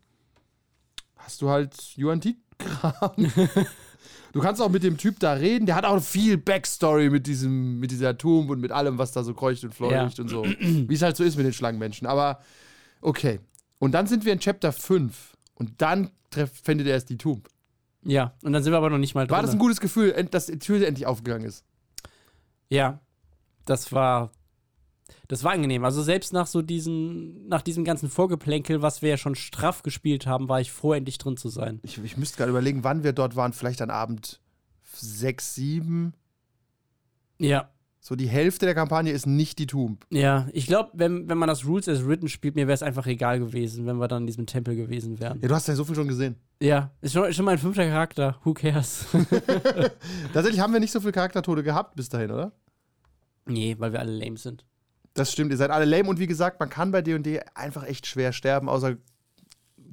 hast 1.17 1.43
du 1.43 1.49
halt 1.49 1.75
Yuan-Ti-Kram. 1.97 3.13
du 4.33 4.41
kannst 4.41 4.61
auch 4.61 4.69
mit 4.71 4.83
dem 4.83 4.97
Typ 4.97 5.21
da 5.21 5.35
reden. 5.35 5.67
Der 5.67 5.75
hat 5.77 5.85
auch 5.85 6.01
viel 6.03 6.37
Backstory 6.37 7.11
mit, 7.11 7.27
diesem, 7.27 7.79
mit 7.81 7.91
dieser 7.91 8.17
Tomb 8.19 8.51
und 8.51 8.61
mit 8.61 8.73
allem, 8.73 8.99
was 8.99 9.13
da 9.13 9.23
so 9.23 9.35
kreucht 9.35 9.65
und 9.65 9.75
fleucht 9.75 10.19
und 10.21 10.29
so. 10.29 10.45
Wie 10.45 10.95
es 10.95 11.03
halt 11.03 11.17
so 11.17 11.25
ist 11.25 11.37
mit 11.37 11.47
den 11.47 11.53
Schlangenmenschen. 11.53 12.07
Aber 12.07 12.41
okay. 13.01 13.41
Und 13.79 13.93
dann 13.93 14.07
sind 14.07 14.25
wir 14.25 14.33
in 14.33 14.41
Chapter 14.41 14.73
5. 14.73 15.34
Und 15.55 15.81
dann 15.83 16.11
findet 16.53 16.87
er 16.87 16.95
erst 16.95 17.11
die 17.11 17.17
Tomb. 17.17 17.49
Ja, 18.03 18.35
und 18.43 18.53
dann 18.53 18.63
sind 18.63 18.73
wir 18.73 18.77
aber 18.77 18.91
noch 18.91 18.99
nicht 18.99 19.15
mal 19.15 19.27
drin. 19.27 19.37
War 19.37 19.43
das 19.43 19.53
ein 19.53 19.59
gutes 19.59 19.81
Gefühl, 19.81 20.13
dass 20.31 20.47
die 20.47 20.59
Tür 20.59 20.87
endlich 20.87 21.07
aufgegangen 21.07 21.47
ist? 21.47 21.65
Ja, 22.69 23.01
das 23.65 23.93
war, 23.93 24.31
das 25.29 25.43
war 25.43 25.53
angenehm. 25.53 25.85
Also 25.85 26.03
selbst 26.03 26.33
nach 26.33 26.47
so 26.47 26.61
diesen, 26.61 27.49
nach 27.49 27.63
diesem 27.63 27.85
ganzen 27.85 28.11
Vorgeplänkel, 28.11 28.83
was 28.83 29.01
wir 29.01 29.11
ja 29.11 29.17
schon 29.17 29.35
straff 29.35 29.83
gespielt 29.83 30.27
haben, 30.27 30.49
war 30.49 30.61
ich 30.61 30.71
froh, 30.71 30.93
endlich 30.93 31.19
drin 31.19 31.37
zu 31.37 31.49
sein. 31.49 31.81
Ich, 31.83 32.03
ich 32.03 32.17
müsste 32.17 32.37
gerade 32.37 32.51
überlegen, 32.51 32.85
wann 32.85 33.05
wir 33.05 33.13
dort 33.13 33.37
waren. 33.37 33.53
Vielleicht 33.53 33.81
an 33.81 33.91
Abend 33.91 34.41
6, 34.93 35.55
7. 35.55 36.15
Ja, 37.39 37.71
So 38.07 38.17
die 38.17 38.29
Hälfte 38.29 38.67
der 38.67 38.75
Kampagne 38.75 39.13
ist 39.13 39.25
nicht 39.27 39.59
die 39.59 39.67
Tomb. 39.67 40.05
ja. 40.11 40.47
Ich 40.53 40.67
glaube, 40.67 40.91
wenn, 40.93 41.27
wenn 41.27 41.39
man 41.39 41.49
das 41.49 41.65
Rules 41.65 41.89
as 41.89 42.07
Written 42.07 42.29
spielt, 42.29 42.55
mir 42.55 42.67
wäre 42.67 42.75
es 42.75 42.83
einfach 42.83 43.07
egal 43.07 43.39
gewesen, 43.39 43.87
wenn 43.87 43.97
wir 43.97 44.09
dann 44.09 44.25
in 44.25 44.27
diesem 44.27 44.45
Tempel 44.45 44.77
gewesen 44.77 45.21
wären. 45.21 45.41
Ja, 45.41 45.49
du 45.49 45.55
hast 45.55 45.69
ja 45.69 45.75
so 45.75 45.87
viel 45.87 45.95
schon 45.95 46.07
gesehen. 46.07 46.37
Ja, 46.61 46.91
ist 47.01 47.15
schon, 47.15 47.25
ist 47.27 47.37
schon 47.37 47.47
mein 47.47 47.57
fünfter 47.57 47.87
Charakter. 47.87 48.37
Who 48.45 48.53
cares? 48.53 49.07
Tatsächlich 50.35 50.61
haben 50.61 50.75
wir 50.75 50.81
nicht 50.81 50.93
so 50.93 51.01
viele 51.01 51.13
Charaktertode 51.13 51.63
gehabt 51.63 51.97
bis 51.97 52.11
dahin, 52.11 52.31
oder? 52.31 52.53
nee, 53.47 53.75
weil 53.79 53.93
wir 53.93 54.01
alle 54.01 54.13
lame 54.13 54.37
sind. 54.37 54.67
Das 55.15 55.33
stimmt, 55.33 55.51
ihr 55.53 55.57
seid 55.57 55.71
alle 55.71 55.87
lame 55.87 56.11
und 56.11 56.19
wie 56.19 56.27
gesagt, 56.27 56.61
man 56.61 56.69
kann 56.69 56.91
bei 56.91 57.01
D&D 57.01 57.41
einfach 57.55 57.85
echt 57.85 58.07
schwer 58.07 58.33
sterben, 58.35 58.69
außer 58.69 58.97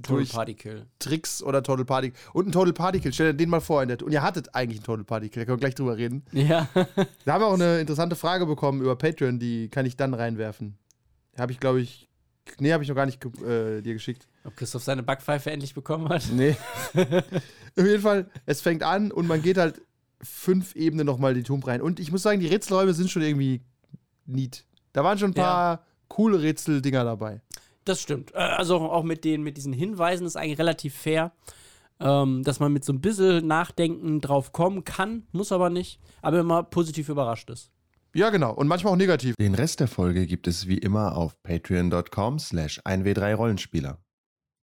Total 0.01 0.25
Partykill. 0.25 0.85
Tricks 0.99 1.43
oder 1.43 1.63
Total 1.63 1.85
Party. 1.85 2.13
Und 2.33 2.47
ein 2.47 2.51
Total 2.51 2.73
Party 2.73 2.99
Kill, 2.99 3.13
stell 3.13 3.31
dir 3.31 3.37
den 3.37 3.49
mal 3.49 3.61
vor. 3.61 3.81
Und 3.81 4.11
ihr 4.11 4.21
hattet 4.21 4.55
eigentlich 4.55 4.79
einen 4.79 4.85
Total 4.85 5.03
Party 5.03 5.29
Kill, 5.29 5.41
da 5.41 5.45
können 5.45 5.57
wir 5.57 5.61
gleich 5.61 5.75
drüber 5.75 5.97
reden. 5.97 6.23
Ja. 6.31 6.67
Da 7.25 7.33
haben 7.33 7.41
wir 7.41 7.47
auch 7.47 7.53
eine 7.53 7.79
interessante 7.79 8.15
Frage 8.15 8.45
bekommen 8.45 8.81
über 8.81 8.95
Patreon, 8.95 9.39
die 9.39 9.69
kann 9.69 9.85
ich 9.85 9.97
dann 9.97 10.13
reinwerfen. 10.13 10.77
Habe 11.37 11.51
ich, 11.51 11.59
glaube 11.59 11.81
ich, 11.81 12.09
nee, 12.59 12.73
habe 12.73 12.83
ich 12.83 12.89
noch 12.89 12.95
gar 12.95 13.05
nicht 13.05 13.23
äh, 13.41 13.81
dir 13.81 13.93
geschickt. 13.93 14.27
Ob 14.43 14.55
Christoph 14.55 14.83
seine 14.83 15.03
Backpfeife 15.03 15.51
endlich 15.51 15.73
bekommen 15.73 16.09
hat? 16.09 16.23
Nee. 16.31 16.55
Auf 16.93 17.85
jeden 17.85 18.01
Fall, 18.01 18.29
es 18.45 18.61
fängt 18.61 18.83
an 18.83 19.11
und 19.11 19.27
man 19.27 19.41
geht 19.41 19.57
halt 19.57 19.81
fünf 20.21 20.75
Ebenen 20.75 21.05
nochmal 21.05 21.33
die 21.33 21.43
Tomb 21.43 21.65
rein. 21.67 21.81
Und 21.81 21.99
ich 21.99 22.11
muss 22.11 22.23
sagen, 22.23 22.39
die 22.39 22.47
Rätselräume 22.47 22.93
sind 22.93 23.09
schon 23.09 23.21
irgendwie 23.21 23.61
neat. 24.25 24.65
Da 24.93 25.03
waren 25.03 25.17
schon 25.17 25.31
ein 25.31 25.35
paar 25.35 25.85
coole 26.07 26.41
Rätseldinger 26.41 27.03
dabei. 27.03 27.41
Das 27.85 28.01
stimmt. 28.01 28.33
Äh, 28.33 28.37
Also 28.37 28.77
auch 28.77 29.03
mit, 29.03 29.23
den, 29.23 29.43
mit 29.43 29.57
diesen 29.57 29.73
Hinweisen 29.73 30.25
ist 30.25 30.35
eigentlich 30.35 30.59
relativ 30.59 30.95
fair, 30.95 31.31
ähm, 31.99 32.43
dass 32.43 32.59
man 32.59 32.73
mit 32.73 32.83
so 32.83 32.93
ein 32.93 33.01
bisschen 33.01 33.47
Nachdenken 33.47 34.21
drauf 34.21 34.51
kommen 34.51 34.83
kann, 34.83 35.27
muss 35.31 35.51
aber 35.51 35.69
nicht, 35.69 35.99
aber 36.21 36.39
immer 36.39 36.63
positiv 36.63 37.09
überrascht 37.09 37.49
ist. 37.49 37.71
Ja, 38.13 38.29
genau. 38.29 38.53
Und 38.53 38.67
manchmal 38.67 38.93
auch 38.93 38.97
negativ. 38.97 39.35
Den 39.39 39.55
Rest 39.55 39.79
der 39.79 39.87
Folge 39.87 40.27
gibt 40.27 40.45
es 40.47 40.67
wie 40.67 40.77
immer 40.77 41.15
auf 41.15 41.41
patreon.com 41.43 42.39
slash 42.39 42.79
1w3rollenspieler. 42.81 43.97